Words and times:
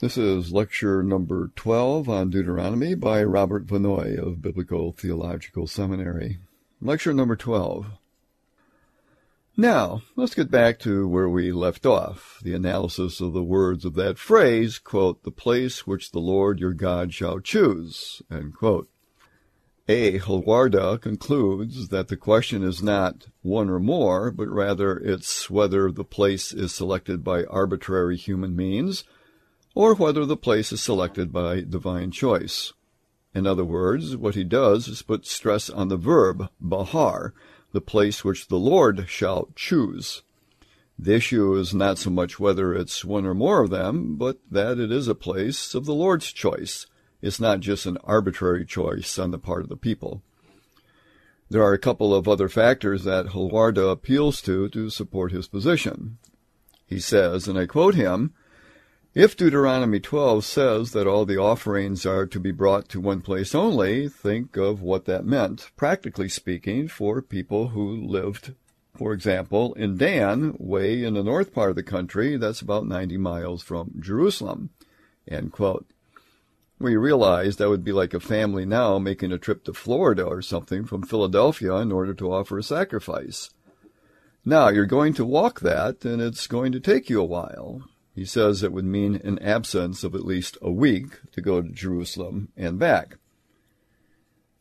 This 0.00 0.18
is 0.18 0.52
lecture 0.52 1.04
number 1.04 1.52
12 1.54 2.08
on 2.08 2.28
Deuteronomy 2.28 2.96
by 2.96 3.22
Robert 3.22 3.64
Vannoy 3.64 4.18
of 4.18 4.42
Biblical 4.42 4.90
Theological 4.90 5.68
Seminary. 5.68 6.40
Lecture 6.80 7.14
number 7.14 7.36
12. 7.36 7.86
Now, 9.56 10.02
let's 10.16 10.34
get 10.34 10.50
back 10.50 10.80
to 10.80 11.06
where 11.06 11.28
we 11.28 11.52
left 11.52 11.86
off, 11.86 12.40
the 12.42 12.54
analysis 12.54 13.20
of 13.20 13.34
the 13.34 13.44
words 13.44 13.84
of 13.84 13.94
that 13.94 14.18
phrase, 14.18 14.80
quote, 14.80 15.22
the 15.22 15.30
place 15.30 15.86
which 15.86 16.10
the 16.10 16.18
Lord 16.18 16.58
your 16.58 16.72
God 16.72 17.14
shall 17.14 17.38
choose, 17.38 18.20
end 18.28 18.56
quote. 18.56 18.88
A. 19.86 20.18
Holwerda 20.18 21.00
concludes 21.00 21.88
that 21.90 22.08
the 22.08 22.16
question 22.16 22.64
is 22.64 22.82
not 22.82 23.28
one 23.42 23.70
or 23.70 23.78
more, 23.78 24.32
but 24.32 24.48
rather 24.48 24.96
it's 24.96 25.48
whether 25.48 25.92
the 25.92 26.04
place 26.04 26.52
is 26.52 26.74
selected 26.74 27.22
by 27.22 27.44
arbitrary 27.44 28.16
human 28.16 28.56
means 28.56 29.04
or 29.74 29.94
whether 29.94 30.24
the 30.24 30.36
place 30.36 30.72
is 30.72 30.80
selected 30.80 31.32
by 31.32 31.60
divine 31.60 32.10
choice. 32.10 32.72
In 33.34 33.46
other 33.46 33.64
words, 33.64 34.16
what 34.16 34.36
he 34.36 34.44
does 34.44 34.86
is 34.86 35.02
put 35.02 35.26
stress 35.26 35.68
on 35.68 35.88
the 35.88 35.96
verb, 35.96 36.48
bahar, 36.60 37.34
the 37.72 37.80
place 37.80 38.24
which 38.24 38.46
the 38.46 38.58
Lord 38.58 39.08
shall 39.08 39.48
choose. 39.56 40.22
The 40.96 41.14
issue 41.14 41.54
is 41.54 41.74
not 41.74 41.98
so 41.98 42.10
much 42.10 42.38
whether 42.38 42.72
it's 42.72 43.04
one 43.04 43.26
or 43.26 43.34
more 43.34 43.60
of 43.60 43.70
them, 43.70 44.14
but 44.14 44.38
that 44.48 44.78
it 44.78 44.92
is 44.92 45.08
a 45.08 45.14
place 45.16 45.74
of 45.74 45.86
the 45.86 45.94
Lord's 45.94 46.32
choice. 46.32 46.86
It's 47.20 47.40
not 47.40 47.58
just 47.58 47.86
an 47.86 47.98
arbitrary 48.04 48.64
choice 48.64 49.18
on 49.18 49.32
the 49.32 49.38
part 49.38 49.62
of 49.62 49.68
the 49.68 49.76
people. 49.76 50.22
There 51.50 51.62
are 51.62 51.72
a 51.72 51.78
couple 51.78 52.14
of 52.14 52.28
other 52.28 52.48
factors 52.48 53.02
that 53.04 53.28
Holwerda 53.28 53.90
appeals 53.90 54.40
to 54.42 54.68
to 54.68 54.88
support 54.88 55.32
his 55.32 55.48
position. 55.48 56.18
He 56.86 57.00
says, 57.00 57.48
and 57.48 57.58
I 57.58 57.66
quote 57.66 57.96
him, 57.96 58.32
if 59.14 59.36
Deuteronomy 59.36 60.00
12 60.00 60.44
says 60.44 60.90
that 60.90 61.06
all 61.06 61.24
the 61.24 61.36
offerings 61.36 62.04
are 62.04 62.26
to 62.26 62.40
be 62.40 62.50
brought 62.50 62.88
to 62.88 63.00
one 63.00 63.20
place 63.20 63.54
only, 63.54 64.08
think 64.08 64.56
of 64.56 64.82
what 64.82 65.04
that 65.04 65.24
meant, 65.24 65.70
practically 65.76 66.28
speaking, 66.28 66.88
for 66.88 67.22
people 67.22 67.68
who 67.68 68.04
lived, 68.04 68.54
for 68.96 69.12
example, 69.12 69.72
in 69.74 69.96
Dan, 69.96 70.56
way 70.58 71.04
in 71.04 71.14
the 71.14 71.22
north 71.22 71.54
part 71.54 71.70
of 71.70 71.76
the 71.76 71.82
country, 71.84 72.36
that's 72.36 72.60
about 72.60 72.86
90 72.86 73.16
miles 73.18 73.62
from 73.62 73.92
Jerusalem. 74.00 74.70
End 75.28 75.52
quote. 75.52 75.86
We 76.80 76.96
realize 76.96 77.56
that 77.56 77.68
would 77.68 77.84
be 77.84 77.92
like 77.92 78.14
a 78.14 78.20
family 78.20 78.66
now 78.66 78.98
making 78.98 79.30
a 79.30 79.38
trip 79.38 79.64
to 79.64 79.72
Florida 79.72 80.24
or 80.24 80.42
something 80.42 80.84
from 80.84 81.02
Philadelphia 81.02 81.76
in 81.76 81.92
order 81.92 82.14
to 82.14 82.32
offer 82.32 82.58
a 82.58 82.64
sacrifice. 82.64 83.50
Now, 84.44 84.68
you're 84.68 84.86
going 84.86 85.14
to 85.14 85.24
walk 85.24 85.60
that, 85.60 86.04
and 86.04 86.20
it's 86.20 86.46
going 86.48 86.72
to 86.72 86.80
take 86.80 87.08
you 87.08 87.20
a 87.20 87.24
while. 87.24 87.82
He 88.14 88.24
says 88.24 88.62
it 88.62 88.72
would 88.72 88.84
mean 88.84 89.16
an 89.24 89.38
absence 89.40 90.04
of 90.04 90.14
at 90.14 90.24
least 90.24 90.56
a 90.62 90.70
week 90.70 91.20
to 91.32 91.40
go 91.40 91.60
to 91.60 91.68
Jerusalem 91.68 92.50
and 92.56 92.78
back. 92.78 93.18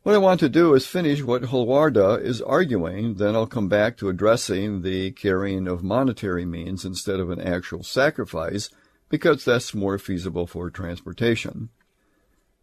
What 0.01 0.15
I 0.15 0.17
want 0.17 0.41
to 0.41 0.49
do 0.49 0.73
is 0.73 0.85
finish 0.85 1.21
what 1.21 1.43
Holwerda 1.43 2.21
is 2.21 2.41
arguing, 2.41 3.13
then 3.15 3.35
I'll 3.35 3.47
come 3.47 3.69
back 3.69 3.95
to 3.97 4.09
addressing 4.09 4.81
the 4.81 5.11
carrying 5.11 5.67
of 5.67 5.83
monetary 5.83 6.45
means 6.45 6.83
instead 6.83 7.21
of 7.21 7.29
an 7.29 7.39
actual 7.39 7.83
sacrifice, 7.83 8.69
because 9.07 9.45
that's 9.45 9.73
more 9.73 9.97
feasible 9.97 10.45
for 10.45 10.69
transportation. 10.69 11.69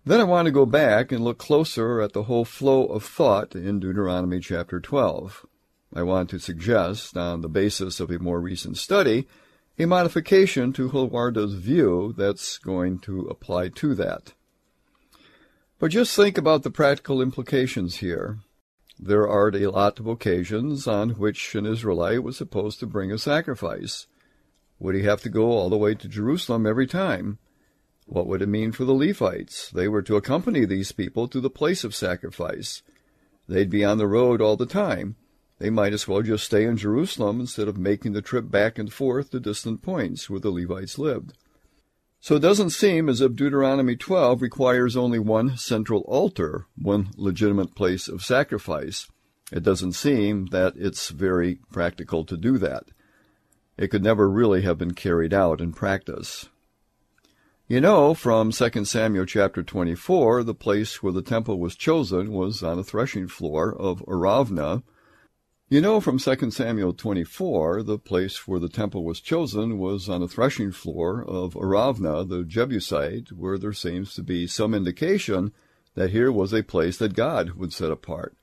Then 0.05 0.21
I 0.21 0.25
want 0.25 0.47
to 0.47 0.53
go 0.53 0.67
back 0.67 1.13
and 1.13 1.25
look 1.25 1.39
closer 1.39 2.03
at 2.03 2.13
the 2.13 2.25
whole 2.25 2.45
flow 2.45 2.85
of 2.87 3.05
thought 3.05 3.55
in 3.55 3.81
Deuteronomy 3.81 4.41
chapter 4.41 4.81
12. 4.81 5.47
I 5.95 6.03
want 6.03 6.31
to 6.31 6.39
suggest, 6.39 7.17
on 7.17 7.41
the 7.41 7.49
basis 7.49 8.01
of 8.01 8.11
a 8.11 8.19
more 8.19 8.41
recent 8.41 8.77
study, 8.77 9.29
a 9.81 9.87
modification 9.87 10.75
to 10.75 10.91
Holwerda's 10.91 11.55
view 11.55 12.15
that's 12.17 12.59
going 12.59 12.99
to 12.99 13.23
apply 13.29 13.69
to 13.69 13.95
that. 13.95 14.35
But 15.79 15.93
just 15.93 16.15
think 16.15 16.37
about 16.37 16.65
the 16.65 16.71
practical 16.71 17.23
implications 17.23 17.97
here. 17.97 18.41
There 18.99 19.27
are 19.27 19.49
a 19.49 19.67
lot 19.69 19.99
of 19.99 20.07
occasions 20.07 20.87
on 20.87 21.11
which 21.11 21.55
an 21.55 21.65
Israelite 21.65 22.23
was 22.23 22.37
supposed 22.37 22.79
to 22.81 22.87
bring 22.87 23.11
a 23.11 23.17
sacrifice. 23.17 24.07
Would 24.79 24.95
he 24.95 25.03
have 25.05 25.23
to 25.23 25.31
go 25.31 25.47
all 25.53 25.71
the 25.71 25.79
way 25.79 25.95
to 25.95 26.09
Jerusalem 26.09 26.67
every 26.67 26.87
time? 26.87 27.39
What 28.05 28.27
would 28.27 28.43
it 28.43 28.49
mean 28.49 28.73
for 28.73 28.85
the 28.85 28.93
Levites? 28.93 29.71
They 29.71 29.89
were 29.89 30.03
to 30.03 30.17
accompany 30.17 30.67
these 30.67 30.93
people 30.93 31.27
to 31.29 31.41
the 31.41 31.49
place 31.49 31.85
of 31.85 31.95
sacrifice. 31.95 32.83
They'd 33.49 33.71
be 33.71 33.85
on 33.85 33.97
the 33.97 34.07
road 34.07 34.43
all 34.43 34.57
the 34.57 34.67
time. 34.67 35.17
They 35.61 35.69
might 35.69 35.93
as 35.93 36.09
well 36.09 36.23
just 36.23 36.47
stay 36.47 36.65
in 36.65 36.79
Jerusalem 36.79 37.39
instead 37.39 37.69
of 37.69 37.77
making 37.77 38.15
the 38.15 38.23
trip 38.23 38.51
back 38.51 38.79
and 38.79 38.91
forth 38.91 39.31
to 39.31 39.41
distant 39.41 39.83
points 39.83 40.31
where 40.31 40.41
the 40.41 40.51
Levites 40.51 40.99
lived. 40.99 41.35
So 42.19 42.37
it 42.37 42.41
doesn't 42.41 42.71
seem 42.71 43.11
as 43.11 43.21
if 43.21 43.37
Deuteronomy 43.37 43.95
12 43.95 44.41
requires 44.41 44.97
only 44.97 45.19
one 45.19 45.59
central 45.59 46.01
altar, 46.09 46.67
one 46.77 47.11
legitimate 47.17 47.75
place 47.75 48.09
of 48.09 48.25
sacrifice. 48.25 49.07
It 49.53 49.63
doesn't 49.63 49.93
seem 49.93 50.47
that 50.47 50.75
it's 50.77 51.11
very 51.11 51.61
practical 51.71 52.25
to 52.25 52.39
do 52.39 52.57
that. 52.57 52.85
It 53.77 53.89
could 53.89 54.03
never 54.03 54.31
really 54.31 54.63
have 54.63 54.79
been 54.79 54.95
carried 54.95 55.35
out 55.35 55.61
in 55.61 55.73
practice. 55.73 56.49
You 57.69 57.83
know, 57.83 58.15
from 58.15 58.51
2 58.51 58.85
Samuel 58.87 59.27
chapter 59.27 59.63
24, 59.63 60.43
the 60.43 60.55
place 60.55 61.03
where 61.03 61.13
the 61.13 61.23
temple 61.23 61.59
was 61.59 61.77
chosen 61.77 62.33
was 62.33 62.63
on 62.63 62.79
a 62.79 62.85
threshing 62.85 63.29
floor 63.29 63.75
of 63.75 64.03
Aravna, 64.09 64.83
you 65.71 65.81
know 65.81 66.01
from 66.01 66.19
2 66.19 66.51
Samuel 66.51 66.93
24, 66.93 67.85
the 67.85 67.97
place 67.97 68.49
where 68.49 68.59
the 68.59 68.69
temple 68.69 69.05
was 69.05 69.21
chosen 69.21 69.79
was 69.79 70.09
on 70.09 70.21
the 70.21 70.27
threshing 70.27 70.73
floor 70.73 71.25
of 71.25 71.55
Aravna, 71.55 72.29
the 72.29 72.43
Jebusite, 72.43 73.31
where 73.31 73.57
there 73.57 73.73
seems 73.73 74.13
to 74.15 74.23
be 74.25 74.49
some 74.49 74.75
indication 74.75 75.53
that 75.95 76.11
here 76.11 76.33
was 76.33 76.53
a 76.53 76.65
place 76.65 76.97
that 76.97 77.15
God 77.15 77.51
would 77.51 77.73
set 77.73 77.93
apart. 77.93 78.35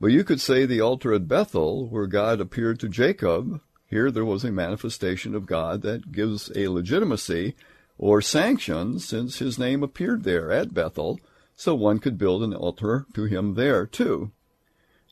But 0.00 0.08
you 0.08 0.24
could 0.24 0.40
say 0.40 0.66
the 0.66 0.80
altar 0.80 1.12
at 1.12 1.28
Bethel, 1.28 1.86
where 1.86 2.08
God 2.08 2.40
appeared 2.40 2.80
to 2.80 2.88
Jacob, 2.88 3.60
here 3.86 4.10
there 4.10 4.24
was 4.24 4.42
a 4.42 4.50
manifestation 4.50 5.36
of 5.36 5.46
God 5.46 5.82
that 5.82 6.10
gives 6.10 6.50
a 6.56 6.66
legitimacy 6.66 7.54
or 7.98 8.20
sanction 8.20 8.98
since 8.98 9.38
his 9.38 9.60
name 9.60 9.84
appeared 9.84 10.24
there 10.24 10.50
at 10.50 10.74
Bethel, 10.74 11.20
so 11.54 11.76
one 11.76 12.00
could 12.00 12.18
build 12.18 12.42
an 12.42 12.52
altar 12.52 13.06
to 13.14 13.26
him 13.26 13.54
there 13.54 13.86
too. 13.86 14.32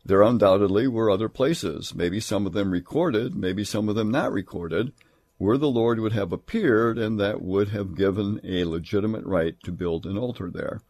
There 0.06 0.22
undoubtedly 0.22 0.87
were 0.87 1.11
other 1.11 1.28
places, 1.28 1.93
maybe 1.93 2.21
some 2.21 2.47
of 2.47 2.53
them 2.53 2.71
recorded, 2.71 3.34
maybe 3.34 3.65
some 3.65 3.89
of 3.89 3.97
them 3.97 4.09
not 4.09 4.33
recorded, 4.33 4.93
where 5.37 5.59
the 5.59 5.69
Lord 5.69 5.99
would 5.99 6.12
have 6.12 6.33
appeared 6.33 6.97
and 6.97 7.19
that 7.19 7.43
would 7.43 7.71
have 7.71 7.97
given 7.97 8.41
a 8.44 8.62
legitimate 8.67 9.25
right 9.25 9.61
to 9.65 9.72
build 9.72 10.06
an 10.06 10.17
altar 10.17 10.49
there. 10.49 10.81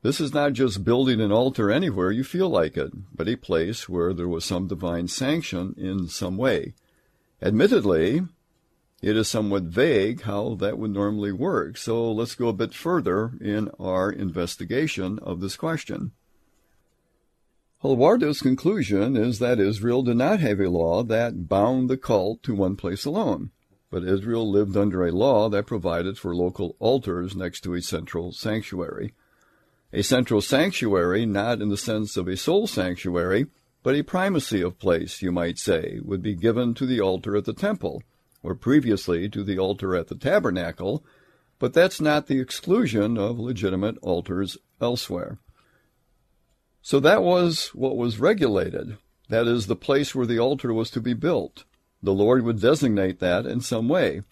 This 0.00 0.18
is 0.18 0.32
not 0.32 0.54
just 0.54 0.82
building 0.82 1.20
an 1.20 1.30
altar 1.30 1.70
anywhere 1.70 2.10
you 2.10 2.24
feel 2.24 2.48
like 2.48 2.78
it, 2.78 2.92
but 3.14 3.28
a 3.28 3.36
place 3.36 3.86
where 3.86 4.14
there 4.14 4.28
was 4.28 4.46
some 4.46 4.66
divine 4.66 5.08
sanction 5.08 5.74
in 5.76 6.08
some 6.08 6.38
way. 6.38 6.72
Admittedly, 7.42 8.22
it 9.02 9.14
is 9.14 9.28
somewhat 9.28 9.64
vague 9.64 10.22
how 10.22 10.54
that 10.54 10.78
would 10.78 10.92
normally 10.92 11.32
work, 11.32 11.76
so 11.76 12.10
let's 12.10 12.34
go 12.34 12.48
a 12.48 12.54
bit 12.54 12.72
further 12.72 13.32
in 13.42 13.68
our 13.78 14.10
investigation 14.10 15.18
of 15.18 15.40
this 15.40 15.54
question. 15.54 16.12
Holwerda's 17.82 18.40
conclusion 18.40 19.16
is 19.16 19.40
that 19.40 19.58
Israel 19.58 20.04
did 20.04 20.16
not 20.16 20.38
have 20.38 20.60
a 20.60 20.70
law 20.70 21.02
that 21.02 21.48
bound 21.48 21.90
the 21.90 21.96
cult 21.96 22.40
to 22.44 22.54
one 22.54 22.76
place 22.76 23.04
alone, 23.04 23.50
but 23.90 24.04
Israel 24.04 24.48
lived 24.48 24.76
under 24.76 25.04
a 25.04 25.10
law 25.10 25.48
that 25.48 25.66
provided 25.66 26.16
for 26.16 26.32
local 26.32 26.76
altars 26.78 27.34
next 27.34 27.62
to 27.62 27.74
a 27.74 27.82
central 27.82 28.30
sanctuary. 28.30 29.14
A 29.92 30.02
central 30.02 30.40
sanctuary, 30.40 31.26
not 31.26 31.60
in 31.60 31.70
the 31.70 31.76
sense 31.76 32.16
of 32.16 32.28
a 32.28 32.36
sole 32.36 32.68
sanctuary, 32.68 33.46
but 33.82 33.96
a 33.96 34.04
primacy 34.04 34.62
of 34.62 34.78
place, 34.78 35.20
you 35.20 35.32
might 35.32 35.58
say, 35.58 35.98
would 36.04 36.22
be 36.22 36.36
given 36.36 36.74
to 36.74 36.86
the 36.86 37.00
altar 37.00 37.34
at 37.34 37.46
the 37.46 37.52
temple, 37.52 38.04
or 38.44 38.54
previously 38.54 39.28
to 39.28 39.42
the 39.42 39.58
altar 39.58 39.96
at 39.96 40.06
the 40.06 40.14
tabernacle, 40.14 41.04
but 41.58 41.72
that's 41.72 42.00
not 42.00 42.28
the 42.28 42.38
exclusion 42.38 43.18
of 43.18 43.40
legitimate 43.40 43.98
altars 44.02 44.56
elsewhere. 44.80 45.40
So 46.82 46.98
that 47.00 47.22
was 47.22 47.68
what 47.68 47.96
was 47.96 48.18
regulated. 48.18 48.98
That 49.28 49.46
is, 49.46 49.66
the 49.66 49.76
place 49.76 50.14
where 50.14 50.26
the 50.26 50.40
altar 50.40 50.74
was 50.74 50.90
to 50.90 51.00
be 51.00 51.14
built. 51.14 51.64
The 52.02 52.12
Lord 52.12 52.42
would 52.42 52.60
designate 52.60 53.20
that 53.20 53.46
in 53.46 53.60
some 53.60 53.88
way. 53.88 54.22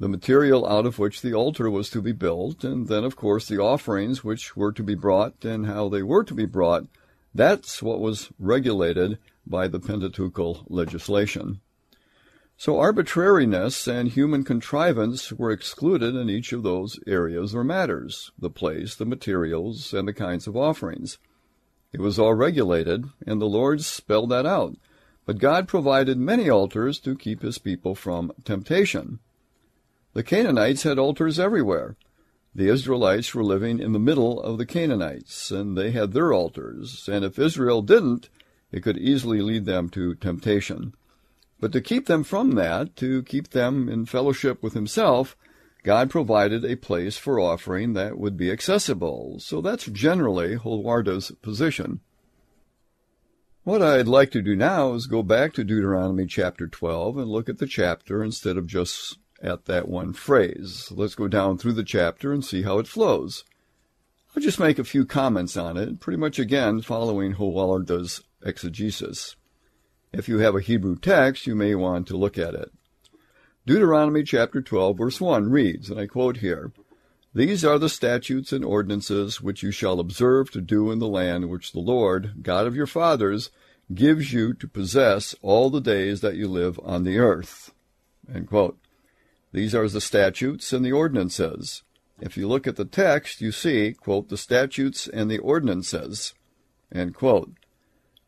The 0.00 0.08
material 0.08 0.66
out 0.66 0.84
of 0.84 0.98
which 0.98 1.22
the 1.22 1.32
altar 1.32 1.70
was 1.70 1.88
to 1.90 2.02
be 2.02 2.12
built, 2.12 2.64
and 2.64 2.88
then, 2.88 3.04
of 3.04 3.16
course, 3.16 3.46
the 3.46 3.60
offerings 3.60 4.24
which 4.24 4.56
were 4.56 4.72
to 4.72 4.82
be 4.82 4.96
brought 4.96 5.44
and 5.44 5.66
how 5.66 5.88
they 5.88 6.02
were 6.02 6.24
to 6.24 6.34
be 6.34 6.44
brought. 6.44 6.86
That's 7.32 7.82
what 7.82 8.00
was 8.00 8.30
regulated 8.38 9.18
by 9.46 9.68
the 9.68 9.78
Pentateuchal 9.78 10.66
legislation. 10.68 11.60
So 12.58 12.80
arbitrariness 12.80 13.86
and 13.86 14.08
human 14.08 14.42
contrivance 14.42 15.30
were 15.32 15.52
excluded 15.52 16.16
in 16.16 16.28
each 16.28 16.52
of 16.52 16.62
those 16.62 16.98
areas 17.06 17.54
or 17.54 17.62
matters 17.62 18.32
the 18.38 18.50
place, 18.50 18.96
the 18.96 19.06
materials, 19.06 19.94
and 19.94 20.08
the 20.08 20.12
kinds 20.12 20.46
of 20.46 20.56
offerings. 20.56 21.18
It 21.96 22.02
was 22.02 22.18
all 22.18 22.34
regulated, 22.34 23.06
and 23.26 23.40
the 23.40 23.46
Lord 23.46 23.80
spelled 23.80 24.28
that 24.28 24.44
out. 24.44 24.76
But 25.24 25.38
God 25.38 25.66
provided 25.66 26.18
many 26.18 26.50
altars 26.50 26.98
to 26.98 27.16
keep 27.16 27.40
his 27.40 27.56
people 27.56 27.94
from 27.94 28.32
temptation. 28.44 29.18
The 30.12 30.22
Canaanites 30.22 30.82
had 30.82 30.98
altars 30.98 31.38
everywhere. 31.38 31.96
The 32.54 32.68
Israelites 32.68 33.34
were 33.34 33.42
living 33.42 33.78
in 33.78 33.92
the 33.92 33.98
middle 33.98 34.38
of 34.42 34.58
the 34.58 34.66
Canaanites, 34.66 35.50
and 35.50 35.74
they 35.74 35.90
had 35.90 36.12
their 36.12 36.34
altars, 36.34 37.08
and 37.08 37.24
if 37.24 37.38
Israel 37.38 37.80
didn't, 37.80 38.28
it 38.70 38.82
could 38.82 38.98
easily 38.98 39.40
lead 39.40 39.64
them 39.64 39.88
to 39.88 40.14
temptation. 40.16 40.92
But 41.60 41.72
to 41.72 41.80
keep 41.80 42.08
them 42.08 42.24
from 42.24 42.56
that, 42.56 42.94
to 42.96 43.22
keep 43.22 43.52
them 43.52 43.88
in 43.88 44.04
fellowship 44.04 44.62
with 44.62 44.74
Himself, 44.74 45.34
God 45.86 46.10
provided 46.10 46.64
a 46.64 46.74
place 46.74 47.16
for 47.16 47.38
offering 47.38 47.92
that 47.92 48.18
would 48.18 48.36
be 48.36 48.50
accessible. 48.50 49.38
So 49.38 49.60
that's 49.60 49.86
generally 49.86 50.56
Holwerda's 50.56 51.30
position. 51.42 52.00
What 53.62 53.82
I'd 53.82 54.08
like 54.08 54.32
to 54.32 54.42
do 54.42 54.56
now 54.56 54.94
is 54.94 55.06
go 55.06 55.22
back 55.22 55.52
to 55.52 55.62
Deuteronomy 55.62 56.26
chapter 56.26 56.66
12 56.66 57.18
and 57.18 57.28
look 57.28 57.48
at 57.48 57.58
the 57.58 57.68
chapter 57.68 58.24
instead 58.24 58.56
of 58.56 58.66
just 58.66 59.18
at 59.40 59.66
that 59.66 59.86
one 59.86 60.12
phrase. 60.12 60.90
Let's 60.90 61.14
go 61.14 61.28
down 61.28 61.56
through 61.56 61.74
the 61.74 61.84
chapter 61.84 62.32
and 62.32 62.44
see 62.44 62.62
how 62.62 62.80
it 62.80 62.88
flows. 62.88 63.44
I'll 64.34 64.42
just 64.42 64.58
make 64.58 64.80
a 64.80 64.84
few 64.84 65.06
comments 65.06 65.56
on 65.56 65.76
it, 65.76 66.00
pretty 66.00 66.18
much 66.18 66.40
again 66.40 66.80
following 66.80 67.34
Holwerda's 67.34 68.24
exegesis. 68.44 69.36
If 70.12 70.28
you 70.28 70.40
have 70.40 70.56
a 70.56 70.60
Hebrew 70.60 70.96
text, 70.96 71.46
you 71.46 71.54
may 71.54 71.76
want 71.76 72.08
to 72.08 72.16
look 72.16 72.36
at 72.36 72.54
it. 72.54 72.72
Deuteronomy 73.66 74.22
chapter 74.22 74.62
12 74.62 74.96
verse 74.96 75.20
1 75.20 75.50
reads, 75.50 75.90
and 75.90 75.98
I 75.98 76.06
quote 76.06 76.36
here, 76.36 76.70
These 77.34 77.64
are 77.64 77.80
the 77.80 77.88
statutes 77.88 78.52
and 78.52 78.64
ordinances 78.64 79.40
which 79.40 79.64
you 79.64 79.72
shall 79.72 79.98
observe 79.98 80.52
to 80.52 80.60
do 80.60 80.92
in 80.92 81.00
the 81.00 81.08
land 81.08 81.50
which 81.50 81.72
the 81.72 81.80
Lord, 81.80 82.44
God 82.44 82.68
of 82.68 82.76
your 82.76 82.86
fathers, 82.86 83.50
gives 83.92 84.32
you 84.32 84.54
to 84.54 84.68
possess 84.68 85.34
all 85.42 85.68
the 85.68 85.80
days 85.80 86.20
that 86.20 86.36
you 86.36 86.46
live 86.46 86.78
on 86.84 87.02
the 87.02 87.18
earth. 87.18 87.72
These 89.52 89.74
are 89.74 89.88
the 89.88 90.00
statutes 90.00 90.72
and 90.72 90.84
the 90.84 90.92
ordinances. 90.92 91.82
If 92.20 92.36
you 92.36 92.46
look 92.46 92.68
at 92.68 92.76
the 92.76 92.84
text, 92.84 93.40
you 93.40 93.50
see, 93.50 93.94
quote, 93.94 94.28
the 94.28 94.36
statutes 94.36 95.08
and 95.08 95.28
the 95.28 95.38
ordinances, 95.38 96.34
end 96.94 97.16
quote. 97.16 97.50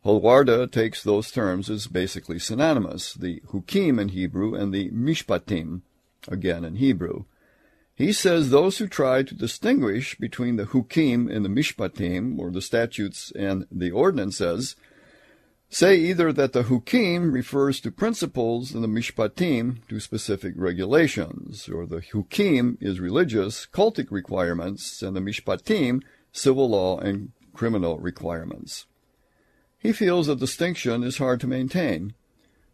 Holwerda 0.05 0.71
takes 0.71 1.03
those 1.03 1.31
terms 1.31 1.69
as 1.69 1.87
basically 1.87 2.39
synonymous, 2.39 3.15
the 3.15 3.43
hukim 3.49 4.01
in 4.01 4.11
Hebrew 4.11 4.55
and 4.55 4.73
the 4.73 4.91
mishpatim, 4.91 5.83
again 6.29 6.65
in 6.65 6.77
Hebrew. 6.77 7.25
He 7.97 8.13
says 8.13 8.51
those 8.51 8.79
who 8.79 8.87
try 8.87 9.25
to 9.25 9.35
distinguish 9.35 10.17
between 10.17 10.55
the 10.55 10.67
hukim 10.67 11.29
and 11.29 11.45
the 11.45 11.49
mishpatim, 11.49 12.39
or 12.39 12.53
the 12.53 12.63
statutes 12.63 13.33
and 13.33 13.67
the 13.73 13.91
ordinances, 13.91 14.77
say 15.69 15.97
either 15.97 16.33
that 16.33 16.53
the 16.53 16.65
hukim 16.65 17.33
refers 17.33 17.81
to 17.81 17.91
principles 17.91 18.73
and 18.73 18.85
the 18.85 18.89
mishpatim 18.89 19.87
to 19.89 19.99
specific 19.99 20.55
regulations, 20.57 21.69
or 21.69 21.87
the 21.87 22.01
hukim 22.01 22.77
is 22.81 23.01
religious, 23.01 23.67
cultic 23.67 24.13
requirements, 24.13 25.03
and 25.03 25.17
the 25.17 25.21
mishpatim 25.21 26.01
civil 26.31 26.71
law 26.71 27.01
and 27.01 27.33
criminal 27.53 27.99
requirements. 27.99 28.87
He 29.79 29.93
feels 29.93 30.29
a 30.29 30.35
distinction 30.35 31.05
is 31.05 31.19
hard 31.19 31.41
to 31.41 31.47
maintain, 31.47 32.15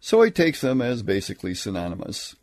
so 0.00 0.22
he 0.22 0.30
takes 0.30 0.60
them 0.60 0.80
as 0.80 1.02
basically 1.02 1.54
synonymous. 1.54 2.34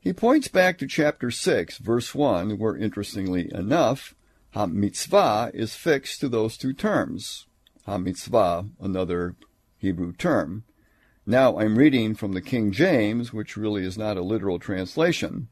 He 0.00 0.12
points 0.12 0.48
back 0.48 0.78
to 0.78 0.88
chapter 0.88 1.30
6, 1.30 1.78
verse 1.78 2.12
1, 2.12 2.58
where 2.58 2.76
interestingly 2.76 3.48
enough, 3.54 4.16
ha-mitzvah 4.50 5.52
is 5.54 5.76
fixed 5.76 6.20
to 6.20 6.28
those 6.28 6.56
two 6.56 6.72
terms, 6.72 7.46
ha-mitzvah, 7.86 8.66
another 8.80 9.36
Hebrew 9.78 10.12
term. 10.12 10.64
Now 11.24 11.56
I'm 11.58 11.78
reading 11.78 12.16
from 12.16 12.32
the 12.32 12.40
King 12.40 12.72
James, 12.72 13.32
which 13.32 13.56
really 13.56 13.84
is 13.84 13.96
not 13.96 14.16
a 14.16 14.22
literal 14.22 14.58
translation. 14.58 15.46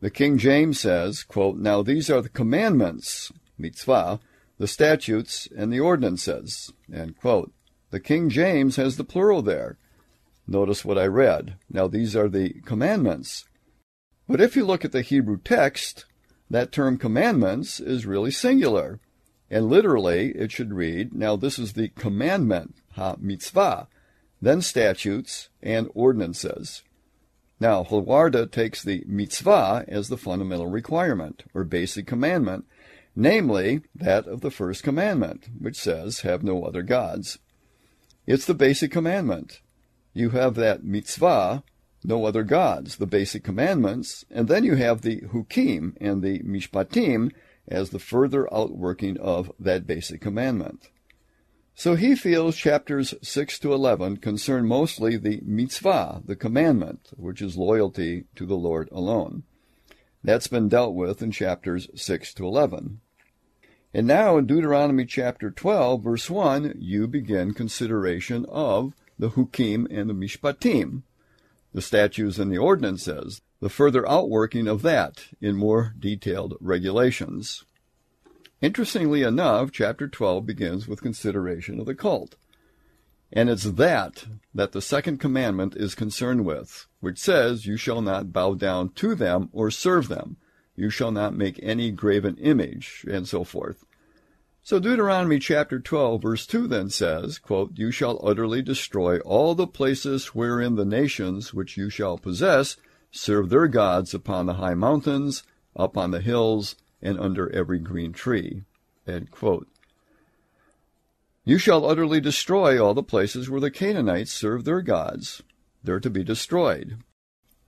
The 0.00 0.10
King 0.10 0.38
James 0.38 0.78
says, 0.78 1.24
quote, 1.24 1.56
Now 1.56 1.82
these 1.82 2.08
are 2.08 2.22
the 2.22 2.28
commandments, 2.28 3.32
mitzvah, 3.58 4.20
the 4.60 4.68
statutes, 4.68 5.48
and 5.56 5.72
the 5.72 5.80
ordinances. 5.80 6.70
The 6.86 7.98
King 7.98 8.28
James 8.28 8.76
has 8.76 8.98
the 8.98 9.04
plural 9.04 9.40
there. 9.40 9.78
Notice 10.46 10.84
what 10.84 10.98
I 10.98 11.06
read. 11.06 11.54
Now 11.70 11.88
these 11.88 12.14
are 12.14 12.28
the 12.28 12.50
commandments. 12.66 13.46
But 14.28 14.42
if 14.42 14.56
you 14.56 14.66
look 14.66 14.84
at 14.84 14.92
the 14.92 15.00
Hebrew 15.00 15.38
text, 15.42 16.04
that 16.50 16.72
term 16.72 16.98
commandments 16.98 17.80
is 17.80 18.04
really 18.04 18.30
singular. 18.30 19.00
And 19.50 19.70
literally, 19.70 20.32
it 20.32 20.52
should 20.52 20.74
read, 20.74 21.14
now 21.14 21.36
this 21.36 21.58
is 21.58 21.72
the 21.72 21.88
commandment, 21.88 22.74
ha 22.92 23.16
mitzvah, 23.18 23.88
then 24.42 24.60
statutes 24.60 25.48
and 25.62 25.88
ordinances. 25.94 26.82
Now, 27.58 27.82
Holwerda 27.82 28.50
takes 28.50 28.82
the 28.82 29.04
mitzvah 29.06 29.86
as 29.88 30.10
the 30.10 30.18
fundamental 30.18 30.66
requirement, 30.66 31.44
or 31.54 31.64
basic 31.64 32.06
commandment, 32.06 32.66
namely 33.20 33.82
that 33.94 34.26
of 34.26 34.40
the 34.40 34.50
first 34.50 34.82
commandment, 34.82 35.48
which 35.58 35.76
says, 35.76 36.20
Have 36.20 36.42
no 36.42 36.64
other 36.64 36.82
gods. 36.82 37.38
It's 38.26 38.46
the 38.46 38.54
basic 38.54 38.90
commandment. 38.90 39.60
You 40.14 40.30
have 40.30 40.54
that 40.54 40.84
mitzvah, 40.84 41.62
no 42.02 42.24
other 42.24 42.42
gods, 42.42 42.96
the 42.96 43.06
basic 43.06 43.44
commandments, 43.44 44.24
and 44.30 44.48
then 44.48 44.64
you 44.64 44.76
have 44.76 45.02
the 45.02 45.20
hukim 45.20 45.96
and 46.00 46.22
the 46.22 46.38
mishpatim, 46.40 47.30
as 47.68 47.90
the 47.90 47.98
further 47.98 48.52
outworking 48.52 49.18
of 49.18 49.52
that 49.60 49.86
basic 49.86 50.22
commandment. 50.22 50.88
So 51.74 51.96
he 51.96 52.14
feels 52.14 52.56
chapters 52.56 53.14
6 53.22 53.58
to 53.60 53.72
11 53.74 54.16
concern 54.16 54.66
mostly 54.66 55.16
the 55.18 55.40
mitzvah, 55.44 56.22
the 56.24 56.36
commandment, 56.36 57.10
which 57.16 57.42
is 57.42 57.56
loyalty 57.56 58.24
to 58.36 58.46
the 58.46 58.56
Lord 58.56 58.88
alone. 58.90 59.44
That's 60.24 60.48
been 60.48 60.68
dealt 60.68 60.94
with 60.94 61.22
in 61.22 61.30
chapters 61.30 61.88
6 61.94 62.34
to 62.34 62.46
11. 62.46 63.00
And 63.92 64.06
now 64.06 64.36
in 64.36 64.46
Deuteronomy 64.46 65.04
chapter 65.04 65.50
12, 65.50 66.02
verse 66.02 66.30
1, 66.30 66.74
you 66.78 67.08
begin 67.08 67.54
consideration 67.54 68.46
of 68.48 68.92
the 69.18 69.30
hukim 69.30 69.86
and 69.90 70.08
the 70.08 70.14
mishpatim, 70.14 71.02
the 71.74 71.82
statutes 71.82 72.38
and 72.38 72.52
the 72.52 72.58
ordinances, 72.58 73.42
the 73.60 73.68
further 73.68 74.08
outworking 74.08 74.68
of 74.68 74.82
that 74.82 75.26
in 75.40 75.56
more 75.56 75.94
detailed 75.98 76.56
regulations. 76.60 77.64
Interestingly 78.60 79.22
enough, 79.22 79.72
chapter 79.72 80.06
12 80.06 80.46
begins 80.46 80.86
with 80.86 81.02
consideration 81.02 81.80
of 81.80 81.86
the 81.86 81.94
cult. 81.94 82.36
And 83.32 83.48
it's 83.48 83.64
that 83.64 84.24
that 84.54 84.72
the 84.72 84.82
second 84.82 85.18
commandment 85.18 85.76
is 85.76 85.94
concerned 85.94 86.44
with, 86.44 86.86
which 87.00 87.18
says, 87.18 87.66
You 87.66 87.76
shall 87.76 88.02
not 88.02 88.32
bow 88.32 88.54
down 88.54 88.90
to 88.94 89.14
them 89.14 89.48
or 89.52 89.70
serve 89.70 90.08
them. 90.08 90.36
You 90.74 90.90
shall 90.90 91.12
not 91.12 91.36
make 91.36 91.60
any 91.62 91.90
graven 91.90 92.36
image, 92.38 93.04
and 93.08 93.28
so 93.28 93.44
forth. 93.44 93.84
So 94.62 94.78
Deuteronomy 94.78 95.38
chapter 95.38 95.80
12 95.80 96.22
verse 96.22 96.46
2 96.46 96.66
then 96.66 96.90
says, 96.90 97.38
quote, 97.38 97.72
You 97.74 97.90
shall 97.90 98.20
utterly 98.22 98.62
destroy 98.62 99.18
all 99.20 99.54
the 99.54 99.66
places 99.66 100.34
wherein 100.34 100.76
the 100.76 100.84
nations 100.84 101.54
which 101.54 101.76
you 101.76 101.88
shall 101.90 102.18
possess 102.18 102.76
serve 103.10 103.48
their 103.48 103.66
gods 103.66 104.14
upon 104.14 104.46
the 104.46 104.54
high 104.54 104.74
mountains, 104.74 105.42
up 105.74 105.96
on 105.96 106.10
the 106.10 106.20
hills, 106.20 106.76
and 107.02 107.18
under 107.18 107.50
every 107.52 107.78
green 107.78 108.12
tree. 108.12 108.62
You 111.44 111.58
shall 111.58 111.86
utterly 111.86 112.20
destroy 112.20 112.78
all 112.78 112.94
the 112.94 113.02
places 113.02 113.48
where 113.48 113.60
the 113.60 113.70
Canaanites 113.70 114.30
serve 114.30 114.64
their 114.64 114.82
gods. 114.82 115.42
They're 115.82 116.00
to 116.00 116.10
be 116.10 116.22
destroyed. 116.22 116.98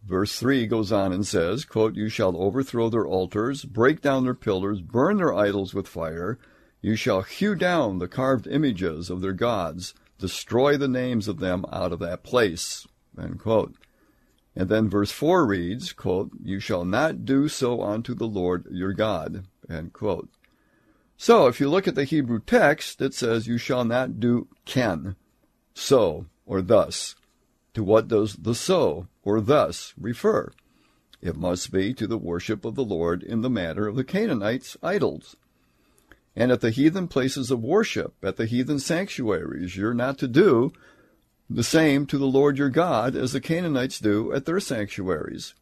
Verse 0.06 0.38
3 0.38 0.66
goes 0.66 0.92
on 0.92 1.12
and 1.12 1.26
says, 1.26 1.64
quote, 1.64 1.96
You 1.96 2.08
shall 2.08 2.37
overthrow 2.37 2.90
their 2.90 3.06
altars, 3.06 3.64
break 3.64 4.00
down 4.00 4.25
their 4.25 4.34
pillars, 4.34 4.82
burn 4.82 5.16
their 5.16 5.34
idols 5.34 5.75
with 5.75 5.88
fire. 5.88 6.38
You 6.82 6.96
shall 6.96 7.22
hew 7.22 7.54
down 7.54 8.00
the 8.00 8.08
carved 8.08 8.48
images 8.48 9.08
of 9.08 9.20
their 9.20 9.32
gods, 9.32 9.94
destroy 10.18 10.76
the 10.76 10.88
names 10.88 11.28
of 11.28 11.38
them 11.38 11.64
out 11.72 11.92
of 11.92 12.00
that 12.00 12.24
place. 12.24 12.88
And 13.16 13.38
then 14.54 14.90
verse 14.90 15.12
4 15.12 15.46
reads, 15.46 15.92
quote, 15.92 16.32
You 16.42 16.58
shall 16.58 16.84
not 16.84 17.24
do 17.24 17.46
so 17.46 17.82
unto 17.82 18.14
the 18.14 18.26
Lord 18.26 18.66
your 18.68 18.92
God. 18.92 19.46
So 21.16 21.46
if 21.46 21.60
you 21.60 21.70
look 21.70 21.86
at 21.86 21.94
the 21.94 22.02
Hebrew 22.02 22.40
text, 22.40 23.00
it 23.00 23.14
says, 23.14 23.46
You 23.46 23.58
shall 23.58 23.84
not 23.84 24.18
do 24.18 24.48
ken, 24.64 25.14
so, 25.74 26.26
or 26.44 26.60
thus. 26.60 27.14
To 27.74 27.84
what 27.84 28.08
does 28.08 28.34
the 28.34 28.56
so, 28.56 29.06
or 29.22 29.40
thus, 29.40 29.94
refer? 29.96 30.50
It 31.20 31.36
must 31.36 31.70
be 31.70 31.94
to 31.94 32.08
the 32.08 32.18
worship 32.18 32.64
of 32.64 32.74
the 32.74 32.84
Lord 32.84 33.22
in 33.22 33.42
the 33.42 33.48
matter 33.48 33.86
of 33.86 33.94
the 33.94 34.02
Canaanites' 34.02 34.76
idols. 34.82 35.36
And 36.34 36.50
at 36.50 36.60
the 36.60 36.70
heathen 36.70 37.08
places 37.08 37.50
of 37.50 37.62
worship, 37.62 38.14
at 38.22 38.36
the 38.36 38.46
heathen 38.46 38.78
sanctuaries, 38.78 39.76
you're 39.76 39.94
not 39.94 40.18
to 40.18 40.28
do 40.28 40.72
the 41.48 41.64
same 41.64 42.06
to 42.06 42.18
the 42.18 42.26
Lord 42.26 42.56
your 42.56 42.70
God 42.70 43.14
as 43.14 43.32
the 43.32 43.40
Canaanites 43.40 43.98
do 43.98 44.32
at 44.32 44.46
their 44.46 44.60
sanctuaries. 44.60 45.54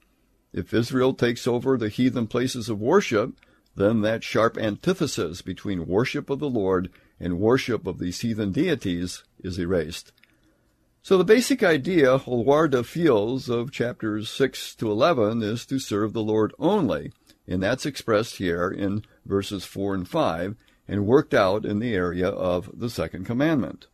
If 0.52 0.72
Israel 0.72 1.14
takes 1.14 1.46
over 1.46 1.76
the 1.76 1.88
heathen 1.88 2.26
places 2.26 2.68
of 2.68 2.80
worship, 2.80 3.34
then 3.76 4.02
that 4.02 4.24
sharp 4.24 4.58
antithesis 4.58 5.42
between 5.42 5.86
worship 5.86 6.30
of 6.30 6.38
the 6.38 6.50
Lord 6.50 6.90
and 7.18 7.40
worship 7.40 7.86
of 7.86 7.98
these 7.98 8.20
heathen 8.20 8.52
deities 8.52 9.24
is 9.42 9.58
erased. 9.58 10.12
So 11.02 11.16
the 11.16 11.24
basic 11.24 11.62
idea 11.62 12.18
Holwerda 12.18 12.84
feels 12.84 13.48
of 13.48 13.72
chapters 13.72 14.28
6 14.30 14.74
to 14.76 14.90
11 14.90 15.42
is 15.42 15.64
to 15.66 15.78
serve 15.78 16.12
the 16.12 16.22
Lord 16.22 16.52
only, 16.58 17.12
and 17.50 17.62
that's 17.62 17.84
expressed 17.84 18.36
here 18.36 18.70
in 18.70 19.04
verses 19.26 19.64
4 19.64 19.94
and 19.94 20.08
5 20.08 20.56
and 20.88 21.06
worked 21.06 21.34
out 21.34 21.66
in 21.66 21.80
the 21.80 21.94
area 21.94 22.28
of 22.28 22.70
the 22.72 22.88
second 22.88 23.26
commandment. 23.26 23.88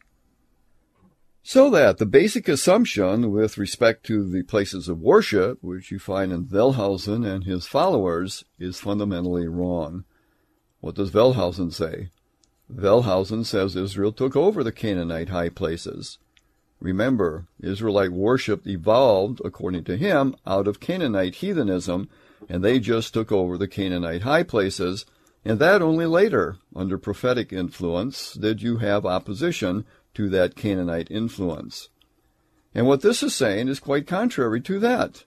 So 1.43 1.71
that 1.71 1.99
the 1.99 2.07
basic 2.07 2.49
assumption 2.49 3.31
with 3.31 3.57
respect 3.57 4.05
to 4.07 4.29
the 4.29 4.43
places 4.43 4.89
of 4.89 5.01
worship, 5.01 5.59
which 5.63 5.91
you 5.91 5.99
find 5.99 6.33
in 6.33 6.47
Wellhausen 6.47 7.25
and 7.25 7.45
his 7.45 7.67
followers, 7.67 8.45
is 8.59 8.81
fundamentally 8.81 9.47
wrong. 9.47 10.05
What 10.81 10.97
does 10.97 11.13
Wellhausen 11.13 11.73
say? 11.73 12.11
Wellhausen 12.73 13.47
says 13.47 13.77
Israel 13.77 14.13
took 14.13 14.35
over 14.35 14.65
the 14.65 14.73
Canaanite 14.73 15.29
high 15.29 15.49
places. 15.49 16.19
Remember, 16.81 17.47
Israelite 17.61 18.13
worship 18.13 18.67
evolved, 18.67 19.41
according 19.45 19.85
to 19.85 19.97
him, 19.97 20.35
out 20.47 20.67
of 20.67 20.81
Canaanite 20.81 21.37
heathenism, 21.37 22.09
and 22.49 22.63
they 22.63 22.79
just 22.79 23.15
took 23.15 23.33
over 23.33 23.57
the 23.57 23.69
Canaanite 23.69 24.23
high 24.23 24.43
places, 24.43 25.07
and 25.45 25.59
that 25.59 25.83
only 25.83 26.07
later, 26.07 26.57
under 26.75 26.99
prophetic 26.99 27.53
influence, 27.53 28.35
did 28.35 28.63
you 28.63 28.79
have 28.79 29.07
opposition 29.07 29.85
to 30.17 30.29
that 30.31 30.57
Canaanite 30.57 31.11
influence. 31.11 31.91
And 32.75 32.87
what 32.87 33.03
this 33.03 33.23
is 33.23 33.35
saying 33.35 33.69
is 33.69 33.79
quite 33.79 34.07
contrary 34.07 34.63
to 34.63 34.79
that. 34.81 35.25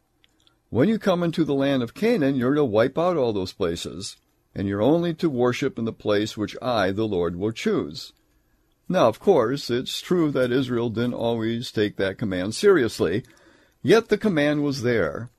When 0.69 0.89
you 0.89 0.99
come 0.99 1.23
into 1.23 1.43
the 1.43 1.53
land 1.53 1.83
of 1.83 1.93
Canaan, 1.93 2.35
you're 2.35 2.55
to 2.55 2.65
wipe 2.65 2.97
out 2.97 3.15
all 3.15 3.31
those 3.31 3.53
places, 3.53 4.17
and 4.53 4.67
you're 4.67 4.81
only 4.81 5.13
to 5.15 5.29
worship 5.29 5.77
in 5.77 5.85
the 5.85 5.93
place 5.93 6.35
which 6.35 6.57
I, 6.61 6.91
the 6.91 7.07
Lord, 7.07 7.35
will 7.35 7.51
choose. 7.51 8.13
Now, 8.87 9.07
of 9.07 9.19
course, 9.19 9.69
it's 9.69 10.01
true 10.01 10.31
that 10.31 10.51
Israel 10.51 10.89
didn't 10.89 11.13
always 11.13 11.71
take 11.71 11.97
that 11.97 12.17
command 12.17 12.55
seriously, 12.55 13.23
yet 13.83 14.09
the 14.09 14.17
command 14.17 14.63
was 14.63 14.81
there. 14.81 15.29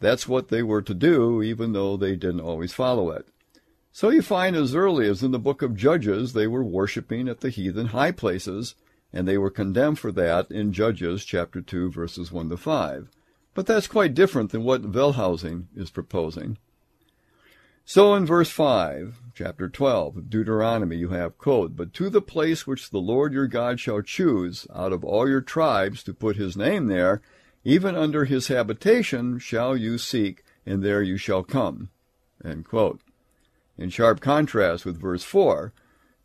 That's 0.00 0.26
what 0.26 0.48
they 0.48 0.62
were 0.62 0.82
to 0.82 0.94
do, 0.94 1.42
even 1.42 1.72
though 1.72 1.96
they 1.96 2.16
didn't 2.16 2.40
always 2.40 2.72
follow 2.72 3.10
it. 3.10 3.28
So 3.92 4.10
you 4.10 4.22
find 4.22 4.56
as 4.56 4.74
early 4.74 5.08
as 5.08 5.22
in 5.22 5.30
the 5.30 5.38
book 5.38 5.62
of 5.62 5.76
Judges, 5.76 6.32
they 6.32 6.46
were 6.46 6.64
worshiping 6.64 7.28
at 7.28 7.40
the 7.40 7.50
heathen 7.50 7.88
high 7.88 8.12
places, 8.12 8.74
and 9.12 9.26
they 9.26 9.36
were 9.36 9.50
condemned 9.50 9.98
for 9.98 10.12
that 10.12 10.50
in 10.50 10.72
Judges 10.72 11.24
chapter 11.24 11.60
2 11.60 11.90
verses 11.90 12.32
1 12.32 12.48
to 12.48 12.56
5. 12.56 13.10
But 13.52 13.66
that's 13.66 13.88
quite 13.88 14.14
different 14.14 14.52
than 14.52 14.64
what 14.64 14.90
Wellhausen 14.90 15.66
is 15.76 15.90
proposing. 15.90 16.56
So 17.84 18.14
in 18.14 18.24
verse 18.24 18.50
5, 18.50 19.16
chapter 19.34 19.68
12 19.68 20.16
of 20.16 20.30
Deuteronomy, 20.30 20.96
you 20.96 21.08
have, 21.08 21.36
quote, 21.36 21.74
But 21.74 21.92
to 21.94 22.08
the 22.08 22.22
place 22.22 22.64
which 22.64 22.90
the 22.90 22.98
Lord 22.98 23.32
your 23.32 23.48
God 23.48 23.80
shall 23.80 24.00
choose 24.00 24.68
out 24.72 24.92
of 24.92 25.04
all 25.04 25.28
your 25.28 25.40
tribes 25.40 26.04
to 26.04 26.14
put 26.14 26.36
his 26.36 26.56
name 26.56 26.86
there, 26.86 27.20
even 27.64 27.96
under 27.96 28.24
his 28.24 28.48
habitation 28.48 29.38
shall 29.38 29.76
you 29.76 29.98
seek, 29.98 30.42
and 30.64 30.82
there 30.82 31.02
you 31.02 31.16
shall 31.16 31.42
come. 31.42 31.90
In 32.42 33.90
sharp 33.90 34.20
contrast 34.20 34.84
with 34.84 35.00
verse 35.00 35.24
4, 35.24 35.72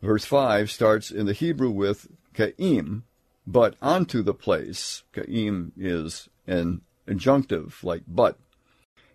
verse 0.01 0.25
5 0.25 0.72
starts 0.72 1.12
in 1.12 1.25
the 1.25 1.34
Hebrew 1.34 1.70
with 1.70 2.08
ka'im, 2.34 3.04
but 3.46 3.75
onto 3.82 4.22
the 4.22 4.34
place. 4.34 5.04
Ka'im 5.13 5.72
is 5.77 6.30
an 6.48 6.82
adjunctive, 7.08 7.84
like 7.84 8.04
but. 8.08 8.38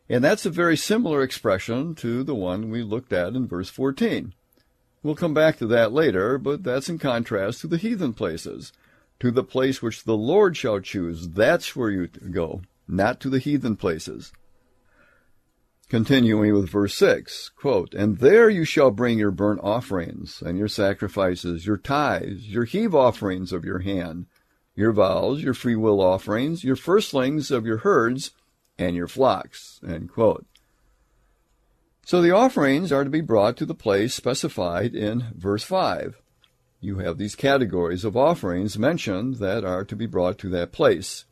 And 0.08 0.24
that's 0.24 0.44
a 0.44 0.50
very 0.50 0.76
similar 0.76 1.22
expression 1.22 1.94
to 1.96 2.24
the 2.24 2.34
one 2.34 2.70
we 2.70 2.82
looked 2.82 3.12
at 3.12 3.34
in 3.34 3.46
verse 3.46 3.70
14. 3.70 4.34
We'll 5.02 5.14
come 5.14 5.32
back 5.32 5.56
to 5.58 5.66
that 5.68 5.92
later, 5.92 6.36
but 6.36 6.62
that's 6.62 6.88
in 6.88 6.98
contrast 6.98 7.60
to 7.60 7.66
the 7.66 7.78
heathen 7.78 8.12
places. 8.12 8.72
To 9.20 9.30
the 9.30 9.44
place 9.44 9.82
which 9.82 10.04
the 10.04 10.16
Lord 10.16 10.56
shall 10.56 10.80
choose, 10.80 11.28
that's 11.28 11.76
where 11.76 11.90
you 11.90 12.06
go, 12.06 12.62
not 12.88 13.20
to 13.20 13.28
the 13.28 13.38
heathen 13.38 13.76
places. 13.76 14.32
Continuing 15.90 16.54
with 16.54 16.70
verse 16.70 16.94
6, 16.94 17.50
quote, 17.50 17.94
And 17.94 18.18
there 18.18 18.48
you 18.48 18.64
shall 18.64 18.90
bring 18.90 19.18
your 19.18 19.32
burnt 19.32 19.60
offerings, 19.62 20.40
and 20.40 20.56
your 20.56 20.68
sacrifices, 20.68 21.66
your 21.66 21.76
tithes, 21.76 22.48
your 22.48 22.64
heave 22.64 22.94
offerings 22.94 23.52
of 23.52 23.64
your 23.64 23.80
hand, 23.80 24.26
your 24.74 24.92
vows, 24.92 25.42
your 25.42 25.52
freewill 25.52 26.00
offerings, 26.00 26.64
your 26.64 26.76
firstlings 26.76 27.50
of 27.50 27.66
your 27.66 27.78
herds, 27.78 28.30
and 28.78 28.96
your 28.96 29.08
flocks. 29.08 29.80
So 32.06 32.22
the 32.22 32.30
offerings 32.30 32.90
are 32.92 33.04
to 33.04 33.10
be 33.10 33.20
brought 33.20 33.56
to 33.58 33.66
the 33.66 33.74
place 33.74 34.14
specified 34.14 34.94
in 34.94 35.32
verse 35.36 35.64
5. 35.64 36.22
You 36.80 36.98
have 36.98 37.18
these 37.18 37.34
categories 37.34 38.04
of 38.04 38.16
offerings 38.16 38.78
mentioned 38.78 39.36
that 39.36 39.64
are 39.64 39.84
to 39.84 39.94
be 39.94 40.06
brought 40.06 40.38
to 40.38 40.48
that 40.48 40.72
place. 40.72 41.26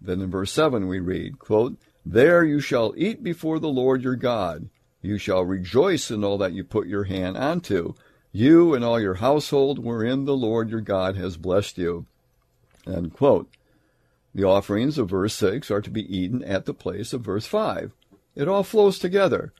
Then 0.00 0.20
in 0.20 0.30
verse 0.30 0.52
7 0.52 0.86
we 0.88 1.00
read, 1.00 1.38
quote, 1.38 1.78
there 2.04 2.44
you 2.44 2.60
shall 2.60 2.92
eat 2.96 3.22
before 3.22 3.58
the 3.58 3.68
Lord 3.68 4.02
your 4.02 4.16
God. 4.16 4.68
You 5.00 5.16
shall 5.16 5.42
rejoice 5.44 6.10
in 6.10 6.22
all 6.22 6.36
that 6.38 6.52
you 6.52 6.64
put 6.64 6.86
your 6.86 7.04
hand 7.04 7.38
unto, 7.38 7.94
you 8.30 8.74
and 8.74 8.84
all 8.84 9.00
your 9.00 9.14
household 9.14 9.78
wherein 9.78 10.26
the 10.26 10.36
Lord 10.36 10.68
your 10.68 10.82
God 10.82 11.16
has 11.16 11.38
blessed 11.38 11.78
you. 11.78 12.04
The 12.84 13.46
offerings 14.44 14.98
of 14.98 15.08
verse 15.08 15.34
6 15.34 15.70
are 15.70 15.80
to 15.80 15.90
be 15.90 16.14
eaten 16.14 16.44
at 16.44 16.66
the 16.66 16.74
place 16.74 17.14
of 17.14 17.22
verse 17.22 17.46
5. 17.46 17.92
It 18.34 18.48
all 18.48 18.64
flows 18.64 18.98
together. 18.98 19.54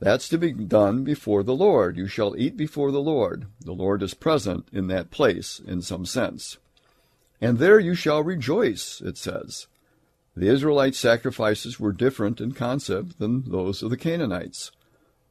That's 0.00 0.28
to 0.28 0.38
be 0.38 0.52
done 0.52 1.02
before 1.02 1.42
the 1.42 1.54
Lord. 1.54 1.96
You 1.96 2.06
shall 2.06 2.36
eat 2.36 2.56
before 2.56 2.92
the 2.92 3.00
Lord. 3.00 3.46
The 3.60 3.72
Lord 3.72 4.02
is 4.02 4.14
present 4.14 4.68
in 4.72 4.86
that 4.88 5.10
place 5.10 5.60
in 5.66 5.82
some 5.82 6.06
sense. 6.06 6.58
And 7.40 7.58
there 7.58 7.80
you 7.80 7.94
shall 7.94 8.22
rejoice, 8.22 9.00
it 9.00 9.16
says. 9.16 9.66
The 10.36 10.48
Israelite 10.48 10.94
sacrifices 10.94 11.80
were 11.80 11.92
different 11.92 12.40
in 12.40 12.52
concept 12.52 13.18
than 13.18 13.50
those 13.50 13.82
of 13.82 13.90
the 13.90 13.96
Canaanites. 13.96 14.70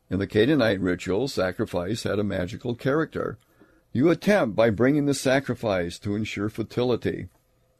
In 0.10 0.20
the 0.20 0.28
Canaanite 0.28 0.82
ritual, 0.82 1.30
sacrifice 1.30 2.04
had 2.04 2.20
a 2.20 2.24
magical 2.24 2.76
character. 2.76 3.38
You 3.94 4.10
attempt 4.10 4.56
by 4.56 4.70
bringing 4.70 5.06
the 5.06 5.14
sacrifice 5.14 5.98
to 6.00 6.16
ensure 6.16 6.50
fertility. 6.50 7.30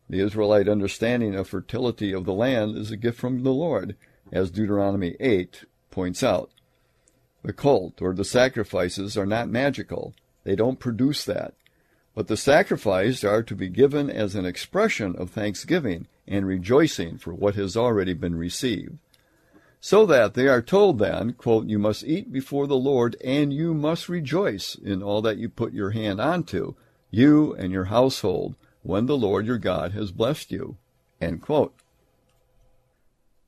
The 0.10 0.22
Israelite 0.22 0.70
understanding 0.70 1.36
of 1.36 1.50
fertility 1.50 2.14
of 2.14 2.24
the 2.24 2.34
land 2.34 2.78
is 2.78 2.92
a 2.92 2.98
gift 2.98 3.20
from 3.20 3.44
the 3.44 3.52
Lord, 3.52 3.98
as 4.32 4.50
Deuteronomy 4.50 5.18
8 5.20 5.66
points 5.92 6.24
out. 6.24 6.50
The 7.48 7.54
cult 7.54 8.02
or 8.02 8.14
the 8.14 8.26
sacrifices 8.26 9.16
are 9.18 9.26
not 9.26 9.48
magical. 9.48 10.14
They 10.44 10.54
don't 10.54 10.82
produce 10.82 11.24
that. 11.24 11.54
But 12.14 12.28
the 12.28 12.36
sacrifices 12.36 13.24
are 13.24 13.42
to 13.42 13.56
be 13.56 13.70
given 13.70 14.10
as 14.10 14.36
an 14.36 14.46
expression 14.46 15.16
of 15.16 15.30
thanksgiving 15.30 16.08
and 16.28 16.46
rejoicing 16.46 17.18
for 17.18 17.34
what 17.34 17.56
has 17.56 17.78
already 17.78 18.12
been 18.12 18.36
received. 18.36 18.98
So 19.80 20.06
that 20.08 20.34
they 20.34 20.50
are 20.50 20.62
told 20.62 21.00
then, 21.00 21.32
quote, 21.32 21.68
You 21.68 21.80
must 21.80 22.04
eat 22.04 22.34
before 22.34 22.68
the 22.68 22.76
Lord, 22.76 23.16
and 23.24 23.54
you 23.54 23.74
must 23.74 24.10
rejoice 24.10 24.76
in 24.76 25.02
all 25.02 25.22
that 25.22 25.38
you 25.38 25.48
put 25.48 25.72
your 25.72 25.92
hand 25.92 26.20
onto, 26.20 26.76
you 27.12 27.54
and 27.54 27.72
your 27.72 27.86
household, 27.86 28.58
when 28.84 29.06
the 29.06 29.18
Lord 29.18 29.46
your 29.46 29.58
God 29.58 29.94
has 29.94 30.12
blessed 30.12 30.52
you. 30.52 30.76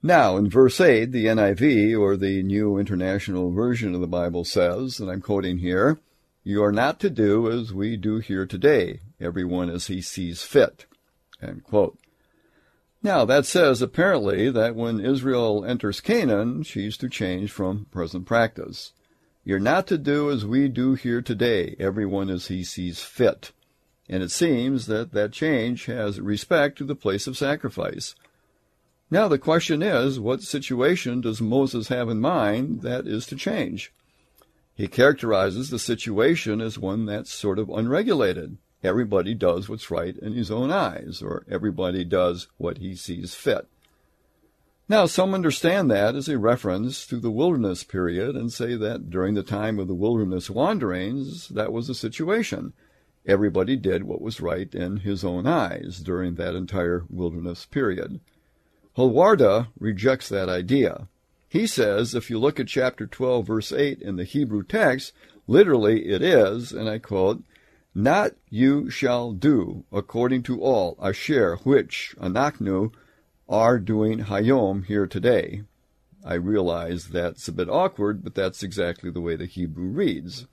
Now, 0.01 0.37
in 0.37 0.49
verse 0.49 0.79
8, 0.79 1.11
the 1.11 1.25
NIV, 1.25 1.99
or 1.99 2.15
the 2.15 2.41
New 2.41 2.77
International 2.77 3.51
Version 3.51 3.93
of 3.93 3.99
the 3.99 4.07
Bible, 4.07 4.45
says, 4.45 5.01
and 5.01 5.11
I'm 5.11 5.19
quoting 5.19 5.57
here, 5.57 5.99
You 6.41 6.63
are 6.63 6.71
not 6.71 7.01
to 7.01 7.09
do 7.09 7.51
as 7.51 7.73
we 7.73 7.97
do 7.97 8.19
here 8.19 8.45
today, 8.45 9.01
everyone 9.19 9.69
as 9.69 9.87
he 9.87 10.01
sees 10.01 10.41
fit. 10.41 10.85
End 11.41 11.65
quote. 11.65 11.97
Now, 13.03 13.25
that 13.25 13.45
says 13.45 13.81
apparently 13.81 14.49
that 14.49 14.75
when 14.75 14.99
Israel 15.03 15.65
enters 15.65 15.99
Canaan, 15.99 16.63
she's 16.63 16.95
to 16.97 17.09
change 17.09 17.51
from 17.51 17.87
present 17.91 18.25
practice. 18.25 18.93
You're 19.43 19.59
not 19.59 19.85
to 19.87 19.97
do 19.97 20.31
as 20.31 20.45
we 20.45 20.69
do 20.69 20.93
here 20.95 21.21
today, 21.21 21.75
everyone 21.77 22.29
as 22.29 22.47
he 22.47 22.63
sees 22.63 23.01
fit. 23.01 23.51
And 24.07 24.23
it 24.23 24.31
seems 24.31 24.85
that 24.87 25.11
that 25.11 25.33
change 25.33 25.85
has 25.85 26.21
respect 26.21 26.77
to 26.77 26.85
the 26.85 26.95
place 26.95 27.27
of 27.27 27.37
sacrifice. 27.37 28.15
Now, 29.11 29.27
the 29.27 29.39
question 29.39 29.81
is, 29.81 30.19
what 30.19 30.41
situation 30.41 31.21
does 31.21 31.41
Moses 31.41 31.87
have 31.87 32.09
in 32.09 32.19
mind 32.19 32.81
that 32.81 33.07
is 33.07 33.25
to 33.27 33.35
change? 33.35 33.91
He 34.75 34.87
characterizes 34.87 35.69
the 35.69 35.79
situation 35.79 36.61
as 36.61 36.77
one 36.77 37.05
that's 37.05 37.33
sort 37.33 37.59
of 37.59 37.69
unregulated 37.69 38.57
everybody 38.83 39.33
does 39.33 39.67
what's 39.67 39.91
right 39.91 40.17
in 40.17 40.33
his 40.33 40.49
own 40.49 40.71
eyes, 40.71 41.21
or 41.21 41.45
everybody 41.49 42.05
does 42.05 42.47
what 42.57 42.77
he 42.77 42.95
sees 42.95 43.33
fit. 43.33 43.67
Now, 44.87 45.05
some 45.05 45.33
understand 45.33 45.91
that 45.91 46.15
as 46.15 46.27
a 46.27 46.39
reference 46.39 47.05
to 47.07 47.19
the 47.19 47.29
wilderness 47.29 47.83
period 47.83 48.35
and 48.35 48.51
say 48.51 48.75
that 48.75 49.09
during 49.09 49.35
the 49.35 49.43
time 49.43 49.77
of 49.77 49.87
the 49.87 49.93
wilderness 49.93 50.49
wanderings, 50.49 51.49
that 51.49 51.71
was 51.71 51.87
the 51.87 51.93
situation. 51.93 52.73
Everybody 53.25 53.75
did 53.75 54.03
what 54.03 54.21
was 54.21 54.41
right 54.41 54.73
in 54.73 54.97
his 54.97 55.23
own 55.23 55.45
eyes 55.45 55.99
during 55.99 56.35
that 56.35 56.55
entire 56.55 57.03
wilderness 57.09 57.65
period. 57.65 58.19
Holwerda 58.97 59.67
rejects 59.79 60.29
that 60.29 60.49
idea. 60.49 61.07
He 61.47 61.65
says 61.65 62.13
if 62.13 62.29
you 62.29 62.37
look 62.37 62.59
at 62.59 62.67
chapter 62.67 63.07
12, 63.07 63.47
verse 63.47 63.71
8 63.71 64.01
in 64.01 64.17
the 64.17 64.23
Hebrew 64.23 64.63
text, 64.63 65.13
literally 65.47 66.09
it 66.09 66.21
is, 66.21 66.71
and 66.71 66.87
I 66.87 66.99
quote, 66.99 67.43
Not 67.95 68.33
you 68.49 68.89
shall 68.89 69.31
do 69.31 69.83
according 69.91 70.43
to 70.43 70.61
all 70.61 70.97
asher 71.01 71.57
which 71.63 72.15
anaknu 72.19 72.91
are 73.47 73.79
doing 73.79 74.25
hayom 74.25 74.85
here 74.85 75.07
today. 75.07 75.63
I 76.23 76.35
realize 76.35 77.07
that's 77.07 77.47
a 77.47 77.53
bit 77.53 77.69
awkward, 77.69 78.23
but 78.23 78.35
that's 78.35 78.61
exactly 78.61 79.09
the 79.09 79.21
way 79.21 79.35
the 79.35 79.45
Hebrew 79.45 79.87
reads. 79.87 80.45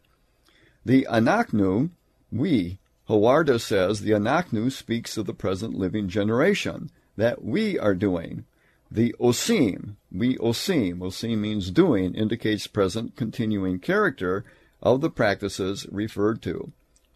The 0.84 1.06
anaknu, 1.10 1.90
we, 2.32 2.78
Holwerda 3.08 3.60
says 3.60 4.00
the 4.00 4.12
anaknu 4.12 4.72
speaks 4.72 5.16
of 5.16 5.26
the 5.26 5.34
present 5.34 5.74
living 5.74 6.08
generation, 6.08 6.90
that 7.16 7.44
we 7.44 7.78
are 7.78 7.94
doing. 7.94 8.44
The 8.90 9.14
osim, 9.18 9.96
we 10.12 10.36
osim, 10.36 10.98
osim 10.98 11.38
means 11.38 11.70
doing, 11.70 12.14
indicates 12.14 12.66
present 12.66 13.16
continuing 13.16 13.78
character 13.80 14.44
of 14.82 15.00
the 15.00 15.10
practices 15.10 15.86
referred 15.90 16.40
to. 16.42 16.72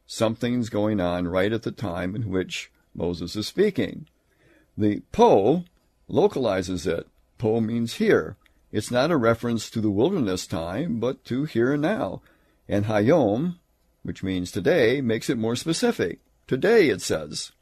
Something's 0.07 0.69
going 0.69 1.01
on 1.01 1.29
right 1.29 1.53
at 1.53 1.63
the 1.63 1.71
time 1.71 2.17
in 2.17 2.31
which 2.31 2.73
Moses 2.95 3.37
is 3.37 3.47
speaking. 3.47 4.07
The 4.77 5.03
po 5.13 5.65
localizes 6.09 6.87
it. 6.87 7.07
Po 7.39 7.61
means 7.61 7.95
here. 7.95 8.37
It's 8.73 8.91
not 8.91 9.11
a 9.11 9.17
reference 9.17 9.71
to 9.71 9.81
the 9.81 9.91
wilderness 9.91 10.47
time, 10.47 10.99
but 10.99 11.25
to 11.27 11.45
here 11.45 11.73
and 11.73 11.83
now. 11.83 12.23
And 12.69 12.87
hayom, 12.87 13.57
which 14.03 14.23
means 14.23 14.51
today, 14.51 15.01
makes 15.01 15.31
it 15.31 15.39
more 15.39 15.57
specific. 15.57 16.19
Today, 16.47 16.89
it 16.89 17.01
says. 17.01 17.53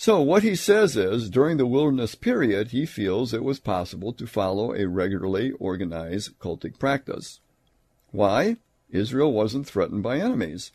So 0.00 0.22
what 0.22 0.42
he 0.42 0.54
says 0.54 0.96
is, 0.96 1.28
during 1.28 1.58
the 1.58 1.66
wilderness 1.66 2.14
period, 2.14 2.68
he 2.68 2.86
feels 2.86 3.34
it 3.34 3.44
was 3.44 3.60
possible 3.60 4.14
to 4.14 4.26
follow 4.26 4.72
a 4.72 4.88
regularly 4.88 5.50
organized 5.60 6.38
cultic 6.38 6.78
practice. 6.78 7.40
Why? 8.10 8.56
Israel 8.88 9.30
wasn't 9.30 9.66
threatened 9.66 10.02
by 10.02 10.18
enemies. 10.18 10.72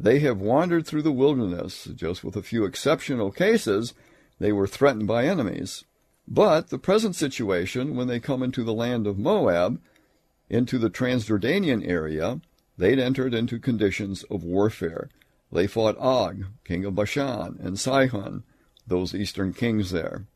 They 0.00 0.18
have 0.18 0.40
wandered 0.40 0.88
through 0.88 1.02
the 1.02 1.12
wilderness, 1.12 1.84
just 1.94 2.24
with 2.24 2.34
a 2.34 2.42
few 2.42 2.64
exceptional 2.64 3.30
cases, 3.30 3.94
they 4.40 4.50
were 4.50 4.66
threatened 4.66 5.06
by 5.06 5.26
enemies. 5.26 5.84
But 6.26 6.70
the 6.70 6.78
present 6.78 7.14
situation, 7.14 7.94
when 7.94 8.08
they 8.08 8.18
come 8.18 8.42
into 8.42 8.64
the 8.64 8.74
land 8.74 9.06
of 9.06 9.20
Moab, 9.20 9.80
into 10.50 10.78
the 10.78 10.90
Transjordanian 10.90 11.86
area, 11.86 12.40
they'd 12.76 12.98
entered 12.98 13.34
into 13.34 13.60
conditions 13.60 14.24
of 14.24 14.42
warfare. 14.42 15.10
They 15.52 15.68
fought 15.68 15.96
Og, 15.98 16.46
king 16.64 16.84
of 16.84 16.96
Bashan, 16.96 17.56
and 17.62 17.78
Sihon, 17.78 18.42
those 18.86 19.14
eastern 19.14 19.52
kings 19.52 19.90
there. 19.90 20.26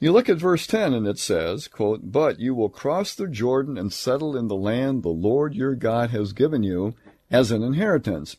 You 0.00 0.12
look 0.12 0.28
at 0.28 0.38
verse 0.38 0.66
10 0.66 0.94
and 0.94 1.08
it 1.08 1.18
says, 1.18 1.66
quote, 1.66 2.12
But 2.12 2.38
you 2.38 2.54
will 2.54 2.68
cross 2.68 3.14
the 3.14 3.26
Jordan 3.26 3.76
and 3.76 3.92
settle 3.92 4.36
in 4.36 4.46
the 4.46 4.54
land 4.54 5.02
the 5.02 5.08
Lord 5.08 5.54
your 5.54 5.74
God 5.74 6.10
has 6.10 6.32
given 6.32 6.62
you 6.62 6.94
as 7.30 7.50
an 7.50 7.62
inheritance. 7.62 8.36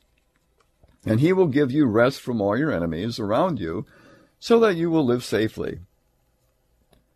And 1.05 1.19
he 1.19 1.33
will 1.33 1.47
give 1.47 1.71
you 1.71 1.85
rest 1.85 2.21
from 2.21 2.39
all 2.39 2.57
your 2.57 2.71
enemies 2.71 3.19
around 3.19 3.59
you, 3.59 3.85
so 4.39 4.59
that 4.59 4.77
you 4.77 4.89
will 4.89 5.05
live 5.05 5.23
safely. 5.23 5.79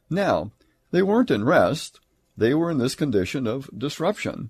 Now, 0.09 0.51
they 0.91 1.01
weren't 1.01 1.31
in 1.31 1.45
rest, 1.45 1.99
they 2.35 2.53
were 2.53 2.69
in 2.69 2.77
this 2.77 2.95
condition 2.95 3.47
of 3.47 3.69
disruption. 3.75 4.49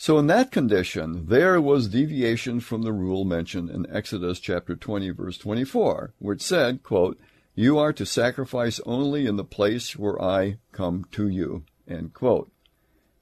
So 0.00 0.18
in 0.18 0.28
that 0.28 0.50
condition, 0.50 1.26
there 1.26 1.60
was 1.60 1.88
deviation 1.88 2.60
from 2.60 2.80
the 2.80 2.92
rule 2.92 3.26
mentioned 3.26 3.68
in 3.68 3.86
Exodus 3.94 4.40
chapter 4.40 4.74
20 4.74 5.10
verse 5.10 5.36
24, 5.36 6.14
which 6.18 6.40
said, 6.40 6.82
quote, 6.82 7.20
You 7.54 7.76
are 7.76 7.92
to 7.92 8.06
sacrifice 8.06 8.80
only 8.86 9.26
in 9.26 9.36
the 9.36 9.44
place 9.44 9.98
where 9.98 10.18
I 10.18 10.56
come 10.72 11.04
to 11.12 11.28
you, 11.28 11.64
end 11.86 12.14
quote. 12.14 12.50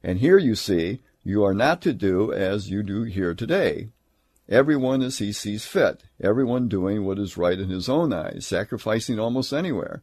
And 0.04 0.20
here 0.20 0.38
you 0.38 0.54
see, 0.54 1.00
you 1.24 1.42
are 1.42 1.52
not 1.52 1.82
to 1.82 1.92
do 1.92 2.32
as 2.32 2.70
you 2.70 2.84
do 2.84 3.02
here 3.02 3.34
today. 3.34 3.88
Everyone 4.48 5.02
as 5.02 5.18
he 5.18 5.32
sees 5.32 5.66
fit, 5.66 6.04
everyone 6.20 6.68
doing 6.68 7.04
what 7.04 7.18
is 7.18 7.36
right 7.36 7.58
in 7.58 7.70
his 7.70 7.88
own 7.88 8.12
eyes, 8.12 8.46
sacrificing 8.46 9.18
almost 9.18 9.52
anywhere. 9.52 10.00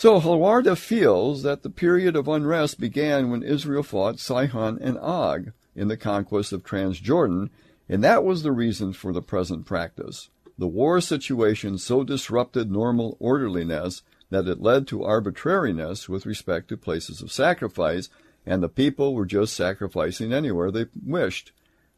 So 0.00 0.20
Holwerda 0.20 0.76
feels 0.76 1.42
that 1.42 1.64
the 1.64 1.70
period 1.70 2.14
of 2.14 2.28
unrest 2.28 2.78
began 2.78 3.32
when 3.32 3.42
Israel 3.42 3.82
fought 3.82 4.20
Sihon 4.20 4.78
and 4.80 4.96
Og 4.96 5.50
in 5.74 5.88
the 5.88 5.96
conquest 5.96 6.52
of 6.52 6.62
Transjordan, 6.62 7.50
and 7.88 8.04
that 8.04 8.22
was 8.22 8.44
the 8.44 8.52
reason 8.52 8.92
for 8.92 9.12
the 9.12 9.20
present 9.20 9.66
practice. 9.66 10.30
The 10.56 10.68
war 10.68 11.00
situation 11.00 11.78
so 11.78 12.04
disrupted 12.04 12.70
normal 12.70 13.16
orderliness 13.18 14.02
that 14.30 14.46
it 14.46 14.62
led 14.62 14.86
to 14.86 15.02
arbitrariness 15.02 16.08
with 16.08 16.26
respect 16.26 16.68
to 16.68 16.76
places 16.76 17.20
of 17.20 17.32
sacrifice, 17.32 18.08
and 18.46 18.62
the 18.62 18.68
people 18.68 19.16
were 19.16 19.26
just 19.26 19.52
sacrificing 19.52 20.32
anywhere 20.32 20.70
they 20.70 20.86
wished. 21.04 21.50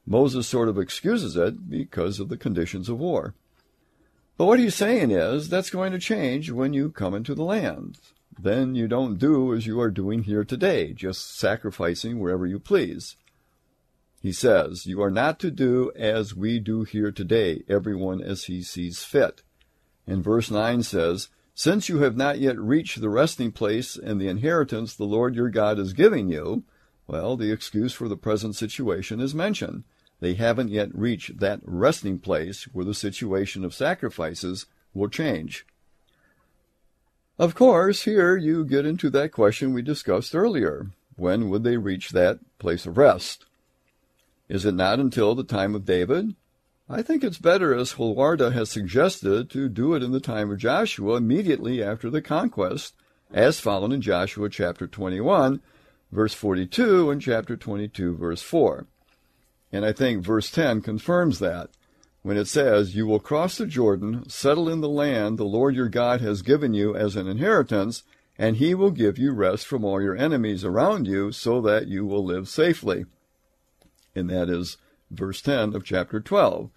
Moses 0.06 0.46
sort 0.46 0.70
of 0.70 0.78
excuses 0.78 1.36
it 1.36 1.68
because 1.68 2.18
of 2.18 2.30
the 2.30 2.38
conditions 2.38 2.88
of 2.88 2.98
war. 2.98 3.34
But 4.40 4.46
what 4.46 4.58
he's 4.58 4.74
saying 4.74 5.10
is 5.10 5.50
that's 5.50 5.68
going 5.68 5.92
to 5.92 5.98
change 5.98 6.50
when 6.50 6.72
you 6.72 6.90
come 6.90 7.12
into 7.12 7.34
the 7.34 7.44
land. 7.44 7.98
Then 8.38 8.74
you 8.74 8.88
don't 8.88 9.18
do 9.18 9.52
as 9.52 9.66
you 9.66 9.78
are 9.82 9.90
doing 9.90 10.22
here 10.22 10.44
today, 10.44 10.94
just 10.94 11.36
sacrificing 11.36 12.18
wherever 12.18 12.46
you 12.46 12.58
please. 12.58 13.16
He 14.22 14.32
says, 14.32 14.86
You 14.86 15.02
are 15.02 15.10
not 15.10 15.40
to 15.40 15.50
do 15.50 15.92
as 15.94 16.34
we 16.34 16.58
do 16.58 16.84
here 16.84 17.12
today, 17.12 17.64
everyone 17.68 18.22
as 18.22 18.44
he 18.44 18.62
sees 18.62 19.04
fit. 19.04 19.42
And 20.06 20.24
verse 20.24 20.50
9 20.50 20.84
says, 20.84 21.28
Since 21.54 21.90
you 21.90 21.98
have 21.98 22.16
not 22.16 22.38
yet 22.38 22.58
reached 22.58 23.02
the 23.02 23.10
resting 23.10 23.52
place 23.52 23.94
and 23.94 24.18
the 24.18 24.28
inheritance 24.28 24.94
the 24.94 25.04
Lord 25.04 25.34
your 25.34 25.50
God 25.50 25.78
is 25.78 25.92
giving 25.92 26.30
you, 26.30 26.64
well, 27.06 27.36
the 27.36 27.52
excuse 27.52 27.92
for 27.92 28.08
the 28.08 28.16
present 28.16 28.56
situation 28.56 29.20
is 29.20 29.34
mentioned. 29.34 29.84
They 30.20 30.34
haven't 30.34 30.68
yet 30.68 30.94
reached 30.94 31.40
that 31.40 31.60
resting 31.64 32.18
place 32.18 32.64
where 32.72 32.84
the 32.84 32.94
situation 32.94 33.64
of 33.64 33.74
sacrifices 33.74 34.66
will 34.94 35.08
change. 35.08 35.66
Of 37.38 37.54
course, 37.54 38.02
here 38.02 38.36
you 38.36 38.66
get 38.66 38.84
into 38.84 39.08
that 39.10 39.32
question 39.32 39.72
we 39.72 39.80
discussed 39.80 40.34
earlier. 40.34 40.90
When 41.16 41.48
would 41.48 41.64
they 41.64 41.78
reach 41.78 42.10
that 42.10 42.38
place 42.58 42.84
of 42.84 42.98
rest? 42.98 43.46
Is 44.48 44.66
it 44.66 44.74
not 44.74 44.98
until 44.98 45.34
the 45.34 45.44
time 45.44 45.74
of 45.74 45.86
David? 45.86 46.34
I 46.88 47.02
think 47.02 47.22
it's 47.22 47.38
better, 47.38 47.74
as 47.74 47.94
Holwerda 47.94 48.52
has 48.52 48.68
suggested, 48.68 49.48
to 49.50 49.68
do 49.68 49.94
it 49.94 50.02
in 50.02 50.10
the 50.10 50.20
time 50.20 50.50
of 50.50 50.58
Joshua 50.58 51.16
immediately 51.16 51.82
after 51.82 52.10
the 52.10 52.20
conquest, 52.20 52.94
as 53.32 53.60
found 53.60 53.92
in 53.92 54.00
Joshua 54.00 54.50
chapter 54.50 54.86
21, 54.86 55.60
verse 56.10 56.34
42, 56.34 57.10
and 57.10 57.22
chapter 57.22 57.56
22, 57.56 58.16
verse 58.16 58.42
4. 58.42 58.86
And 59.72 59.84
I 59.84 59.92
think 59.92 60.24
verse 60.24 60.50
10 60.50 60.80
confirms 60.80 61.38
that 61.38 61.70
when 62.22 62.36
it 62.36 62.48
says, 62.48 62.94
You 62.94 63.06
will 63.06 63.20
cross 63.20 63.56
the 63.56 63.66
Jordan, 63.66 64.28
settle 64.28 64.68
in 64.68 64.80
the 64.80 64.88
land 64.88 65.38
the 65.38 65.44
Lord 65.44 65.74
your 65.74 65.88
God 65.88 66.20
has 66.20 66.42
given 66.42 66.74
you 66.74 66.94
as 66.94 67.16
an 67.16 67.26
inheritance, 67.26 68.02
and 68.36 68.56
he 68.56 68.74
will 68.74 68.90
give 68.90 69.18
you 69.18 69.32
rest 69.32 69.66
from 69.66 69.84
all 69.84 70.02
your 70.02 70.16
enemies 70.16 70.64
around 70.64 71.06
you 71.06 71.32
so 71.32 71.60
that 71.62 71.88
you 71.88 72.04
will 72.04 72.24
live 72.24 72.48
safely. 72.48 73.04
And 74.14 74.28
that 74.28 74.48
is 74.48 74.76
verse 75.10 75.40
10 75.40 75.74
of 75.74 75.84
chapter 75.84 76.20
12. 76.20 76.70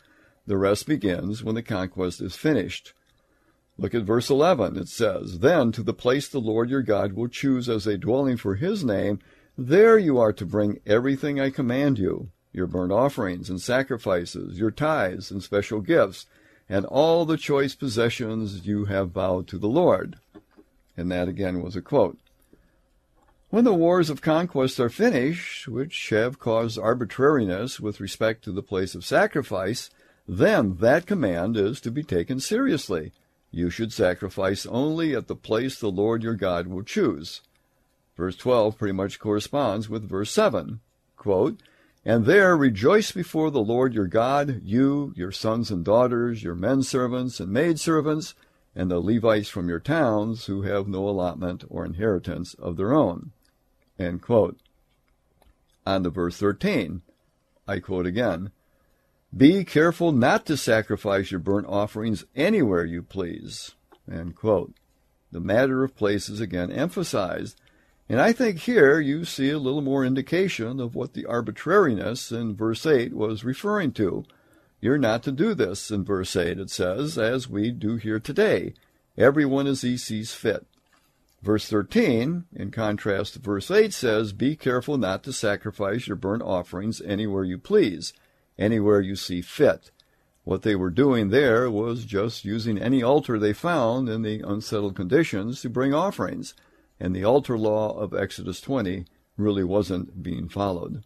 The 0.45 0.57
rest 0.57 0.87
begins 0.87 1.43
when 1.43 1.55
the 1.55 1.63
conquest 1.63 2.21
is 2.21 2.35
finished. 2.35 2.93
Look 3.77 3.95
at 3.95 4.03
verse 4.03 4.29
11. 4.29 4.77
It 4.77 4.87
says, 4.87 5.39
Then 5.39 5.71
to 5.71 5.83
the 5.83 5.93
place 5.93 6.27
the 6.27 6.39
Lord 6.39 6.69
your 6.69 6.83
God 6.83 7.13
will 7.13 7.27
choose 7.27 7.67
as 7.67 7.87
a 7.87 7.97
dwelling 7.97 8.37
for 8.37 8.55
his 8.55 8.83
name, 8.83 9.19
there 9.57 9.97
you 9.97 10.19
are 10.19 10.33
to 10.33 10.45
bring 10.45 10.79
everything 10.85 11.39
I 11.39 11.49
command 11.49 11.97
you 11.97 12.29
your 12.53 12.67
burnt 12.67 12.91
offerings 12.91 13.49
and 13.49 13.61
sacrifices, 13.61 14.59
your 14.59 14.71
tithes 14.71 15.31
and 15.31 15.43
special 15.43 15.81
gifts, 15.81 16.27
and 16.69 16.85
all 16.85 17.25
the 17.25 17.37
choice 17.37 17.75
possessions 17.75 18.65
you 18.65 18.85
have 18.85 19.09
vowed 19.09 19.47
to 19.47 19.57
the 19.57 19.67
Lord. 19.67 20.17
And 20.95 21.11
that 21.11 21.27
again 21.27 21.61
was 21.61 21.75
a 21.75 21.81
quote. 21.81 22.17
When 23.49 23.65
the 23.65 23.73
wars 23.73 24.09
of 24.09 24.21
conquest 24.21 24.79
are 24.79 24.89
finished, 24.89 25.67
which 25.67 26.09
have 26.09 26.39
caused 26.39 26.79
arbitrariness 26.79 27.79
with 27.79 27.99
respect 27.99 28.43
to 28.45 28.51
the 28.51 28.63
place 28.63 28.95
of 28.95 29.05
sacrifice, 29.05 29.89
then 30.27 30.77
that 30.77 31.05
command 31.05 31.57
is 31.57 31.81
to 31.81 31.91
be 31.91 32.01
taken 32.01 32.39
seriously. 32.39 33.11
You 33.51 33.69
should 33.69 33.93
sacrifice 33.93 34.65
only 34.65 35.13
at 35.13 35.27
the 35.27 35.35
place 35.35 35.77
the 35.77 35.91
Lord 35.91 36.23
your 36.23 36.33
God 36.33 36.65
will 36.65 36.81
choose. 36.81 37.41
Verse 38.17 38.35
12 38.35 38.77
pretty 38.77 38.93
much 38.93 39.19
corresponds 39.19 39.89
with 39.89 40.09
verse 40.09 40.31
7. 40.31 40.79
Quote, 41.15 41.61
and 42.05 42.25
there 42.25 42.57
rejoice 42.57 43.11
before 43.11 43.49
the 43.49 43.61
Lord 43.61 43.93
your 43.93 44.07
God, 44.07 44.61
you, 44.63 45.13
your 45.15 45.31
sons 45.31 45.71
and 45.71 45.85
daughters, 45.85 46.43
your 46.43 46.55
men 46.55 46.83
servants 46.83 47.39
and 47.39 47.51
maid 47.51 47.79
servants, 47.79 48.35
and 48.75 48.91
the 48.91 48.99
Levites 48.99 49.49
from 49.49 49.69
your 49.69 49.79
towns 49.79 50.45
who 50.45 50.63
have 50.63 50.87
no 50.87 51.07
allotment 51.07 51.63
or 51.69 51.85
inheritance 51.85 52.55
of 52.55 52.75
their 52.75 52.93
own. 52.93 53.31
On 53.99 54.19
to 56.03 56.09
verse 56.09 56.37
13. 56.37 57.01
I 57.67 57.79
quote 57.79 58.05
again. 58.05 58.51
Be 59.35 59.63
careful 59.63 60.11
not 60.11 60.45
to 60.47 60.57
sacrifice 60.57 61.31
your 61.31 61.39
burnt 61.39 61.67
offerings 61.67 62.25
anywhere 62.35 62.85
you 62.85 63.01
please. 63.01 63.75
The 64.05 65.39
matter 65.39 65.83
of 65.83 65.95
place 65.95 66.29
is 66.29 66.41
again 66.41 66.71
emphasized 66.71 67.59
and 68.09 68.19
I 68.19 68.33
think 68.33 68.59
here 68.59 68.99
you 68.99 69.25
see 69.25 69.49
a 69.49 69.59
little 69.59 69.81
more 69.81 70.05
indication 70.05 70.79
of 70.79 70.95
what 70.95 71.13
the 71.13 71.25
arbitrariness 71.25 72.31
in 72.31 72.55
verse 72.55 72.85
8 72.85 73.13
was 73.13 73.43
referring 73.43 73.93
to. 73.93 74.25
You're 74.81 74.97
not 74.97 75.23
to 75.23 75.31
do 75.31 75.53
this, 75.53 75.89
in 75.89 76.03
verse 76.03 76.35
8 76.35 76.59
it 76.59 76.69
says, 76.69 77.17
as 77.17 77.47
we 77.47 77.71
do 77.71 77.95
here 77.95 78.19
today. 78.19 78.73
Everyone 79.17 79.67
as 79.67 79.81
he 79.81 79.95
sees 79.95 80.33
fit. 80.33 80.65
Verse 81.41 81.67
13, 81.67 82.45
in 82.55 82.71
contrast 82.71 83.33
to 83.33 83.39
verse 83.39 83.69
8, 83.69 83.93
says, 83.93 84.33
Be 84.33 84.55
careful 84.55 84.97
not 84.97 85.23
to 85.23 85.33
sacrifice 85.33 86.07
your 86.07 86.15
burnt 86.15 86.41
offerings 86.41 87.01
anywhere 87.01 87.43
you 87.43 87.57
please, 87.57 88.13
anywhere 88.57 89.01
you 89.01 89.15
see 89.15 89.41
fit. 89.41 89.91
What 90.45 90.61
they 90.61 90.75
were 90.75 90.89
doing 90.89 91.29
there 91.29 91.69
was 91.69 92.05
just 92.05 92.45
using 92.45 92.77
any 92.77 93.03
altar 93.03 93.37
they 93.37 93.53
found 93.53 94.09
in 94.09 94.21
the 94.21 94.41
unsettled 94.41 94.95
conditions 94.95 95.61
to 95.61 95.69
bring 95.69 95.93
offerings, 95.93 96.53
and 97.03 97.13
the 97.13 97.25
altar 97.25 97.57
law 97.57 97.93
of 97.99 98.13
Exodus 98.13 98.61
20 98.61 99.03
really 99.35 99.63
wasn't 99.63 100.23
being 100.23 100.47
followed. 100.47 101.03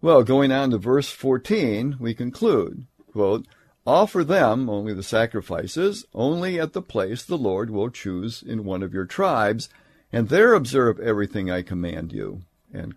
Well, 0.00 0.22
going 0.22 0.52
on 0.52 0.70
to 0.70 0.78
verse 0.78 1.10
14, 1.10 1.96
we 1.98 2.14
conclude, 2.14 2.86
quote, 3.10 3.48
Offer 3.84 4.22
them, 4.22 4.70
only 4.70 4.94
the 4.94 5.02
sacrifices, 5.02 6.04
only 6.14 6.60
at 6.60 6.72
the 6.72 6.82
place 6.82 7.24
the 7.24 7.36
Lord 7.36 7.70
will 7.70 7.90
choose 7.90 8.42
in 8.42 8.64
one 8.64 8.84
of 8.84 8.94
your 8.94 9.06
tribes, 9.06 9.68
and 10.12 10.28
there 10.28 10.54
observe 10.54 11.00
everything 11.00 11.50
I 11.50 11.62
command 11.62 12.12
you. 12.12 12.42
In 12.72 12.92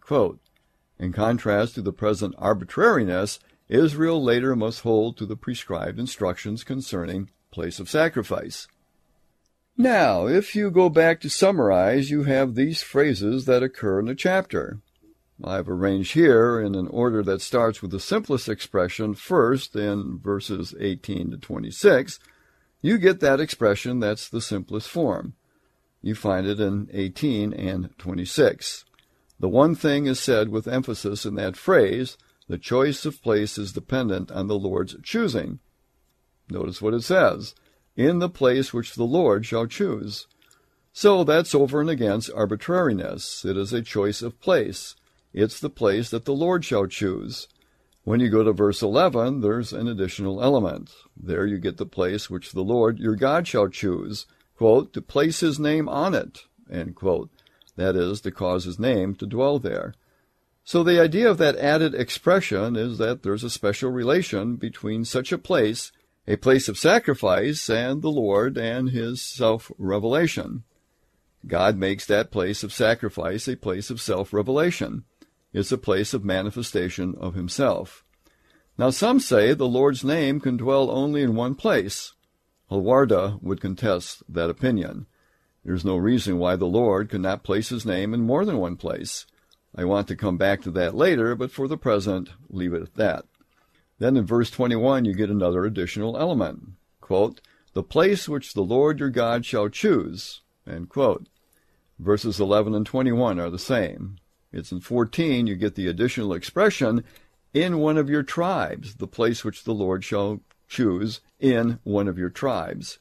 contrast 1.11 1.73
to 1.73 1.81
the 1.81 1.91
present 1.91 2.35
arbitrariness, 2.37 3.39
Israel 3.67 4.23
later 4.23 4.55
must 4.55 4.81
hold 4.81 5.17
to 5.17 5.25
the 5.25 5.35
prescribed 5.35 5.97
instructions 5.97 6.63
concerning 6.63 7.31
place 7.49 7.79
of 7.79 7.89
sacrifice. 7.89 8.67
Now, 9.77 10.27
if 10.27 10.55
you 10.55 10.69
go 10.69 10.89
back 10.89 11.19
to 11.21 11.29
summarize, 11.29 12.11
you 12.11 12.23
have 12.23 12.53
these 12.53 12.83
phrases 12.83 13.45
that 13.45 13.63
occur 13.63 13.99
in 13.99 14.05
the 14.05 14.13
chapter. 14.13 14.79
I've 15.43 15.67
arranged 15.67 16.13
here 16.13 16.59
in 16.59 16.75
an 16.75 16.87
order 16.87 17.23
that 17.23 17.41
starts 17.41 17.81
with 17.81 17.89
the 17.89 17.99
simplest 17.99 18.47
expression 18.47 19.15
first 19.15 19.75
in 19.75 20.19
verses 20.19 20.75
18 20.79 21.31
to 21.31 21.37
26. 21.37 22.19
You 22.81 22.99
get 22.99 23.19
that 23.21 23.39
expression 23.39 23.99
that's 23.99 24.29
the 24.29 24.41
simplest 24.41 24.89
form. 24.89 25.33
You 26.03 26.13
find 26.13 26.45
it 26.45 26.59
in 26.59 26.89
18 26.93 27.51
and 27.53 27.97
26. 27.97 28.85
The 29.39 29.49
one 29.49 29.73
thing 29.73 30.05
is 30.05 30.19
said 30.19 30.49
with 30.49 30.67
emphasis 30.67 31.25
in 31.25 31.33
that 31.35 31.57
phrase, 31.57 32.15
the 32.47 32.57
choice 32.59 33.05
of 33.05 33.23
place 33.23 33.57
is 33.57 33.73
dependent 33.73 34.31
on 34.31 34.47
the 34.47 34.59
Lord's 34.59 34.95
choosing. 35.01 35.59
Notice 36.49 36.81
what 36.81 36.93
it 36.93 37.01
says, 37.01 37.55
in 37.95 38.19
the 38.19 38.29
place 38.29 38.73
which 38.73 38.95
the 38.95 39.03
Lord 39.03 39.45
shall 39.45 39.67
choose. 39.67 40.27
So 40.91 41.23
that's 41.23 41.55
over 41.55 41.81
and 41.81 41.89
against 41.89 42.31
arbitrariness. 42.31 43.45
It 43.45 43.57
is 43.57 43.73
a 43.73 43.81
choice 43.81 44.21
of 44.21 44.39
place. 44.39 44.95
It's 45.33 45.59
the 45.59 45.69
place 45.69 46.09
that 46.11 46.25
the 46.25 46.33
Lord 46.33 46.63
shall 46.63 46.85
choose. 46.85 47.47
When 48.03 48.19
you 48.19 48.29
go 48.29 48.43
to 48.43 48.51
verse 48.51 48.81
11, 48.81 49.41
there's 49.41 49.73
an 49.73 49.87
additional 49.87 50.43
element. 50.43 50.91
There 51.15 51.45
you 51.45 51.57
get 51.57 51.77
the 51.77 51.85
place 51.85 52.29
which 52.29 52.51
the 52.51 52.61
Lord 52.61 52.99
your 52.99 53.15
God 53.15 53.47
shall 53.47 53.69
choose, 53.69 54.25
quote, 54.57 54.93
to 54.93 55.01
place 55.01 55.39
his 55.39 55.59
name 55.59 55.87
on 55.87 56.13
it, 56.13 56.41
end 56.69 56.95
quote. 56.95 57.29
That 57.75 57.95
is, 57.95 58.21
to 58.21 58.31
cause 58.31 58.65
his 58.65 58.77
name 58.77 59.15
to 59.15 59.25
dwell 59.25 59.57
there. 59.57 59.93
So 60.63 60.83
the 60.83 61.01
idea 61.01 61.29
of 61.29 61.39
that 61.39 61.57
added 61.57 61.95
expression 61.95 62.75
is 62.75 62.97
that 62.97 63.23
there's 63.23 63.43
a 63.43 63.49
special 63.49 63.89
relation 63.89 64.57
between 64.57 65.05
such 65.05 65.31
a 65.31 65.37
place, 65.37 65.91
a 66.27 66.37
place 66.37 66.69
of 66.69 66.77
sacrifice, 66.77 67.69
and 67.69 68.01
the 68.01 68.11
Lord 68.11 68.57
and 68.57 68.89
his 68.89 69.21
self-revelation. 69.21 70.63
God 71.45 71.77
makes 71.77 72.05
that 72.05 72.31
place 72.31 72.63
of 72.63 72.71
sacrifice 72.71 73.47
a 73.47 73.57
place 73.57 73.89
of 73.89 73.99
self-revelation 73.99 75.03
It's 75.51 75.71
a 75.71 75.77
place 75.77 76.13
of 76.13 76.23
manifestation 76.23 77.15
of 77.19 77.35
himself. 77.35 78.03
Now 78.77 78.89
some 78.89 79.19
say 79.19 79.53
the 79.53 79.67
Lord's 79.67 80.03
name 80.03 80.39
can 80.39 80.57
dwell 80.57 80.89
only 80.89 81.21
in 81.21 81.35
one 81.35 81.53
place. 81.53 82.13
Holwerda 82.71 83.41
would 83.43 83.61
contest 83.61 84.23
that 84.27 84.49
opinion. 84.49 85.05
There's 85.63 85.85
no 85.85 85.97
reason 85.97 86.39
why 86.39 86.55
the 86.55 86.65
Lord 86.65 87.09
could 87.09 87.21
not 87.21 87.43
place 87.43 87.69
his 87.69 87.85
name 87.85 88.13
in 88.13 88.21
more 88.21 88.45
than 88.45 88.57
one 88.57 88.77
place. 88.77 89.27
I 89.75 89.85
want 89.85 90.07
to 90.07 90.15
come 90.15 90.37
back 90.37 90.61
to 90.63 90.71
that 90.71 90.95
later, 90.95 91.35
but 91.35 91.51
for 91.51 91.67
the 91.67 91.77
present, 91.77 92.29
leave 92.49 92.73
it 92.73 92.81
at 92.81 92.95
that. 92.95 93.25
Then 94.03 94.17
in 94.17 94.25
verse 94.25 94.49
21, 94.49 95.05
you 95.05 95.13
get 95.13 95.29
another 95.29 95.63
additional 95.63 96.17
element. 96.17 96.73
Quote, 96.99 97.39
the 97.71 97.83
place 97.83 98.27
which 98.27 98.53
the 98.53 98.61
Lord 98.61 98.99
your 98.99 99.09
God 99.09 99.45
shall 99.45 99.69
choose. 99.69 100.41
Verses 101.97 102.37
11 102.37 102.75
and 102.75 102.85
21 102.85 103.39
are 103.39 103.49
the 103.49 103.57
same. 103.57 104.17
It's 104.51 104.73
in 104.73 104.81
14 104.81 105.47
you 105.47 105.55
get 105.55 105.75
the 105.75 105.87
additional 105.87 106.33
expression, 106.33 107.05
in 107.53 107.77
one 107.77 107.97
of 107.97 108.09
your 108.09 108.23
tribes, 108.23 108.95
the 108.95 109.07
place 109.07 109.45
which 109.45 109.63
the 109.63 109.73
Lord 109.73 110.03
shall 110.03 110.41
choose 110.67 111.21
in 111.39 111.79
one 111.85 112.09
of 112.09 112.17
your 112.17 112.29
tribes. 112.29 112.99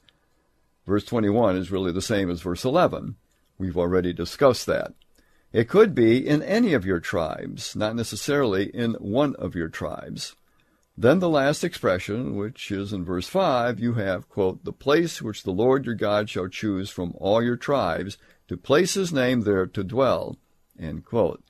Verse 0.86 1.04
21 1.04 1.56
is 1.56 1.72
really 1.72 1.90
the 1.90 2.00
same 2.00 2.30
as 2.30 2.42
verse 2.42 2.64
11. 2.64 3.16
We've 3.58 3.76
already 3.76 4.12
discussed 4.12 4.66
that. 4.66 4.94
It 5.52 5.68
could 5.68 5.96
be 5.96 6.24
in 6.24 6.44
any 6.44 6.74
of 6.74 6.86
your 6.86 7.00
tribes, 7.00 7.74
not 7.74 7.96
necessarily 7.96 8.66
in 8.66 8.92
one 9.00 9.34
of 9.34 9.56
your 9.56 9.68
tribes. 9.68 10.36
Then 10.96 11.20
the 11.20 11.28
last 11.28 11.64
expression, 11.64 12.36
which 12.36 12.70
is 12.70 12.92
in 12.92 13.04
verse 13.04 13.26
5, 13.26 13.80
you 13.80 13.94
have, 13.94 14.28
quote, 14.28 14.64
the 14.64 14.72
place 14.72 15.22
which 15.22 15.42
the 15.42 15.50
Lord 15.50 15.86
your 15.86 15.94
God 15.94 16.28
shall 16.28 16.48
choose 16.48 16.90
from 16.90 17.14
all 17.16 17.42
your 17.42 17.56
tribes 17.56 18.18
to 18.48 18.56
place 18.58 18.94
his 18.94 19.12
name 19.12 19.42
there 19.42 19.66
to 19.66 19.84
dwell, 19.84 20.36
end 20.78 21.04
quote. 21.06 21.42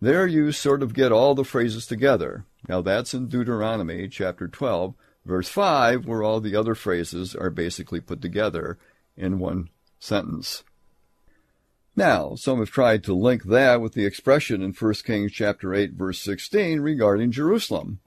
there 0.00 0.26
you 0.26 0.50
sort 0.50 0.82
of 0.82 0.94
get 0.94 1.12
all 1.12 1.34
the 1.34 1.44
phrases 1.44 1.86
together. 1.86 2.44
Now 2.68 2.80
that's 2.80 3.14
in 3.14 3.28
Deuteronomy 3.28 4.08
chapter 4.08 4.48
12, 4.48 4.94
verse 5.24 5.48
5, 5.48 6.06
where 6.06 6.24
all 6.24 6.40
the 6.40 6.56
other 6.56 6.74
phrases 6.74 7.36
are 7.36 7.50
basically 7.50 8.00
put 8.00 8.20
together 8.20 8.78
in 9.16 9.38
one 9.38 9.68
sentence. 10.00 10.64
Now, 11.94 12.34
some 12.34 12.58
have 12.58 12.70
tried 12.70 13.04
to 13.04 13.14
link 13.14 13.44
that 13.44 13.80
with 13.80 13.92
the 13.92 14.06
expression 14.06 14.62
in 14.62 14.72
1 14.72 14.94
Kings 15.04 15.32
chapter 15.32 15.74
8 15.74 15.92
verse 15.92 16.20
16 16.20 16.80
regarding 16.80 17.30
Jerusalem. 17.30 18.00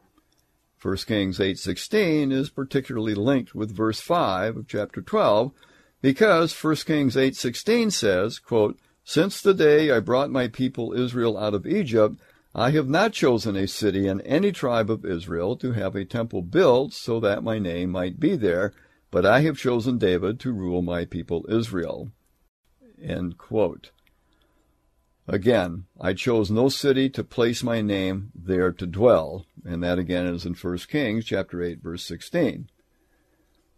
1 0.83 0.97
Kings 1.07 1.39
8:16 1.39 2.33
is 2.33 2.49
particularly 2.49 3.15
linked 3.15 3.55
with 3.55 3.73
verse 3.73 4.01
5 4.01 4.57
of 4.57 4.67
chapter 4.67 5.01
12 5.01 5.53
because 6.01 6.53
1 6.53 6.75
Kings 6.85 7.15
8:16 7.15 7.89
says, 7.89 8.37
quote, 8.37 8.77
since 9.05 9.41
the 9.41 9.53
day 9.53 9.91
I 9.91 10.01
brought 10.01 10.29
my 10.29 10.49
people 10.49 10.91
Israel 10.91 11.37
out 11.37 11.53
of 11.53 11.65
Egypt, 11.65 12.17
I 12.53 12.71
have 12.71 12.89
not 12.89 13.13
chosen 13.13 13.55
a 13.55 13.65
city 13.65 14.07
in 14.07 14.19
any 14.21 14.51
tribe 14.51 14.91
of 14.91 15.05
Israel 15.05 15.55
to 15.55 15.71
have 15.71 15.95
a 15.95 16.03
temple 16.03 16.41
built 16.41 16.91
so 16.91 17.17
that 17.21 17.45
my 17.45 17.59
name 17.59 17.89
might 17.89 18.19
be 18.19 18.35
there, 18.35 18.73
but 19.09 19.25
I 19.25 19.39
have 19.39 19.57
chosen 19.57 19.97
David 19.97 20.37
to 20.41 20.51
rule 20.51 20.81
my 20.81 21.05
people 21.05 21.45
Israel. 21.47 22.11
Again, 25.27 25.85
I 26.01 26.13
chose 26.13 26.51
no 26.51 26.67
city 26.67 27.09
to 27.11 27.23
place 27.23 27.63
my 27.63 27.81
name 27.81 28.31
there 28.35 28.71
to 28.73 28.85
dwell, 28.85 29.45
and 29.63 29.81
that 29.81 29.97
again 29.97 30.27
is 30.27 30.45
in 30.45 30.53
1 30.53 30.77
Kings 30.89 31.23
chapter 31.25 31.63
8 31.63 31.81
verse 31.81 32.05
16. 32.05 32.67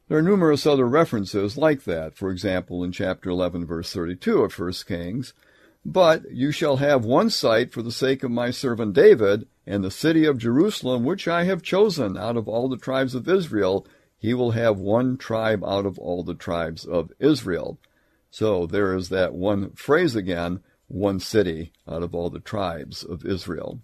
There 0.08 0.18
are 0.18 0.24
numerous 0.24 0.66
other 0.66 0.88
references 0.88 1.58
like 1.58 1.84
that, 1.84 2.16
for 2.16 2.32
example, 2.32 2.84
in 2.84 2.92
chapter 2.92 3.30
11, 3.30 3.66
verse 3.66 3.92
32 3.94 4.44
of 4.44 4.58
1 4.58 4.74
Kings. 4.88 5.34
But 5.84 6.32
you 6.32 6.52
shall 6.52 6.78
have 6.78 7.06
one 7.06 7.30
site 7.30 7.72
for 7.72 7.84
the 7.84 7.92
sake 7.92 8.24
of 8.24 8.32
my 8.32 8.50
servant 8.50 8.94
David, 8.94 9.48
and 9.68 9.84
the 9.84 9.92
city 9.92 10.26
of 10.26 10.40
Jerusalem, 10.40 11.04
which 11.04 11.28
I 11.28 11.44
have 11.44 11.62
chosen 11.62 12.18
out 12.18 12.38
of 12.38 12.48
all 12.48 12.70
the 12.70 12.78
tribes 12.78 13.14
of 13.14 13.30
Israel. 13.30 13.86
He 14.18 14.34
will 14.34 14.52
have 14.52 14.80
one 14.80 15.18
tribe 15.18 15.64
out 15.64 15.86
of 15.86 16.00
all 16.00 16.24
the 16.24 16.34
tribes 16.34 16.86
of 16.86 17.12
Israel. 17.20 17.78
So 18.32 18.66
there 18.66 18.96
is 18.96 19.10
that 19.10 19.34
one 19.34 19.72
phrase 19.72 20.16
again, 20.16 20.62
one 20.88 21.20
city 21.20 21.72
out 21.88 22.04
of 22.04 22.14
all 22.14 22.30
the 22.30 22.40
tribes 22.40 23.04
of 23.04 23.26
Israel. 23.26 23.82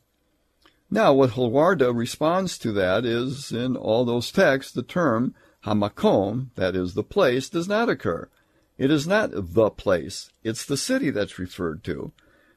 Now, 0.90 1.14
what 1.14 1.32
Holwerda 1.32 1.96
responds 1.96 2.58
to 2.60 2.72
that 2.74 3.06
is, 3.06 3.52
in 3.52 3.78
all 3.78 4.04
those 4.04 4.32
texts, 4.32 4.74
the 4.74 4.84
term 4.84 5.34
Hamakom, 5.66 6.50
that 6.56 6.76
is, 6.76 6.94
the 6.94 7.04
place, 7.04 7.48
does 7.50 7.68
not 7.68 7.90
occur. 7.90 8.30
It 8.78 8.92
is 8.92 9.08
not 9.08 9.32
the 9.32 9.70
place, 9.70 10.32
it's 10.44 10.66
the 10.66 10.78
city 10.78 11.10
that's 11.10 11.40
referred 11.40 11.84
to. 11.86 12.12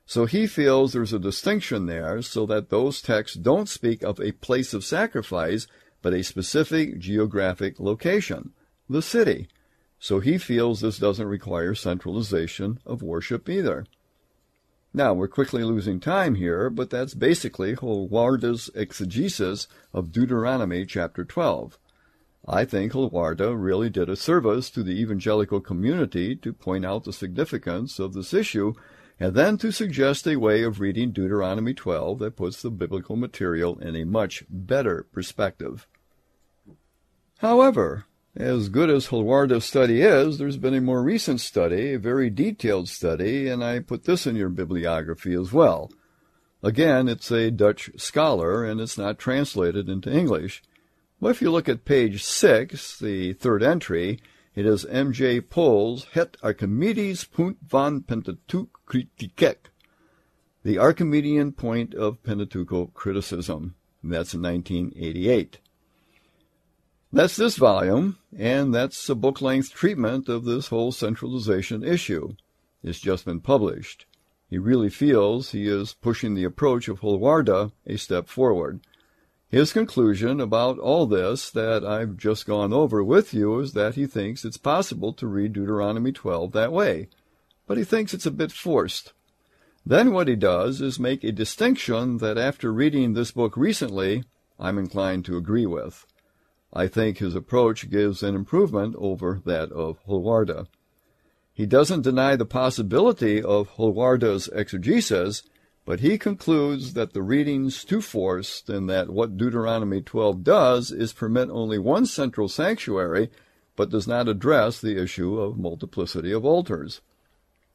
So 0.07 0.26
he 0.26 0.46
feels 0.46 0.92
there's 0.92 1.12
a 1.12 1.18
distinction 1.18 1.87
there 1.87 2.20
so 2.22 2.44
that 2.46 2.70
those 2.70 3.00
texts 3.00 3.37
don't 3.37 3.68
speak 3.68 4.02
of 4.02 4.20
a 4.20 4.33
place 4.33 4.74
of 4.74 4.85
sacrifice, 4.85 5.66
but 6.02 6.12
a 6.12 6.24
specific 6.24 6.98
geographic 6.98 7.78
location, 7.78 8.52
the 8.88 9.02
city. 9.02 9.48
So 9.98 10.20
he 10.20 10.37
feels 10.37 10.80
this 10.80 10.98
doesn't 10.98 11.26
require 11.26 11.74
centralization 11.74 12.80
of 12.85 13.02
worship 13.02 13.48
either. 13.48 13.87
Now, 14.96 15.12
we're 15.12 15.26
quickly 15.26 15.64
losing 15.64 15.98
time 15.98 16.37
here, 16.37 16.70
but 16.70 16.88
that's 16.88 17.14
basically 17.14 17.74
Holwerda's 17.74 18.70
exegesis 18.76 19.66
of 19.92 20.12
Deuteronomy 20.12 20.87
chapter 20.87 21.24
12. 21.24 21.76
I 22.46 22.64
think 22.64 22.92
Holwerda 22.92 23.61
really 23.61 23.90
did 23.90 24.09
a 24.09 24.14
service 24.14 24.70
to 24.70 24.85
the 24.85 24.92
evangelical 24.92 25.61
community 25.61 26.37
to 26.37 26.52
point 26.52 26.85
out 26.85 27.02
the 27.02 27.12
significance 27.12 27.98
of 27.98 28.12
this 28.12 28.33
issue 28.33 28.74
and 29.18 29.35
then 29.35 29.59
to 29.59 29.72
suggest 29.72 30.28
a 30.28 30.37
way 30.37 30.62
of 30.62 30.78
reading 30.78 31.11
Deuteronomy 31.11 31.74
12 31.74 32.20
that 32.20 32.37
puts 32.37 32.62
the 32.62 32.70
biblical 32.70 33.16
material 33.16 33.76
in 33.80 33.96
a 33.96 34.04
much 34.04 34.44
better 34.48 35.07
perspective. 35.11 35.88
However, 37.38 38.07
as 38.37 38.68
good 38.68 38.90
as 38.90 39.09
Holwerda's 39.09 39.64
study 39.64 40.03
is, 40.03 40.38
there's 40.38 40.57
been 40.57 40.75
a 40.75 40.81
more 40.81 41.03
recent 41.03 41.40
study, 41.40 41.92
a 41.92 41.99
very 41.99 42.31
detailed 42.31 42.88
study, 42.88 43.49
and 43.49 43.62
I 43.62 43.79
put 43.79 44.05
this 44.05 44.27
in 44.27 44.35
your 44.35 44.49
bibliography 44.49 45.35
as 45.35 45.53
well. 45.53 45.90
Again, 46.62 47.09
it's 47.09 47.31
a 47.31 47.51
Dutch 47.51 47.90
scholar, 47.97 48.64
and 48.64 48.81
it's 48.81 48.99
not 48.99 49.18
translated 49.18 49.88
into 49.88 50.12
English. 50.12 50.62
But 51.20 51.29
if 51.29 51.42
you 51.42 51.51
look 51.51 51.68
at 51.68 51.85
page 51.85 52.25
6, 52.25 52.99
the 52.99 53.35
third 53.35 53.62
entry, 53.62 54.20
it 54.55 54.66
is 54.66 54.85
M.J. 54.87 55.42
Pohl's 55.42 56.07
Het 56.12 56.37
Archimedes 56.42 57.25
Punt 57.25 57.59
van 57.66 58.03
Pentateuch 58.03 58.68
Kritiek, 58.87 59.57
the 60.62 60.79
Archimedean 60.79 61.53
Point 61.53 61.94
of 61.94 62.23
Pentateuchal 62.23 62.92
Criticism. 62.94 63.75
And 64.03 64.12
that's 64.12 64.35
in 64.35 64.42
1988. 64.42 65.59
That's 67.14 67.37
this 67.37 67.55
volume, 67.55 68.18
and 68.37 68.74
that's 68.74 69.09
a 69.09 69.14
book-length 69.14 69.72
treatment 69.72 70.29
of 70.29 70.44
this 70.44 70.66
whole 70.66 70.90
centralization 70.90 71.85
issue. 71.85 72.35
It's 72.83 72.98
just 72.98 73.24
been 73.24 73.38
published. 73.38 74.07
He 74.50 74.59
really 74.59 74.90
feels 74.90 75.53
he 75.53 75.68
is 75.68 75.94
pushing 75.94 76.35
the 76.35 76.42
approach 76.42 76.88
of 76.88 77.03
Holwerda 77.03 77.70
a 77.87 77.98
step 77.98 78.27
forward. 78.27 78.81
His 79.48 79.72
conclusion 79.72 80.40
about 80.40 80.81
all 80.81 81.07
this 81.07 81.50
that 81.53 81.85
I've 81.85 82.16
just 82.16 82.46
gone 82.46 82.72
over 82.72 83.05
with 83.05 83.33
you 83.33 83.61
is 83.61 83.74
that 83.74 83.94
he 83.94 84.07
thinks 84.07 84.44
it's 84.44 84.57
possible 84.57 85.12
to 85.12 85.29
read 85.29 85.53
Deuteronomy 85.53 86.11
12 86.11 86.50
that 86.50 86.72
way, 86.72 87.07
but 87.68 87.79
he 87.79 87.85
thinks 87.85 88.12
it's 88.12 88.27
a 88.27 88.33
bit 88.33 88.50
forced. 88.50 89.12
Then 89.87 90.12
what 90.12 90.27
he 90.27 90.35
does 90.35 90.81
is 90.81 90.98
make 90.98 91.22
a 91.22 91.31
distinction 91.31 92.18
that 92.18 92.38
after 92.38 92.72
reading 92.72 93.12
this 93.14 93.31
book 93.31 93.57
recently, 93.57 94.24
I'm 94.59 94.79
inclined 94.79 95.24
to 95.27 95.37
agree 95.37 95.66
with. 95.66 96.07
I 96.74 96.88
think 96.88 97.18
his 97.18 97.37
approach 97.37 97.88
gives 97.88 98.22
an 98.22 98.34
improvement 98.34 98.96
over 98.98 99.40
that 99.44 99.70
of 99.70 99.98
Holwerda. 100.08 100.66
He 101.52 101.66
doesn't 101.66 102.02
deny 102.02 102.34
the 102.34 102.44
possibility 102.44 103.40
of 103.40 103.76
Holwerda's 103.76 104.48
exegesis, 104.52 105.44
but 105.84 106.00
he 106.00 106.18
concludes 106.18 106.94
that 106.94 107.12
the 107.12 107.22
reading's 107.22 107.84
too 107.84 108.00
forced 108.00 108.68
and 108.68 108.90
that 108.90 109.10
what 109.10 109.37
Deuteronomy 109.37 110.02
12 110.02 110.42
does 110.42 110.90
is 110.90 111.12
permit 111.12 111.48
only 111.50 111.78
one 111.78 112.06
central 112.06 112.48
sanctuary, 112.48 113.30
but 113.76 113.90
does 113.90 114.08
not 114.08 114.28
address 114.28 114.80
the 114.80 115.00
issue 115.00 115.38
of 115.38 115.58
multiplicity 115.58 116.32
of 116.32 116.44
altars. 116.44 117.00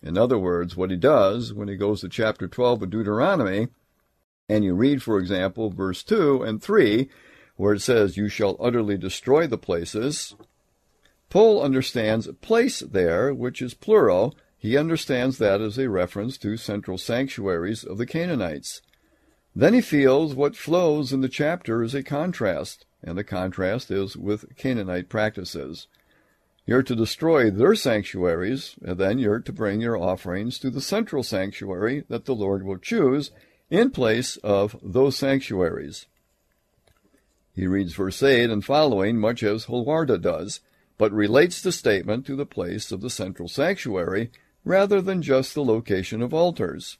In 0.02 0.18
other 0.18 0.38
words, 0.38 0.76
what 0.76 0.92
he 0.92 0.98
does 0.98 1.54
when 1.54 1.70
he 1.70 1.76
goes 1.78 2.02
to 2.02 2.10
chapter 2.10 2.50
12 2.50 2.84
of 2.84 2.90
Deuteronomy, 2.90 3.70
and 4.50 4.66
you 4.66 4.74
read, 4.74 5.02
for 5.04 5.20
example, 5.20 5.70
verse 5.70 6.04
2 6.04 6.42
and 6.42 6.62
3, 6.62 7.10
where 7.60 7.74
it 7.74 7.82
says, 7.82 8.16
You 8.16 8.30
shall 8.30 8.56
utterly 8.58 8.98
destroy 8.98 9.46
the 9.46 9.58
places. 9.58 10.34
Pohl 11.30 11.62
understands 11.62 12.30
place 12.40 12.80
there, 12.80 13.34
which 13.34 13.62
is 13.62 13.74
plural. 13.74 14.34
He 14.58 14.78
understands 14.78 15.40
that 15.40 15.60
as 15.60 15.78
a 15.78 15.90
reference 15.90 16.38
to 16.38 16.56
central 16.56 16.98
sanctuaries 16.98 17.84
of 17.84 17.98
the 17.98 18.06
Canaanites. 18.06 18.82
Then 19.54 19.74
he 19.74 19.82
feels 19.82 20.34
what 20.34 20.56
flows 20.56 21.12
in 21.12 21.20
the 21.20 21.28
chapter 21.28 21.84
is 21.84 21.94
a 21.94 22.02
contrast, 22.02 22.86
and 23.04 23.18
the 23.18 23.26
contrast 23.26 23.92
is 23.92 24.16
with 24.16 24.56
Canaanite 24.56 25.10
practices. 25.10 25.88
You're 26.66 26.84
to 26.84 26.96
destroy 26.96 27.52
their 27.52 27.76
sanctuaries, 27.76 28.76
and 28.82 28.98
then 28.98 29.20
you're 29.20 29.42
to 29.42 29.52
bring 29.52 29.82
your 29.82 29.98
offerings 29.98 30.60
to 30.60 30.70
the 30.70 30.80
central 30.80 31.24
sanctuary 31.24 32.06
that 32.08 32.24
the 32.24 32.36
Lord 32.36 32.64
will 32.64 32.78
choose 32.78 33.32
in 33.70 33.92
place 33.92 34.38
of 34.38 34.78
those 34.82 35.18
sanctuaries. 35.18 36.06
He 37.60 37.68
reads 37.68 37.94
verse 37.94 38.24
8 38.24 38.50
and 38.50 38.64
following 38.64 39.20
much 39.20 39.44
as 39.44 39.66
Holwerda 39.66 40.18
does, 40.22 40.62
but 40.98 41.12
relates 41.12 41.62
the 41.62 41.74
statement 41.74 42.26
to 42.28 42.38
the 42.38 42.46
place 42.46 42.90
of 42.90 43.02
the 43.02 43.10
central 43.10 43.50
sanctuary 43.50 44.32
rather 44.64 45.02
than 45.02 45.22
just 45.22 45.54
the 45.54 45.66
location 45.66 46.22
of 46.22 46.34
altars. 46.34 46.98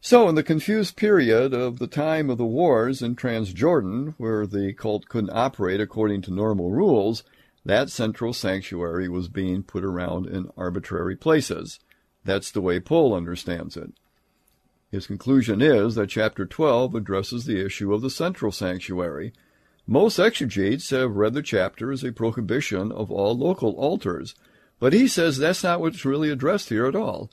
So, 0.00 0.28
in 0.28 0.36
the 0.36 0.44
confused 0.44 0.94
period 0.94 1.52
of 1.52 1.80
the 1.80 1.88
time 1.88 2.30
of 2.30 2.38
the 2.38 2.46
wars 2.46 3.02
in 3.02 3.16
Transjordan, 3.16 4.14
where 4.18 4.46
the 4.46 4.72
cult 4.72 5.08
couldn't 5.08 5.34
operate 5.34 5.80
according 5.80 6.22
to 6.22 6.32
normal 6.32 6.70
rules, 6.70 7.24
that 7.64 7.90
central 7.90 8.32
sanctuary 8.32 9.08
was 9.08 9.26
being 9.26 9.64
put 9.64 9.84
around 9.84 10.28
in 10.28 10.48
arbitrary 10.56 11.16
places. 11.16 11.80
That's 12.24 12.52
the 12.52 12.62
way 12.62 12.78
Pohl 12.78 13.14
understands 13.14 13.76
it. 13.76 13.92
His 14.92 15.08
conclusion 15.08 15.60
is 15.60 15.96
that 15.96 16.10
chapter 16.10 16.46
12 16.46 16.94
addresses 16.94 17.46
the 17.46 17.60
issue 17.66 17.92
of 17.92 18.00
the 18.00 18.10
central 18.10 18.52
sanctuary, 18.52 19.32
most 19.88 20.18
exegetes 20.18 20.90
have 20.90 21.14
read 21.14 21.34
the 21.34 21.42
chapter 21.42 21.92
as 21.92 22.02
a 22.02 22.10
prohibition 22.10 22.90
of 22.90 23.10
all 23.10 23.36
local 23.36 23.72
altars, 23.74 24.34
but 24.80 24.92
he 24.92 25.06
says 25.06 25.38
that's 25.38 25.62
not 25.62 25.80
what's 25.80 26.04
really 26.04 26.28
addressed 26.28 26.70
here 26.70 26.86
at 26.86 26.96
all. 26.96 27.30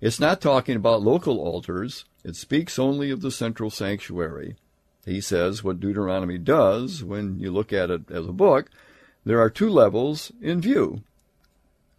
It's 0.00 0.18
not 0.18 0.40
talking 0.40 0.76
about 0.76 1.02
local 1.02 1.38
altars, 1.38 2.06
it 2.24 2.36
speaks 2.36 2.78
only 2.78 3.10
of 3.10 3.20
the 3.20 3.30
central 3.30 3.68
sanctuary. 3.68 4.56
He 5.04 5.20
says 5.20 5.62
what 5.62 5.78
Deuteronomy 5.78 6.38
does, 6.38 7.04
when 7.04 7.38
you 7.38 7.50
look 7.50 7.70
at 7.70 7.90
it 7.90 8.10
as 8.10 8.26
a 8.26 8.32
book, 8.32 8.70
there 9.26 9.40
are 9.40 9.50
two 9.50 9.68
levels 9.68 10.32
in 10.40 10.62
view. 10.62 11.02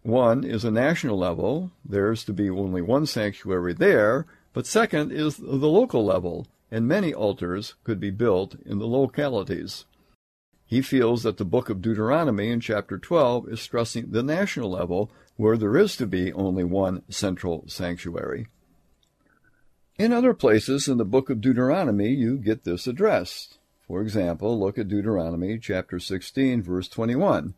One 0.02 0.42
is 0.42 0.64
a 0.64 0.70
national 0.72 1.16
level, 1.16 1.70
there's 1.84 2.24
to 2.24 2.32
be 2.32 2.50
only 2.50 2.82
one 2.82 3.06
sanctuary 3.06 3.72
there, 3.72 4.26
but 4.52 4.66
second 4.66 5.12
is 5.12 5.36
the 5.36 5.44
local 5.46 6.04
level, 6.04 6.48
and 6.72 6.88
many 6.88 7.14
altars 7.14 7.74
could 7.84 8.00
be 8.00 8.10
built 8.10 8.56
in 8.66 8.80
the 8.80 8.86
localities. 8.86 9.84
He 10.72 10.80
feels 10.80 11.22
that 11.22 11.36
the 11.36 11.44
book 11.44 11.68
of 11.68 11.82
Deuteronomy 11.82 12.48
in 12.48 12.58
chapter 12.58 12.96
12 12.96 13.46
is 13.50 13.60
stressing 13.60 14.06
the 14.10 14.22
national 14.22 14.70
level 14.70 15.12
where 15.36 15.58
there 15.58 15.76
is 15.76 15.96
to 15.96 16.06
be 16.06 16.32
only 16.32 16.64
one 16.64 17.02
central 17.10 17.64
sanctuary. 17.66 18.46
In 19.98 20.14
other 20.14 20.32
places 20.32 20.88
in 20.88 20.96
the 20.96 21.04
book 21.04 21.28
of 21.28 21.42
Deuteronomy, 21.42 22.08
you 22.14 22.38
get 22.38 22.64
this 22.64 22.86
addressed. 22.86 23.58
For 23.86 24.00
example, 24.00 24.58
look 24.58 24.78
at 24.78 24.88
Deuteronomy 24.88 25.58
chapter 25.58 25.98
16, 25.98 26.62
verse 26.62 26.88
21. 26.88 27.52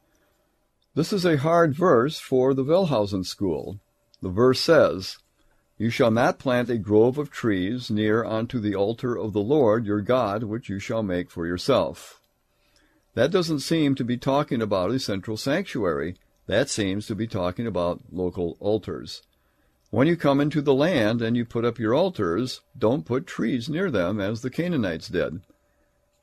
This 0.96 1.12
is 1.12 1.24
a 1.24 1.38
hard 1.38 1.72
verse 1.72 2.18
for 2.18 2.53
the 2.53 2.64
Wellhausen 2.64 3.24
school. 3.24 3.79
The 4.22 4.31
verse 4.31 4.59
says, 4.59 5.18
You 5.79 5.88
shall 5.88 6.11
not 6.11 6.40
plant 6.40 6.68
a 6.68 6.79
grove 6.79 7.18
of 7.18 7.31
trees 7.31 7.92
near 7.92 8.24
unto 8.24 8.59
the 8.59 8.74
altar 8.74 9.16
of 9.16 9.33
the 9.33 9.38
Lord 9.38 9.87
your 9.87 10.00
God, 10.00 10.42
which 10.42 10.68
you 10.68 10.81
shall 10.81 11.05
make 11.05 11.31
for 11.31 11.46
yourself. 11.46 12.20
That 13.14 13.31
doesn't 13.31 13.61
seem 13.61 13.94
to 13.94 14.05
be 14.05 14.16
talking 14.16 14.61
about 14.61 14.90
a 14.90 14.98
central 14.98 15.37
sanctuary. 15.37 16.16
That 16.46 16.68
seems 16.68 17.07
to 17.07 17.14
be 17.14 17.27
talking 17.27 17.66
about 17.66 18.03
local 18.12 18.57
altars. 18.61 19.22
When 19.90 20.09
you 20.09 20.16
come 20.16 20.40
into 20.40 20.61
the 20.61 20.74
land 20.74 21.22
and 21.22 21.37
you 21.37 21.44
put 21.44 21.64
up 21.64 21.79
your 21.79 21.94
altars, 21.94 22.62
don't 22.77 23.07
put 23.07 23.27
trees 23.27 23.68
near 23.68 23.90
them 23.90 24.20
as 24.20 24.42
the 24.42 24.50
Canaanites 24.50 25.09
did. 25.09 25.40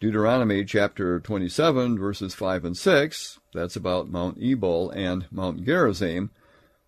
Deuteronomy 0.01 0.65
chapter 0.65 1.19
27, 1.19 1.97
verses 1.97 2.34
5 2.34 2.65
and 2.65 2.75
6, 2.75 3.39
that's 3.54 3.75
about 3.75 4.10
Mount 4.10 4.38
Ebal 4.41 4.89
and 4.89 5.27
Mount 5.32 5.63
Gerizim, 5.63 6.32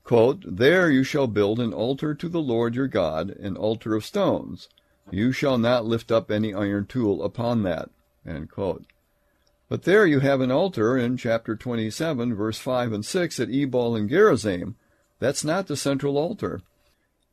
quote, 0.03 0.43
There 0.45 0.91
you 0.91 1.03
shall 1.03 1.27
build 1.27 1.59
an 1.59 1.73
altar 1.73 2.13
to 2.15 2.27
the 2.27 2.41
Lord 2.41 2.75
your 2.75 2.87
God, 2.87 3.29
an 3.29 3.55
altar 3.55 3.95
of 3.95 4.03
stones. 4.03 4.67
You 5.11 5.31
shall 5.31 5.57
not 5.57 5.85
lift 5.85 6.11
up 6.11 6.29
any 6.29 6.53
iron 6.53 6.87
tool 6.87 7.23
upon 7.23 7.63
that. 7.63 7.89
End 8.25 8.49
quote. 8.49 8.85
But 9.69 9.83
there 9.83 10.05
you 10.05 10.19
have 10.19 10.41
an 10.41 10.51
altar 10.51 10.97
in 10.97 11.17
chapter 11.17 11.55
27, 11.55 12.35
verse 12.35 12.57
5 12.57 12.93
and 12.93 13.05
6 13.05 13.39
at 13.39 13.49
Ebal 13.49 13.95
and 13.95 14.09
Gerizim. 14.09 14.75
That's 15.19 15.43
not 15.43 15.67
the 15.67 15.77
central 15.77 16.17
altar. 16.17 16.61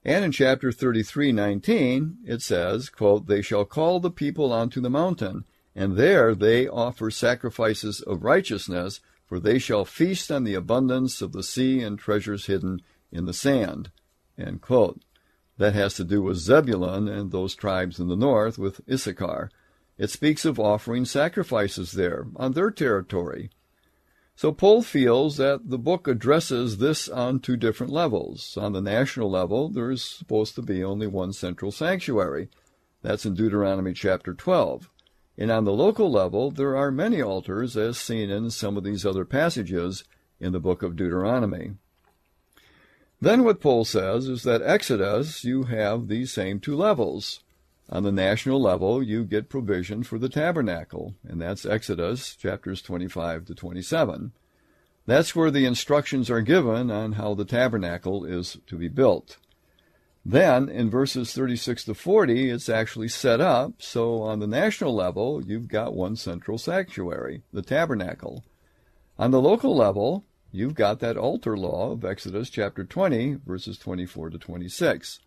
And 0.04 0.24
in 0.24 0.32
chapter 0.32 0.72
33, 0.72 1.32
19, 1.32 2.18
it 2.24 2.40
says, 2.40 2.88
quote, 2.88 3.26
They 3.26 3.42
shall 3.42 3.64
call 3.64 4.00
the 4.00 4.10
people 4.10 4.52
unto 4.52 4.80
the 4.80 4.88
mountain, 4.88 5.44
and 5.74 5.96
there 5.96 6.34
they 6.34 6.66
offer 6.66 7.10
sacrifices 7.10 8.00
of 8.00 8.24
righteousness, 8.24 9.00
for 9.26 9.38
they 9.38 9.58
shall 9.58 9.84
feast 9.84 10.30
on 10.30 10.44
the 10.44 10.54
abundance 10.54 11.20
of 11.20 11.32
the 11.32 11.42
sea 11.42 11.82
and 11.82 11.98
treasures 11.98 12.46
hidden 12.46 12.80
in 13.12 13.26
the 13.26 13.34
sand. 13.34 13.90
That 14.36 15.74
has 15.74 15.94
to 15.94 16.04
do 16.04 16.22
with 16.22 16.38
Zebulun 16.38 17.06
and 17.08 17.30
those 17.30 17.54
tribes 17.54 18.00
in 18.00 18.08
the 18.08 18.16
north 18.16 18.56
with 18.58 18.80
Issachar. 18.90 19.50
It 20.00 20.08
speaks 20.08 20.46
of 20.46 20.58
offering 20.58 21.04
sacrifices 21.04 21.92
there, 21.92 22.26
on 22.34 22.52
their 22.52 22.70
territory. 22.70 23.50
So 24.34 24.50
Pohl 24.50 24.80
feels 24.80 25.36
that 25.36 25.68
the 25.68 25.76
book 25.76 26.08
addresses 26.08 26.78
this 26.78 27.06
on 27.06 27.38
two 27.38 27.58
different 27.58 27.92
levels. 27.92 28.56
On 28.56 28.72
the 28.72 28.80
national 28.80 29.30
level, 29.30 29.68
there 29.68 29.90
is 29.90 30.02
supposed 30.02 30.54
to 30.54 30.62
be 30.62 30.82
only 30.82 31.06
one 31.06 31.34
central 31.34 31.70
sanctuary. 31.70 32.48
That's 33.02 33.26
in 33.26 33.34
Deuteronomy 33.34 33.92
chapter 33.92 34.32
12. 34.32 34.88
And 35.36 35.50
on 35.50 35.66
the 35.66 35.72
local 35.72 36.10
level, 36.10 36.50
there 36.50 36.74
are 36.74 36.90
many 36.90 37.20
altars, 37.20 37.76
as 37.76 37.98
seen 37.98 38.30
in 38.30 38.48
some 38.48 38.78
of 38.78 38.84
these 38.84 39.04
other 39.04 39.26
passages 39.26 40.04
in 40.40 40.52
the 40.52 40.60
book 40.60 40.82
of 40.82 40.96
Deuteronomy. 40.96 41.72
Then 43.20 43.44
what 43.44 43.60
Pohl 43.60 43.84
says 43.84 44.28
is 44.28 44.44
that 44.44 44.62
Exodus, 44.62 45.44
you 45.44 45.64
have 45.64 46.08
these 46.08 46.32
same 46.32 46.58
two 46.58 46.74
levels. 46.74 47.40
On 47.92 48.04
the 48.04 48.12
national 48.12 48.62
level, 48.62 49.02
you 49.02 49.24
get 49.24 49.48
provision 49.48 50.04
for 50.04 50.16
the 50.16 50.28
tabernacle, 50.28 51.16
and 51.26 51.40
that's 51.40 51.66
Exodus 51.66 52.36
chapters 52.36 52.82
25 52.82 53.46
to 53.46 53.54
27. 53.54 54.30
That's 55.06 55.34
where 55.34 55.50
the 55.50 55.66
instructions 55.66 56.30
are 56.30 56.40
given 56.40 56.92
on 56.92 57.12
how 57.12 57.34
the 57.34 57.44
tabernacle 57.44 58.24
is 58.24 58.58
to 58.68 58.76
be 58.76 58.86
built. 58.86 59.38
Then, 60.24 60.68
in 60.68 60.88
verses 60.88 61.32
36 61.32 61.84
to 61.84 61.94
40, 61.94 62.50
it's 62.50 62.68
actually 62.68 63.08
set 63.08 63.40
up, 63.40 63.82
so 63.82 64.22
on 64.22 64.38
the 64.38 64.46
national 64.46 64.94
level, 64.94 65.42
you've 65.44 65.66
got 65.66 65.92
one 65.92 66.14
central 66.14 66.58
sanctuary, 66.58 67.42
the 67.52 67.62
tabernacle. 67.62 68.44
On 69.18 69.32
the 69.32 69.40
local 69.40 69.74
level, 69.74 70.24
you've 70.52 70.74
got 70.74 71.00
that 71.00 71.16
altar 71.16 71.56
law 71.56 71.90
of 71.90 72.04
Exodus 72.04 72.50
chapter 72.50 72.84
20, 72.84 73.38
verses 73.44 73.78
24 73.78 74.30
to 74.30 74.38
26. 74.38 75.18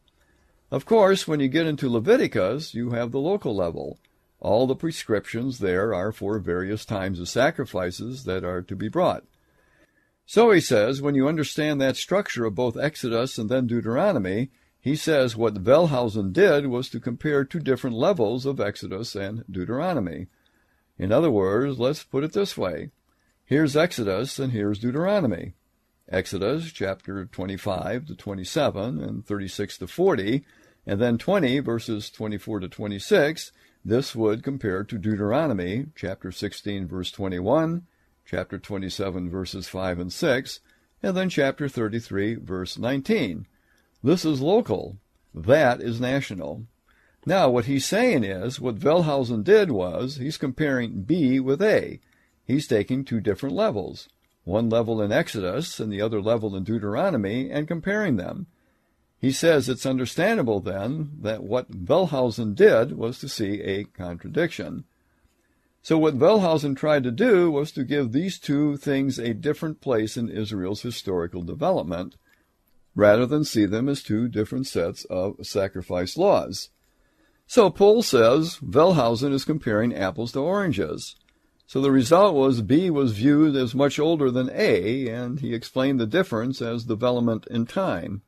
Of 0.73 0.87
course, 0.87 1.27
when 1.27 1.39
you 1.39 1.49
get 1.49 1.67
into 1.67 1.87
Leviticus, 1.87 2.73
you 2.73 2.89
have 2.93 3.11
the 3.11 3.19
local 3.19 3.55
level. 3.55 3.99
All 4.39 4.65
the 4.65 4.75
prescriptions 4.75 5.59
there 5.59 5.93
are 5.93 6.11
for 6.11 6.39
various 6.39 6.83
times 6.83 7.19
of 7.19 7.29
sacrifices 7.29 8.23
that 8.23 8.43
are 8.43 8.63
to 8.63 8.75
be 8.75 8.89
brought. 8.89 9.23
So 10.25 10.49
he 10.49 10.59
says, 10.59 10.99
when 10.99 11.13
you 11.13 11.27
understand 11.27 11.79
that 11.79 11.95
structure 11.95 12.45
of 12.45 12.55
both 12.55 12.75
Exodus 12.75 13.37
and 13.37 13.51
then 13.51 13.67
Deuteronomy, 13.67 14.49
he 14.79 14.95
says 14.95 15.37
what 15.37 15.63
Wellhausen 15.63 16.33
did 16.33 16.65
was 16.65 16.89
to 16.89 16.99
compare 16.99 17.45
two 17.45 17.59
different 17.59 17.95
levels 17.95 18.47
of 18.47 18.59
Exodus 18.59 19.13
and 19.13 19.43
Deuteronomy. 19.47 20.25
In 20.97 21.11
other 21.11 21.29
words, 21.29 21.77
let's 21.77 22.03
put 22.03 22.23
it 22.23 22.33
this 22.33 22.57
way. 22.57 22.89
Here's 23.45 23.77
Exodus 23.77 24.39
and 24.39 24.51
here's 24.51 24.79
Deuteronomy. 24.79 25.53
Exodus 26.09 26.71
chapter 26.71 27.25
25 27.25 28.07
to 28.07 28.15
27 28.15 29.03
and 29.03 29.25
36 29.25 29.77
to 29.77 29.87
40, 29.87 30.43
and 30.85 30.99
then 30.99 31.17
20 31.17 31.59
verses 31.59 32.09
24 32.09 32.61
to 32.61 32.69
26. 32.69 33.51
This 33.85 34.15
would 34.15 34.43
compare 34.43 34.83
to 34.83 34.97
Deuteronomy 34.97 35.87
chapter 35.95 36.31
16 36.31 36.87
verse 36.87 37.11
21, 37.11 37.85
chapter 38.25 38.57
27 38.57 39.29
verses 39.29 39.67
5 39.67 39.99
and 39.99 40.13
6, 40.13 40.59
and 41.01 41.17
then 41.17 41.29
chapter 41.29 41.67
33 41.67 42.35
verse 42.35 42.77
19. 42.77 43.45
This 44.03 44.25
is 44.25 44.41
local. 44.41 44.97
That 45.33 45.81
is 45.81 45.99
national. 45.99 46.65
Now, 47.25 47.49
what 47.49 47.65
he's 47.65 47.85
saying 47.85 48.25
is, 48.25 48.59
what 48.59 48.79
Wellhausen 48.79 49.43
did 49.43 49.71
was, 49.71 50.17
he's 50.17 50.37
comparing 50.37 51.03
B 51.03 51.39
with 51.39 51.61
A. 51.61 52.01
He's 52.45 52.67
taking 52.67 53.05
two 53.05 53.21
different 53.21 53.55
levels, 53.55 54.09
one 54.43 54.69
level 54.69 55.01
in 55.01 55.13
Exodus 55.13 55.79
and 55.79 55.91
the 55.91 56.01
other 56.01 56.21
level 56.21 56.53
in 56.55 56.65
Deuteronomy, 56.65 57.49
and 57.49 57.67
comparing 57.67 58.17
them. 58.17 58.47
He 59.23 59.31
says 59.31 59.69
it's 59.69 59.85
understandable 59.85 60.59
then 60.59 61.11
that 61.21 61.45
what 61.45 61.71
Wellhausen 61.71 62.55
did 62.55 62.97
was 62.97 63.19
to 63.19 63.29
see 63.29 63.61
a 63.61 63.85
contradiction. 63.85 64.83
So 65.81 65.97
what 65.97 66.19
Wellhausen 66.19 66.75
tried 66.75 67.05
to 67.05 67.11
do 67.11 67.49
was 67.49 67.71
to 67.71 67.85
give 67.85 68.11
these 68.11 68.37
two 68.37 68.75
things 68.75 69.17
a 69.17 69.33
different 69.33 69.79
place 69.79 70.17
in 70.17 70.27
Israel's 70.27 70.81
historical 70.81 71.41
development, 71.41 72.17
rather 72.95 73.25
than 73.25 73.45
see 73.45 73.65
them 73.65 73.87
as 73.87 74.03
two 74.03 74.27
different 74.27 74.67
sets 74.67 75.05
of 75.05 75.37
sacrifice 75.41 76.17
laws. 76.17 76.67
So 77.47 77.69
Pohl 77.69 78.03
says 78.03 78.57
Wellhausen 78.57 79.31
is 79.31 79.45
comparing 79.45 79.95
apples 79.95 80.33
to 80.33 80.41
oranges. 80.41 81.15
So 81.65 81.79
the 81.79 81.91
result 81.91 82.35
was 82.35 82.61
B 82.61 82.89
was 82.89 83.13
viewed 83.13 83.55
as 83.55 83.73
much 83.73 83.99
older 83.99 84.29
than 84.29 84.49
A, 84.49 85.07
and 85.07 85.39
he 85.39 85.53
explained 85.53 86.01
the 86.01 86.05
difference 86.05 86.61
as 86.61 86.83
development 86.83 87.47
in 87.49 87.65
time. 87.65 88.21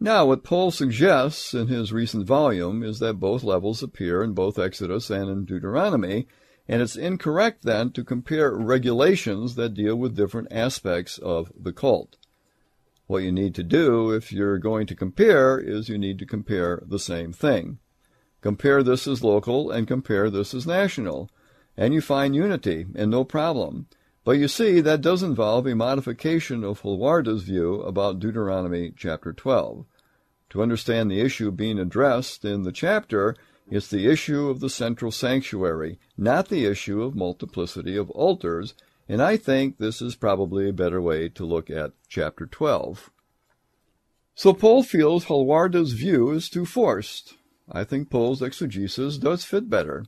Now, 0.00 0.26
what 0.26 0.44
Pohl 0.44 0.70
suggests 0.70 1.54
in 1.54 1.66
his 1.66 1.92
recent 1.92 2.24
volume 2.24 2.84
is 2.84 3.00
that 3.00 3.14
both 3.14 3.42
levels 3.42 3.82
appear 3.82 4.22
in 4.22 4.32
both 4.32 4.58
Exodus 4.58 5.10
and 5.10 5.28
in 5.28 5.44
Deuteronomy, 5.44 6.28
and 6.68 6.80
it's 6.80 6.94
incorrect 6.94 7.64
then 7.64 7.90
to 7.92 8.04
compare 8.04 8.54
regulations 8.54 9.56
that 9.56 9.74
deal 9.74 9.96
with 9.96 10.14
different 10.14 10.52
aspects 10.52 11.18
of 11.18 11.50
the 11.58 11.72
cult. 11.72 12.16
What 13.08 13.24
you 13.24 13.32
need 13.32 13.56
to 13.56 13.64
do 13.64 14.12
if 14.12 14.32
you're 14.32 14.58
going 14.58 14.86
to 14.86 14.94
compare 14.94 15.58
is 15.58 15.88
you 15.88 15.98
need 15.98 16.20
to 16.20 16.26
compare 16.26 16.80
the 16.86 16.98
same 17.00 17.32
thing. 17.32 17.78
Compare 18.40 18.84
this 18.84 19.08
as 19.08 19.24
local 19.24 19.70
and 19.72 19.88
compare 19.88 20.30
this 20.30 20.54
as 20.54 20.64
national, 20.64 21.28
and 21.76 21.92
you 21.92 22.00
find 22.00 22.36
unity 22.36 22.86
and 22.94 23.10
no 23.10 23.24
problem. 23.24 23.88
But 24.28 24.36
you 24.36 24.48
see, 24.48 24.82
that 24.82 25.00
does 25.00 25.22
involve 25.22 25.66
a 25.66 25.74
modification 25.74 26.62
of 26.62 26.82
Holwerda's 26.82 27.44
view 27.44 27.80
about 27.80 28.18
Deuteronomy 28.18 28.92
chapter 28.94 29.32
12. 29.32 29.86
To 30.50 30.62
understand 30.62 31.10
the 31.10 31.22
issue 31.22 31.50
being 31.50 31.78
addressed 31.78 32.44
in 32.44 32.62
the 32.62 32.70
chapter, 32.70 33.36
it's 33.70 33.88
the 33.88 34.06
issue 34.06 34.50
of 34.50 34.60
the 34.60 34.68
central 34.68 35.10
sanctuary, 35.10 35.98
not 36.18 36.50
the 36.50 36.66
issue 36.66 37.00
of 37.00 37.16
multiplicity 37.16 37.96
of 37.96 38.10
altars, 38.10 38.74
and 39.08 39.22
I 39.22 39.38
think 39.38 39.78
this 39.78 40.02
is 40.02 40.14
probably 40.14 40.68
a 40.68 40.74
better 40.74 41.00
way 41.00 41.30
to 41.30 41.46
look 41.46 41.70
at 41.70 41.92
chapter 42.06 42.44
12. 42.44 43.10
So 44.34 44.52
Pohl 44.52 44.82
feels 44.82 45.24
Holwerda's 45.24 45.94
view 45.94 46.32
is 46.32 46.50
too 46.50 46.66
forced. 46.66 47.38
I 47.72 47.82
think 47.82 48.10
Pohl's 48.10 48.42
exegesis 48.42 49.16
does 49.16 49.44
fit 49.44 49.70
better. 49.70 50.04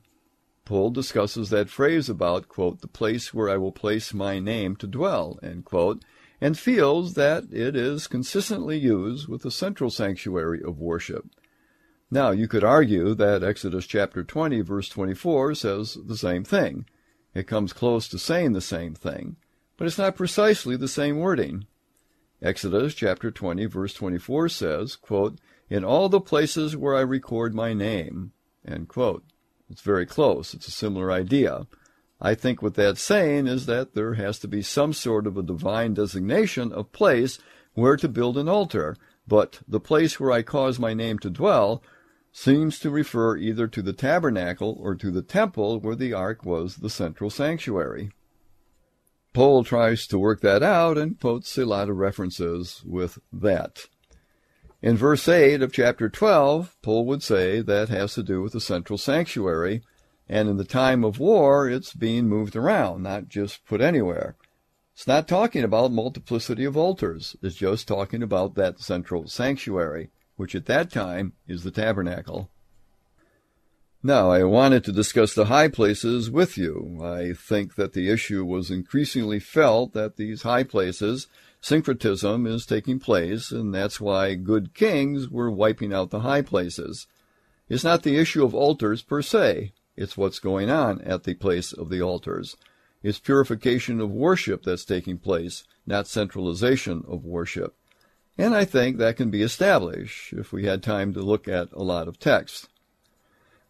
Pohl 0.71 0.89
discusses 0.89 1.49
that 1.49 1.69
phrase 1.69 2.07
about, 2.07 2.47
quote, 2.47 2.79
the 2.79 2.87
place 2.87 3.33
where 3.33 3.49
I 3.49 3.57
will 3.57 3.73
place 3.73 4.13
my 4.13 4.39
name 4.39 4.77
to 4.77 4.87
dwell, 4.87 5.37
quote, 5.65 6.01
and 6.39 6.57
feels 6.57 7.15
that 7.15 7.43
it 7.51 7.75
is 7.75 8.07
consistently 8.07 8.77
used 8.77 9.27
with 9.27 9.41
the 9.41 9.51
central 9.51 9.89
sanctuary 9.89 10.61
of 10.63 10.79
worship. 10.79 11.25
Now, 12.09 12.31
you 12.31 12.47
could 12.47 12.63
argue 12.63 13.13
that 13.15 13.43
Exodus 13.43 13.85
chapter 13.85 14.23
20, 14.23 14.61
verse 14.61 14.87
24 14.87 15.55
says 15.55 15.97
the 16.05 16.15
same 16.15 16.45
thing. 16.45 16.85
It 17.33 17.47
comes 17.47 17.73
close 17.73 18.07
to 18.07 18.17
saying 18.17 18.53
the 18.53 18.61
same 18.61 18.95
thing, 18.95 19.35
but 19.75 19.87
it's 19.87 19.97
not 19.97 20.15
precisely 20.15 20.77
the 20.77 20.87
same 20.87 21.17
wording. 21.17 21.65
Exodus 22.41 22.93
chapter 22.93 23.29
20 23.29 23.65
verse 23.65 23.93
24 23.93 24.47
says, 24.47 24.95
quote, 24.95 25.37
In 25.69 25.83
all 25.83 26.07
the 26.07 26.21
places 26.21 26.77
where 26.77 26.95
I 26.95 27.01
record 27.01 27.53
my 27.53 27.73
name, 27.73 28.31
It's 29.71 29.81
very 29.81 30.05
close. 30.05 30.53
It's 30.53 30.67
a 30.67 30.71
similar 30.71 31.11
idea. 31.11 31.65
I 32.19 32.35
think 32.35 32.61
what 32.61 32.75
that's 32.75 33.01
saying 33.01 33.47
is 33.47 33.65
that 33.65 33.95
there 33.95 34.15
has 34.15 34.37
to 34.39 34.47
be 34.47 34.61
some 34.61 34.93
sort 34.93 35.25
of 35.25 35.37
a 35.37 35.43
divine 35.43 35.93
designation 35.93 36.71
of 36.71 36.91
place 36.91 37.39
where 37.73 37.95
to 37.97 38.09
build 38.09 38.37
an 38.37 38.49
altar, 38.49 38.97
but 39.27 39.61
the 39.67 39.79
place 39.79 40.19
where 40.19 40.31
I 40.31 40.41
cause 40.41 40.77
my 40.77 40.93
name 40.93 41.19
to 41.19 41.29
dwell 41.29 41.81
seems 42.31 42.79
to 42.79 42.89
refer 42.89 43.37
either 43.37 43.67
to 43.67 43.81
the 43.81 43.93
tabernacle 43.93 44.77
or 44.79 44.93
to 44.95 45.09
the 45.09 45.21
temple 45.21 45.79
where 45.79 45.95
the 45.95 46.13
ark 46.13 46.45
was 46.45 46.77
the 46.77 46.89
central 46.89 47.29
sanctuary. 47.29 48.11
Pohl 49.33 49.63
tries 49.63 50.05
to 50.07 50.19
work 50.19 50.41
that 50.41 50.61
out 50.61 50.97
and 50.97 51.19
quotes 51.19 51.57
a 51.57 51.65
lot 51.65 51.89
of 51.89 51.97
references 51.97 52.83
with 52.85 53.19
that. 53.31 53.87
In 54.81 54.97
verse 54.97 55.27
8 55.27 55.61
of 55.61 55.71
chapter 55.71 56.09
12, 56.09 56.75
Pohl 56.81 57.05
would 57.05 57.21
say 57.21 57.61
that 57.61 57.89
has 57.89 58.15
to 58.15 58.23
do 58.23 58.41
with 58.41 58.53
the 58.53 58.61
central 58.61 58.97
sanctuary, 58.97 59.83
and 60.27 60.49
in 60.49 60.57
the 60.57 60.63
time 60.63 61.03
of 61.03 61.19
war, 61.19 61.69
it's 61.69 61.93
being 61.93 62.27
moved 62.27 62.55
around, 62.55 63.03
not 63.03 63.27
just 63.27 63.65
put 63.65 63.81
anywhere. 63.81 64.35
It's 64.93 65.07
not 65.07 65.27
talking 65.27 65.63
about 65.63 65.91
multiplicity 65.91 66.65
of 66.65 66.75
altars. 66.75 67.35
It's 67.41 67.55
just 67.55 67.87
talking 67.87 68.23
about 68.23 68.55
that 68.55 68.79
central 68.79 69.27
sanctuary 69.27 70.09
which 70.41 70.55
at 70.55 70.65
that 70.65 70.91
time 70.91 71.33
is 71.47 71.63
the 71.63 71.69
tabernacle. 71.69 72.49
Now, 74.01 74.31
I 74.31 74.43
wanted 74.43 74.83
to 74.85 74.91
discuss 74.91 75.35
the 75.35 75.45
high 75.45 75.67
places 75.67 76.31
with 76.31 76.57
you. 76.57 76.99
I 77.03 77.33
think 77.33 77.75
that 77.75 77.93
the 77.93 78.09
issue 78.09 78.43
was 78.43 78.71
increasingly 78.71 79.39
felt 79.39 79.93
that 79.93 80.15
these 80.15 80.41
high 80.41 80.63
places, 80.63 81.27
syncretism 81.61 82.45
is 82.47 82.65
taking 82.65 82.99
place, 82.99 83.51
and 83.51 83.73
that's 83.73 84.01
why 84.01 84.33
good 84.35 84.73
kings 84.73 85.29
were 85.29 85.49
wiping 85.49 85.93
out 85.93 86.09
the 86.09 86.21
high 86.21 86.41
places. 86.41 87.07
It's 87.69 87.83
not 87.83 88.03
the 88.03 88.17
issue 88.17 88.43
of 88.43 88.53
altars 88.53 89.01
per 89.01 89.21
se, 89.21 89.71
it's 89.95 90.17
what's 90.17 90.39
going 90.39 90.69
on 90.69 90.99
at 91.01 91.23
the 91.23 91.35
place 91.35 91.71
of 91.71 91.89
the 91.89 92.01
altars. 92.01 92.57
It's 93.03 93.19
purification 93.19 94.01
of 94.01 94.11
worship 94.11 94.63
that's 94.63 94.85
taking 94.85 95.17
place, 95.17 95.63
not 95.85 96.07
centralization 96.07 97.03
of 97.07 97.23
worship. 97.23 97.75
And 98.37 98.55
I 98.55 98.65
think 98.65 98.97
that 98.97 99.17
can 99.17 99.29
be 99.29 99.41
established 99.41 100.33
if 100.33 100.51
we 100.51 100.65
had 100.65 100.81
time 100.81 101.13
to 101.13 101.21
look 101.21 101.47
at 101.47 101.71
a 101.73 101.83
lot 101.83 102.07
of 102.07 102.19
text. 102.19 102.69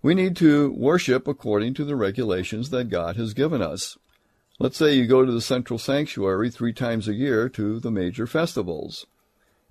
We 0.01 0.15
need 0.15 0.36
to 0.38 0.72
worship 0.72 1.28
according 1.28 1.74
to 1.76 1.86
the 1.86 1.95
regulations 1.95 2.70
that 2.70 2.89
God 2.89 3.18
has 3.18 3.34
given 3.34 3.61
us. 3.61 3.97
Let's 4.62 4.78
say 4.78 4.93
you 4.93 5.07
go 5.07 5.26
to 5.26 5.32
the 5.32 5.41
central 5.41 5.80
sanctuary 5.80 6.51
three 6.51 6.72
times 6.72 7.07
a 7.07 7.16
year 7.16 7.49
to 7.49 7.80
the 7.80 7.89
major 7.89 8.28
festivals. 8.28 9.07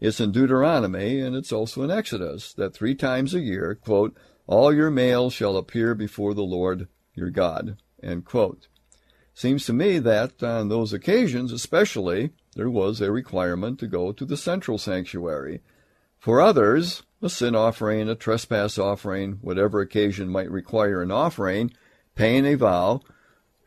It's 0.00 0.18
in 0.18 0.32
Deuteronomy 0.32 1.20
and 1.20 1.36
it's 1.36 1.52
also 1.52 1.84
in 1.84 1.92
Exodus 1.92 2.52
that 2.54 2.74
three 2.74 2.96
times 2.96 3.32
a 3.32 3.38
year, 3.38 3.76
quote, 3.76 4.16
all 4.48 4.74
your 4.74 4.90
males 4.90 5.32
shall 5.32 5.56
appear 5.56 5.94
before 5.94 6.34
the 6.34 6.42
Lord 6.42 6.88
your 7.14 7.30
God, 7.30 7.76
end 8.02 8.24
quote. 8.24 8.66
Seems 9.32 9.64
to 9.66 9.72
me 9.72 10.00
that 10.00 10.42
on 10.42 10.70
those 10.70 10.92
occasions 10.92 11.52
especially, 11.52 12.30
there 12.56 12.68
was 12.68 13.00
a 13.00 13.12
requirement 13.12 13.78
to 13.78 13.86
go 13.86 14.10
to 14.10 14.24
the 14.24 14.36
central 14.36 14.76
sanctuary. 14.76 15.60
For 16.18 16.40
others, 16.40 17.04
a 17.22 17.30
sin 17.30 17.54
offering, 17.54 18.08
a 18.08 18.16
trespass 18.16 18.76
offering, 18.76 19.38
whatever 19.40 19.82
occasion 19.82 20.28
might 20.28 20.50
require 20.50 21.00
an 21.00 21.12
offering, 21.12 21.70
paying 22.16 22.44
a 22.44 22.56
vow, 22.56 23.02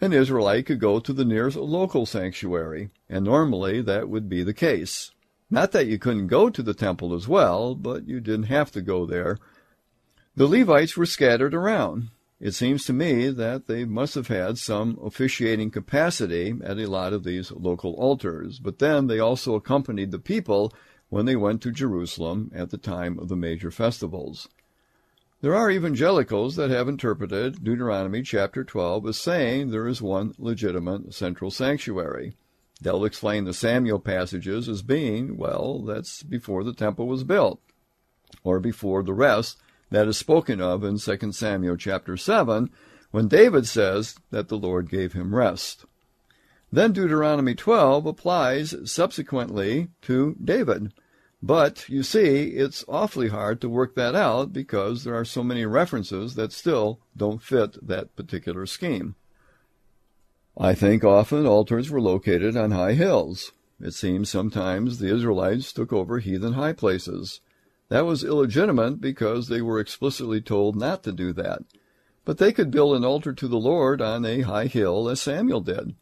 an 0.03 0.13
Israelite 0.13 0.65
could 0.65 0.79
go 0.79 0.99
to 0.99 1.13
the 1.13 1.25
nearest 1.25 1.57
local 1.57 2.05
sanctuary, 2.05 2.89
and 3.09 3.25
normally 3.25 3.81
that 3.81 4.09
would 4.09 4.27
be 4.27 4.43
the 4.43 4.53
case. 4.53 5.11
Not 5.49 5.71
that 5.71 5.87
you 5.87 5.97
couldn't 5.97 6.27
go 6.27 6.49
to 6.49 6.61
the 6.61 6.73
temple 6.73 7.13
as 7.13 7.27
well, 7.27 7.75
but 7.75 8.07
you 8.07 8.19
didn't 8.19 8.47
have 8.47 8.71
to 8.71 8.81
go 8.81 9.05
there. 9.05 9.37
The 10.35 10.47
Levites 10.47 10.97
were 10.97 11.05
scattered 11.05 11.53
around. 11.53 12.09
It 12.39 12.51
seems 12.51 12.83
to 12.85 12.93
me 12.93 13.29
that 13.29 13.67
they 13.67 13.85
must 13.85 14.15
have 14.15 14.27
had 14.27 14.57
some 14.57 14.99
officiating 15.01 15.71
capacity 15.71 16.53
at 16.63 16.79
a 16.79 16.89
lot 16.89 17.13
of 17.13 17.23
these 17.23 17.51
local 17.51 17.93
altars, 17.93 18.59
but 18.59 18.79
then 18.79 19.07
they 19.07 19.19
also 19.19 19.55
accompanied 19.55 20.11
the 20.11 20.19
people 20.19 20.73
when 21.09 21.25
they 21.25 21.35
went 21.35 21.61
to 21.61 21.71
Jerusalem 21.71 22.51
at 22.53 22.71
the 22.71 22.77
time 22.77 23.19
of 23.19 23.29
the 23.29 23.35
major 23.35 23.71
festivals. 23.71 24.49
There 25.43 25.55
are 25.55 25.69
evangelicals 25.69 26.55
that 26.55 26.69
have 26.69 26.87
interpreted 26.87 27.65
Deuteronomy 27.65 28.21
chapter 28.21 28.63
12 28.63 29.07
as 29.07 29.17
saying 29.17 29.71
there 29.71 29.89
is 29.89 30.01
one 30.01 30.33
legitimate 30.37 31.13
central 31.13 31.51
sanctuary. 31.51 32.37
They'll 32.81 33.03
explain 33.03 33.43
the 33.43 33.53
Samuel 33.53 33.99
passages 33.99 34.69
as 34.69 34.81
being, 34.81 35.35
well, 35.35 35.79
that's 35.81 36.23
before 36.23 36.63
the 36.63 36.71
temple 36.71 37.07
was 37.07 37.25
built, 37.25 37.59
or 38.45 38.61
before 38.61 39.03
the 39.03 39.13
rest 39.13 39.57
that 39.89 40.07
is 40.07 40.15
spoken 40.15 40.61
of 40.61 40.81
in 40.81 40.97
2 40.97 41.33
Samuel 41.33 41.75
chapter 41.75 42.15
7, 42.15 42.69
when 43.11 43.27
David 43.27 43.67
says 43.67 44.15
that 44.31 44.47
the 44.47 44.57
Lord 44.57 44.89
gave 44.89 45.11
him 45.11 45.35
rest. 45.35 45.83
Then 46.71 46.93
Deuteronomy 46.93 47.53
12 47.53 48.05
applies 48.05 48.75
subsequently 48.89 49.89
to 50.03 50.37
David. 50.41 50.93
But 51.45 51.89
you 51.89 52.03
see, 52.03 52.51
it's 52.51 52.85
awfully 52.87 53.27
hard 53.27 53.59
to 53.59 53.69
work 53.69 53.95
that 53.95 54.15
out 54.15 54.53
because 54.53 55.03
there 55.03 55.15
are 55.15 55.25
so 55.25 55.43
many 55.43 55.65
references 55.65 56.35
that 56.35 56.53
still 56.53 57.01
don't 57.17 57.43
fit 57.43 57.85
that 57.85 58.15
particular 58.15 58.65
scheme. 58.65 59.15
I 60.57 60.73
think 60.73 61.03
often 61.03 61.45
altars 61.45 61.91
were 61.91 61.99
located 61.99 62.55
on 62.55 62.71
high 62.71 62.93
hills. 62.93 63.51
It 63.81 63.93
seems 63.93 64.29
sometimes 64.29 64.99
the 64.99 65.13
Israelites 65.13 65.73
took 65.73 65.91
over 65.91 66.19
heathen 66.19 66.53
high 66.53 66.71
places. 66.71 67.41
That 67.89 68.05
was 68.05 68.23
illegitimate 68.23 69.01
because 69.01 69.49
they 69.49 69.61
were 69.61 69.81
explicitly 69.81 70.39
told 70.39 70.77
not 70.77 71.03
to 71.03 71.11
do 71.11 71.33
that. 71.33 71.63
But 72.23 72.37
they 72.37 72.53
could 72.53 72.71
build 72.71 72.95
an 72.95 73.03
altar 73.03 73.33
to 73.33 73.47
the 73.49 73.59
Lord 73.59 74.01
on 74.01 74.23
a 74.25 74.41
high 74.41 74.67
hill 74.67 75.09
as 75.09 75.19
Samuel 75.19 75.59
did. 75.59 75.93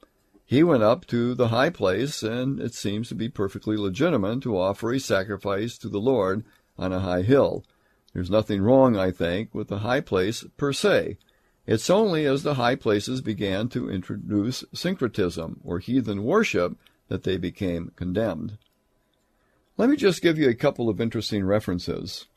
He 0.51 0.63
went 0.63 0.83
up 0.83 1.07
to 1.07 1.33
the 1.33 1.47
high 1.47 1.69
place, 1.69 2.23
and 2.23 2.59
it 2.59 2.73
seems 2.73 3.07
to 3.07 3.15
be 3.15 3.29
perfectly 3.29 3.77
legitimate 3.77 4.41
to 4.41 4.57
offer 4.57 4.91
a 4.91 4.99
sacrifice 4.99 5.77
to 5.77 5.87
the 5.87 6.01
Lord 6.01 6.43
on 6.77 6.91
a 6.91 6.99
high 6.99 7.21
hill. 7.21 7.63
There's 8.11 8.29
nothing 8.29 8.61
wrong, 8.61 8.97
I 8.97 9.11
think, 9.11 9.55
with 9.55 9.69
the 9.69 9.77
high 9.77 10.01
place 10.01 10.43
per 10.57 10.73
se. 10.73 11.17
It's 11.65 11.89
only 11.89 12.25
as 12.25 12.43
the 12.43 12.55
high 12.55 12.75
places 12.75 13.21
began 13.21 13.69
to 13.69 13.89
introduce 13.89 14.65
syncretism, 14.73 15.61
or 15.63 15.79
heathen 15.79 16.25
worship, 16.25 16.77
that 17.07 17.23
they 17.23 17.37
became 17.37 17.93
condemned. 17.95 18.57
Let 19.77 19.89
me 19.89 19.95
just 19.95 20.21
give 20.21 20.37
you 20.37 20.49
a 20.49 20.53
couple 20.53 20.89
of 20.89 20.99
interesting 20.99 21.45
references. 21.45 22.27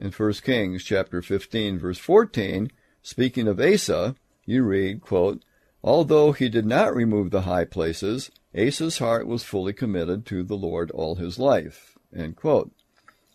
In 0.00 0.10
1 0.10 0.32
Kings 0.42 0.82
chapter 0.82 1.22
15 1.22 1.78
verse 1.78 1.98
14, 1.98 2.72
speaking 3.04 3.46
of 3.46 3.60
Asa, 3.60 4.16
you 4.46 4.64
read, 4.64 5.00
quote, 5.00 5.44
Although 5.84 6.30
he 6.32 6.48
did 6.48 6.64
not 6.64 6.94
remove 6.94 7.30
the 7.30 7.42
high 7.42 7.64
places, 7.64 8.30
Asa's 8.56 8.98
heart 8.98 9.26
was 9.26 9.42
fully 9.42 9.72
committed 9.72 10.24
to 10.26 10.44
the 10.44 10.56
Lord 10.56 10.90
all 10.92 11.16
his 11.16 11.38
life. 11.38 11.98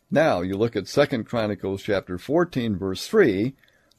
Now 0.09 0.41
you 0.41 0.55
look 0.55 0.75
at 0.77 0.87
2 0.87 1.23
Chronicles 1.25 1.81
chapter 1.81 2.17
14 2.17 2.77
verse 2.77 3.05
3, 3.05 3.53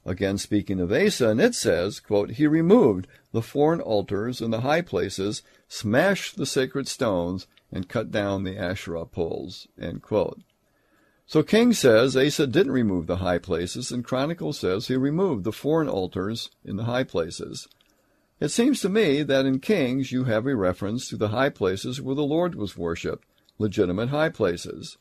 again 0.06 0.38
speaking 0.38 0.80
of 0.80 0.90
Asa, 0.90 1.28
and 1.28 1.40
it 1.40 1.54
says, 1.54 2.00
quote, 2.00 2.32
He 2.32 2.46
removed 2.46 3.06
the 3.32 3.42
foreign 3.42 3.82
altars 3.82 4.40
and 4.40 4.50
the 4.50 4.62
high 4.62 4.80
places, 4.80 5.42
smashed 5.68 6.36
the 6.36 6.46
sacred 6.46 6.88
stones, 6.88 7.46
and 7.70 7.88
cut 7.88 8.10
down 8.10 8.44
the 8.44 8.56
Asherah 8.56 9.04
poles. 9.04 9.68
So 11.26 11.42
King 11.42 11.74
says 11.74 12.16
Asa 12.16 12.46
didn't 12.46 12.72
remove 12.72 13.06
the 13.06 13.16
high 13.16 13.36
places, 13.36 13.92
and 13.92 14.02
Chronicle 14.02 14.54
says 14.54 14.88
he 14.88 14.96
removed 14.96 15.44
the 15.44 15.52
foreign 15.52 15.88
altars 15.88 16.48
in 16.64 16.76
the 16.76 16.84
high 16.84 17.04
places. 17.04 17.68
It 18.40 18.48
seems 18.48 18.80
to 18.80 18.88
me 18.88 19.22
that 19.22 19.46
in 19.46 19.58
Kings 19.58 20.12
you 20.12 20.24
have 20.24 20.46
a 20.46 20.54
reference 20.54 21.08
to 21.08 21.16
the 21.16 21.28
high 21.28 21.48
places 21.50 22.00
where 22.00 22.14
the 22.14 22.22
Lord 22.22 22.54
was 22.54 22.76
worshipped, 22.76 23.26
legitimate 23.58 24.10
high 24.10 24.28
places. 24.28 24.96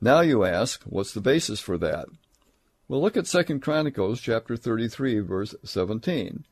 Now 0.00 0.20
you 0.20 0.44
ask, 0.44 0.82
what's 0.84 1.12
the 1.12 1.20
basis 1.20 1.60
for 1.60 1.76
that? 1.78 2.06
Well, 2.88 3.00
look 3.00 3.16
at 3.16 3.26
2 3.26 3.58
Chronicles 3.58 4.20
chapter 4.20 4.56
33 4.56 5.20
verse 5.20 5.54
17. 5.64 6.44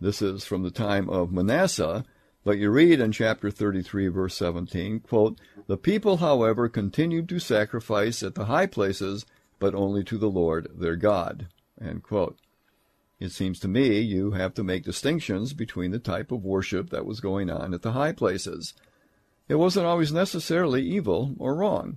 This 0.00 0.22
is 0.22 0.44
from 0.44 0.62
the 0.62 0.70
time 0.70 1.08
of 1.10 1.32
Manasseh, 1.32 2.04
but 2.44 2.58
you 2.58 2.70
read 2.70 3.00
in 3.00 3.10
chapter 3.12 3.50
33, 3.50 4.08
verse 4.08 4.34
17, 4.34 5.00
quote, 5.00 5.38
The 5.66 5.78
people, 5.78 6.18
however, 6.18 6.68
continued 6.68 7.26
to 7.30 7.38
sacrifice 7.38 8.22
at 8.22 8.34
the 8.34 8.44
high 8.44 8.66
places, 8.66 9.24
but 9.58 9.74
only 9.74 10.04
to 10.04 10.18
the 10.18 10.28
Lord 10.28 10.68
their 10.74 10.96
God. 10.96 11.48
It 13.24 13.32
seems 13.32 13.58
to 13.60 13.68
me 13.68 14.00
you 14.00 14.32
have 14.32 14.52
to 14.52 14.62
make 14.62 14.84
distinctions 14.84 15.54
between 15.54 15.92
the 15.92 15.98
type 15.98 16.30
of 16.30 16.44
worship 16.44 16.90
that 16.90 17.06
was 17.06 17.20
going 17.20 17.48
on 17.48 17.72
at 17.72 17.80
the 17.80 17.92
high 17.92 18.12
places. 18.12 18.74
It 19.48 19.54
wasn't 19.54 19.86
always 19.86 20.12
necessarily 20.12 20.82
evil 20.82 21.34
or 21.38 21.54
wrong. 21.54 21.96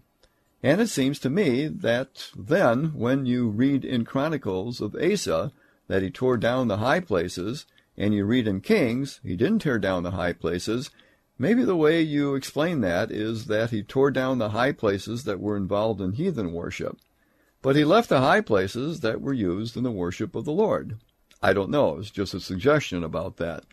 And 0.63 0.79
it 0.79 0.87
seems 0.87 1.19
to 1.19 1.29
me 1.29 1.67
that 1.67 2.31
then, 2.33 2.93
when 2.93 3.25
you 3.25 3.49
read 3.49 3.83
in 3.83 4.05
Chronicles 4.05 4.79
of 4.79 4.95
Asa 4.95 5.51
that 5.89 6.01
he 6.01 6.09
tore 6.09 6.37
down 6.37 6.69
the 6.69 6.77
high 6.77 7.01
places, 7.01 7.65
and 7.97 8.13
you 8.13 8.23
read 8.23 8.47
in 8.47 8.61
Kings, 8.61 9.19
he 9.21 9.35
didn't 9.35 9.59
tear 9.59 9.79
down 9.79 10.03
the 10.03 10.11
high 10.11 10.31
places. 10.31 10.91
Maybe 11.37 11.65
the 11.65 11.75
way 11.75 12.01
you 12.01 12.35
explain 12.35 12.79
that 12.81 13.11
is 13.11 13.47
that 13.47 13.71
he 13.71 13.83
tore 13.83 14.11
down 14.11 14.37
the 14.37 14.51
high 14.51 14.71
places 14.71 15.25
that 15.25 15.41
were 15.41 15.57
involved 15.57 15.99
in 15.99 16.13
heathen 16.13 16.53
worship. 16.53 16.97
But 17.61 17.75
he 17.75 17.83
left 17.83 18.07
the 18.07 18.21
high 18.21 18.39
places 18.39 19.01
that 19.01 19.19
were 19.19 19.33
used 19.33 19.75
in 19.75 19.83
the 19.83 19.91
worship 19.91 20.33
of 20.33 20.45
the 20.45 20.53
Lord. 20.53 20.97
I 21.41 21.53
don't 21.53 21.69
know, 21.69 21.97
it's 21.97 22.11
just 22.11 22.33
a 22.33 22.39
suggestion 22.39 23.03
about 23.03 23.37
that. 23.37 23.63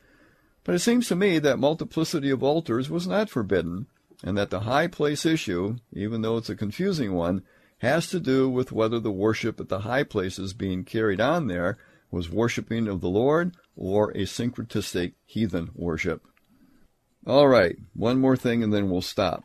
But 0.65 0.75
it 0.75 0.81
seems 0.81 1.09
to 1.09 1.17
me 1.17 1.39
that 1.39 1.59
multiplicity 1.59 2.31
of 2.31 2.43
altars 2.43 2.91
was 2.91 3.07
not 3.07 3.31
forbidden, 3.31 3.87
and 4.23 4.37
that 4.37 4.51
the 4.51 4.61
high 4.61 4.87
place 4.87 5.27
issue, 5.27 5.77
even 5.93 6.23
though 6.23 6.37
it's 6.37 6.51
a 6.51 6.57
confusing 6.57 7.13
one, 7.13 7.43
has 7.79 8.09
to 8.11 8.21
do 8.21 8.49
with 8.49 8.73
whether 8.73 8.99
the 8.99 9.13
worship 9.13 9.61
at 9.61 9.69
the 9.69 9.81
high 9.81 10.05
places 10.05 10.55
being 10.55 10.85
carried 10.85 11.21
on 11.21 11.47
there 11.47 11.77
was 12.11 12.31
worshiping 12.31 12.89
of 12.89 13.01
the 13.01 13.09
Lord 13.09 13.55
or 13.77 14.11
a 14.13 14.23
syncretistic 14.23 15.15
heathen 15.27 15.71
worship. 15.75 16.23
All 17.27 17.49
right, 17.49 17.77
one 17.95 18.21
more 18.21 18.37
thing 18.37 18.63
and 18.63 18.73
then 18.73 18.89
we'll 18.89 19.03
stop. 19.03 19.45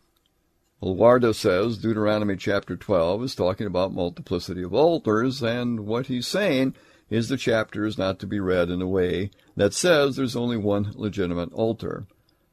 Holwerda 0.82 1.36
says 1.36 1.78
Deuteronomy 1.78 2.38
chapter 2.38 2.78
12 2.78 3.24
is 3.24 3.36
talking 3.36 3.68
about 3.68 3.94
multiplicity 3.94 4.64
of 4.64 4.74
altars, 4.74 5.44
and 5.44 5.82
what 5.82 6.08
he's 6.08 6.28
saying 6.28 6.76
is 7.10 7.30
the 7.30 7.38
chapter 7.38 7.86
is 7.86 7.98
not 7.98 8.20
to 8.20 8.28
be 8.28 8.40
read 8.40 8.70
in 8.70 8.82
a 8.82 8.88
way 8.88 9.32
that 9.56 9.74
says 9.74 10.16
there's 10.16 10.36
only 10.36 10.58
one 10.58 10.92
legitimate 10.96 11.52
altar. 11.54 12.06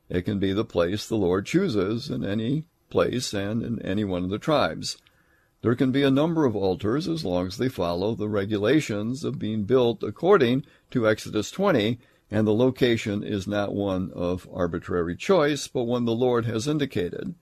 It 0.09 0.23
can 0.23 0.39
be 0.39 0.53
the 0.53 0.65
place 0.65 1.07
the 1.07 1.17
Lord 1.17 1.47
chooses 1.47 2.09
in 2.09 2.25
any 2.25 2.67
place 2.89 3.35
and 3.35 3.63
in 3.63 3.83
any 3.83 4.05
one 4.05 4.25
of 4.25 4.31
the 4.31 4.39
tribes. 4.39 4.97
There 5.63 5.75
can 5.75 5.91
be 5.91 6.03
a 6.03 6.11
number 6.11 6.45
of 6.45 6.55
altars 6.55 7.09
as 7.09 7.25
long 7.25 7.49
as 7.49 7.57
they 7.57 7.69
follow 7.69 8.15
the 8.15 8.29
regulations 8.29 9.25
of 9.25 9.39
being 9.39 9.65
built 9.65 10.03
according 10.03 10.65
to 10.93 11.09
Exodus 11.09 11.51
20, 11.51 11.99
and 12.31 12.47
the 12.47 12.55
location 12.55 13.23
is 13.23 13.47
not 13.47 13.75
one 13.75 14.11
of 14.15 14.49
arbitrary 14.53 15.17
choice, 15.17 15.67
but 15.67 15.85
one 15.85 16.05
the 16.05 16.13
Lord 16.13 16.45
has 16.45 16.69
indicated. 16.69 17.35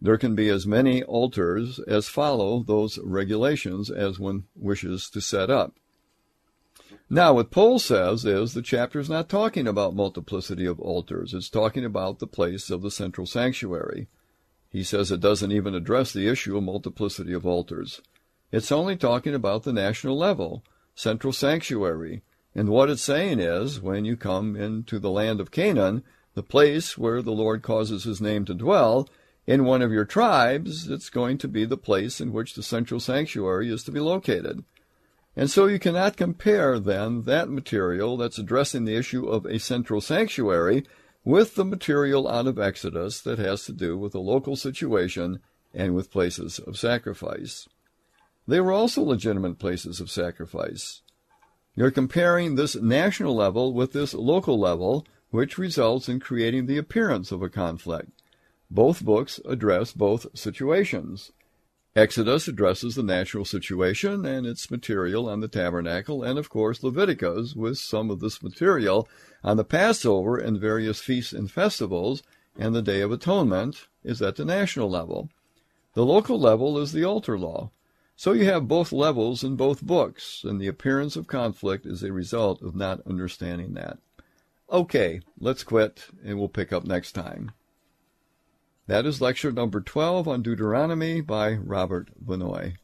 There 0.00 0.18
can 0.18 0.36
be 0.36 0.48
as 0.48 0.66
many 0.66 1.02
altars 1.02 1.80
as 1.80 2.08
follow 2.08 2.62
those 2.62 2.98
regulations 2.98 3.90
as 3.90 4.20
one 4.20 4.44
wishes 4.54 5.10
to 5.10 5.20
set 5.20 5.50
up. 5.50 5.74
Now, 7.10 7.32
what 7.32 7.50
Pohl 7.50 7.78
says 7.78 8.26
is 8.26 8.52
the 8.52 8.60
chapter 8.60 9.00
is 9.00 9.08
not 9.08 9.30
talking 9.30 9.66
about 9.66 9.94
multiplicity 9.94 10.66
of 10.66 10.78
altars. 10.78 11.32
It's 11.32 11.48
talking 11.48 11.82
about 11.82 12.18
the 12.18 12.26
place 12.26 12.68
of 12.68 12.82
the 12.82 12.90
central 12.90 13.26
sanctuary. 13.26 14.08
He 14.68 14.84
says 14.84 15.10
it 15.10 15.20
doesn't 15.20 15.52
even 15.52 15.74
address 15.74 16.12
the 16.12 16.28
issue 16.28 16.58
of 16.58 16.64
multiplicity 16.64 17.32
of 17.32 17.46
altars. 17.46 18.02
It's 18.52 18.70
only 18.70 18.94
talking 18.94 19.34
about 19.34 19.62
the 19.62 19.72
national 19.72 20.18
level, 20.18 20.62
central 20.94 21.32
sanctuary. 21.32 22.22
And 22.54 22.68
what 22.68 22.90
it's 22.90 23.02
saying 23.02 23.40
is, 23.40 23.80
when 23.80 24.04
you 24.04 24.14
come 24.16 24.54
into 24.54 24.98
the 24.98 25.10
land 25.10 25.40
of 25.40 25.50
Canaan, 25.50 26.02
the 26.34 26.42
place 26.42 26.98
where 26.98 27.22
the 27.22 27.32
Lord 27.32 27.62
causes 27.62 28.04
his 28.04 28.20
name 28.20 28.44
to 28.44 28.54
dwell, 28.54 29.08
in 29.46 29.64
one 29.64 29.80
of 29.80 29.92
your 29.92 30.04
tribes, 30.04 30.90
it's 30.90 31.08
going 31.08 31.38
to 31.38 31.48
be 31.48 31.64
the 31.64 31.78
place 31.78 32.20
in 32.20 32.34
which 32.34 32.54
the 32.54 32.62
central 32.62 33.00
sanctuary 33.00 33.72
is 33.72 33.82
to 33.84 33.90
be 33.90 34.00
located. 34.00 34.62
And 35.38 35.48
so 35.48 35.66
you 35.66 35.78
cannot 35.78 36.16
compare 36.16 36.80
then 36.80 37.22
that 37.22 37.48
material 37.48 38.16
that's 38.16 38.38
addressing 38.38 38.84
the 38.84 38.96
issue 38.96 39.28
of 39.28 39.46
a 39.46 39.60
central 39.60 40.00
sanctuary 40.00 40.84
with 41.24 41.54
the 41.54 41.64
material 41.64 42.26
out 42.26 42.48
of 42.48 42.58
Exodus 42.58 43.20
that 43.20 43.38
has 43.38 43.64
to 43.66 43.72
do 43.72 43.96
with 43.96 44.14
the 44.14 44.20
local 44.20 44.56
situation 44.56 45.38
and 45.72 45.94
with 45.94 46.10
places 46.10 46.58
of 46.58 46.76
sacrifice. 46.76 47.68
They 48.48 48.60
were 48.60 48.72
also 48.72 49.00
legitimate 49.00 49.60
places 49.60 50.00
of 50.00 50.10
sacrifice. 50.10 51.02
You're 51.76 51.92
comparing 51.92 52.56
this 52.56 52.74
national 52.74 53.36
level 53.36 53.72
with 53.72 53.92
this 53.92 54.14
local 54.14 54.58
level, 54.58 55.06
which 55.30 55.56
results 55.56 56.08
in 56.08 56.18
creating 56.18 56.66
the 56.66 56.78
appearance 56.78 57.30
of 57.30 57.42
a 57.42 57.48
conflict. 57.48 58.10
Both 58.72 59.04
books 59.04 59.38
address 59.44 59.92
both 59.92 60.36
situations. 60.36 61.30
Exodus 61.98 62.46
addresses 62.46 62.94
the 62.94 63.02
natural 63.02 63.44
situation 63.44 64.24
and 64.24 64.46
its 64.46 64.70
material 64.70 65.28
on 65.28 65.40
the 65.40 65.48
tabernacle, 65.48 66.22
and 66.22 66.38
of 66.38 66.48
course 66.48 66.84
Leviticus 66.84 67.56
with 67.56 67.76
some 67.76 68.08
of 68.08 68.20
this 68.20 68.40
material 68.40 69.08
on 69.42 69.56
the 69.56 69.64
Passover 69.64 70.38
and 70.38 70.60
various 70.60 71.00
feasts 71.00 71.32
and 71.32 71.50
festivals, 71.50 72.22
and 72.56 72.72
the 72.72 72.82
Day 72.82 73.00
of 73.00 73.10
Atonement 73.10 73.88
is 74.04 74.22
at 74.22 74.36
the 74.36 74.44
national 74.44 74.88
level. 74.88 75.28
The 75.94 76.06
local 76.06 76.38
level 76.38 76.78
is 76.78 76.92
the 76.92 77.02
altar 77.02 77.36
law. 77.36 77.72
So 78.14 78.30
you 78.30 78.44
have 78.44 78.68
both 78.68 78.92
levels 78.92 79.42
in 79.42 79.56
both 79.56 79.82
books, 79.82 80.44
and 80.44 80.60
the 80.60 80.68
appearance 80.68 81.16
of 81.16 81.26
conflict 81.26 81.84
is 81.84 82.04
a 82.04 82.12
result 82.12 82.62
of 82.62 82.76
not 82.76 83.04
understanding 83.08 83.74
that. 83.74 83.98
Okay, 84.70 85.20
let's 85.40 85.64
quit, 85.64 86.06
and 86.24 86.38
we'll 86.38 86.48
pick 86.48 86.72
up 86.72 86.84
next 86.84 87.10
time. 87.10 87.50
That 88.88 89.04
is 89.04 89.20
lecture 89.20 89.52
number 89.52 89.82
12 89.82 90.26
on 90.26 90.40
Deuteronomy 90.40 91.20
by 91.20 91.52
Robert 91.52 92.08
Vannoy. 92.24 92.76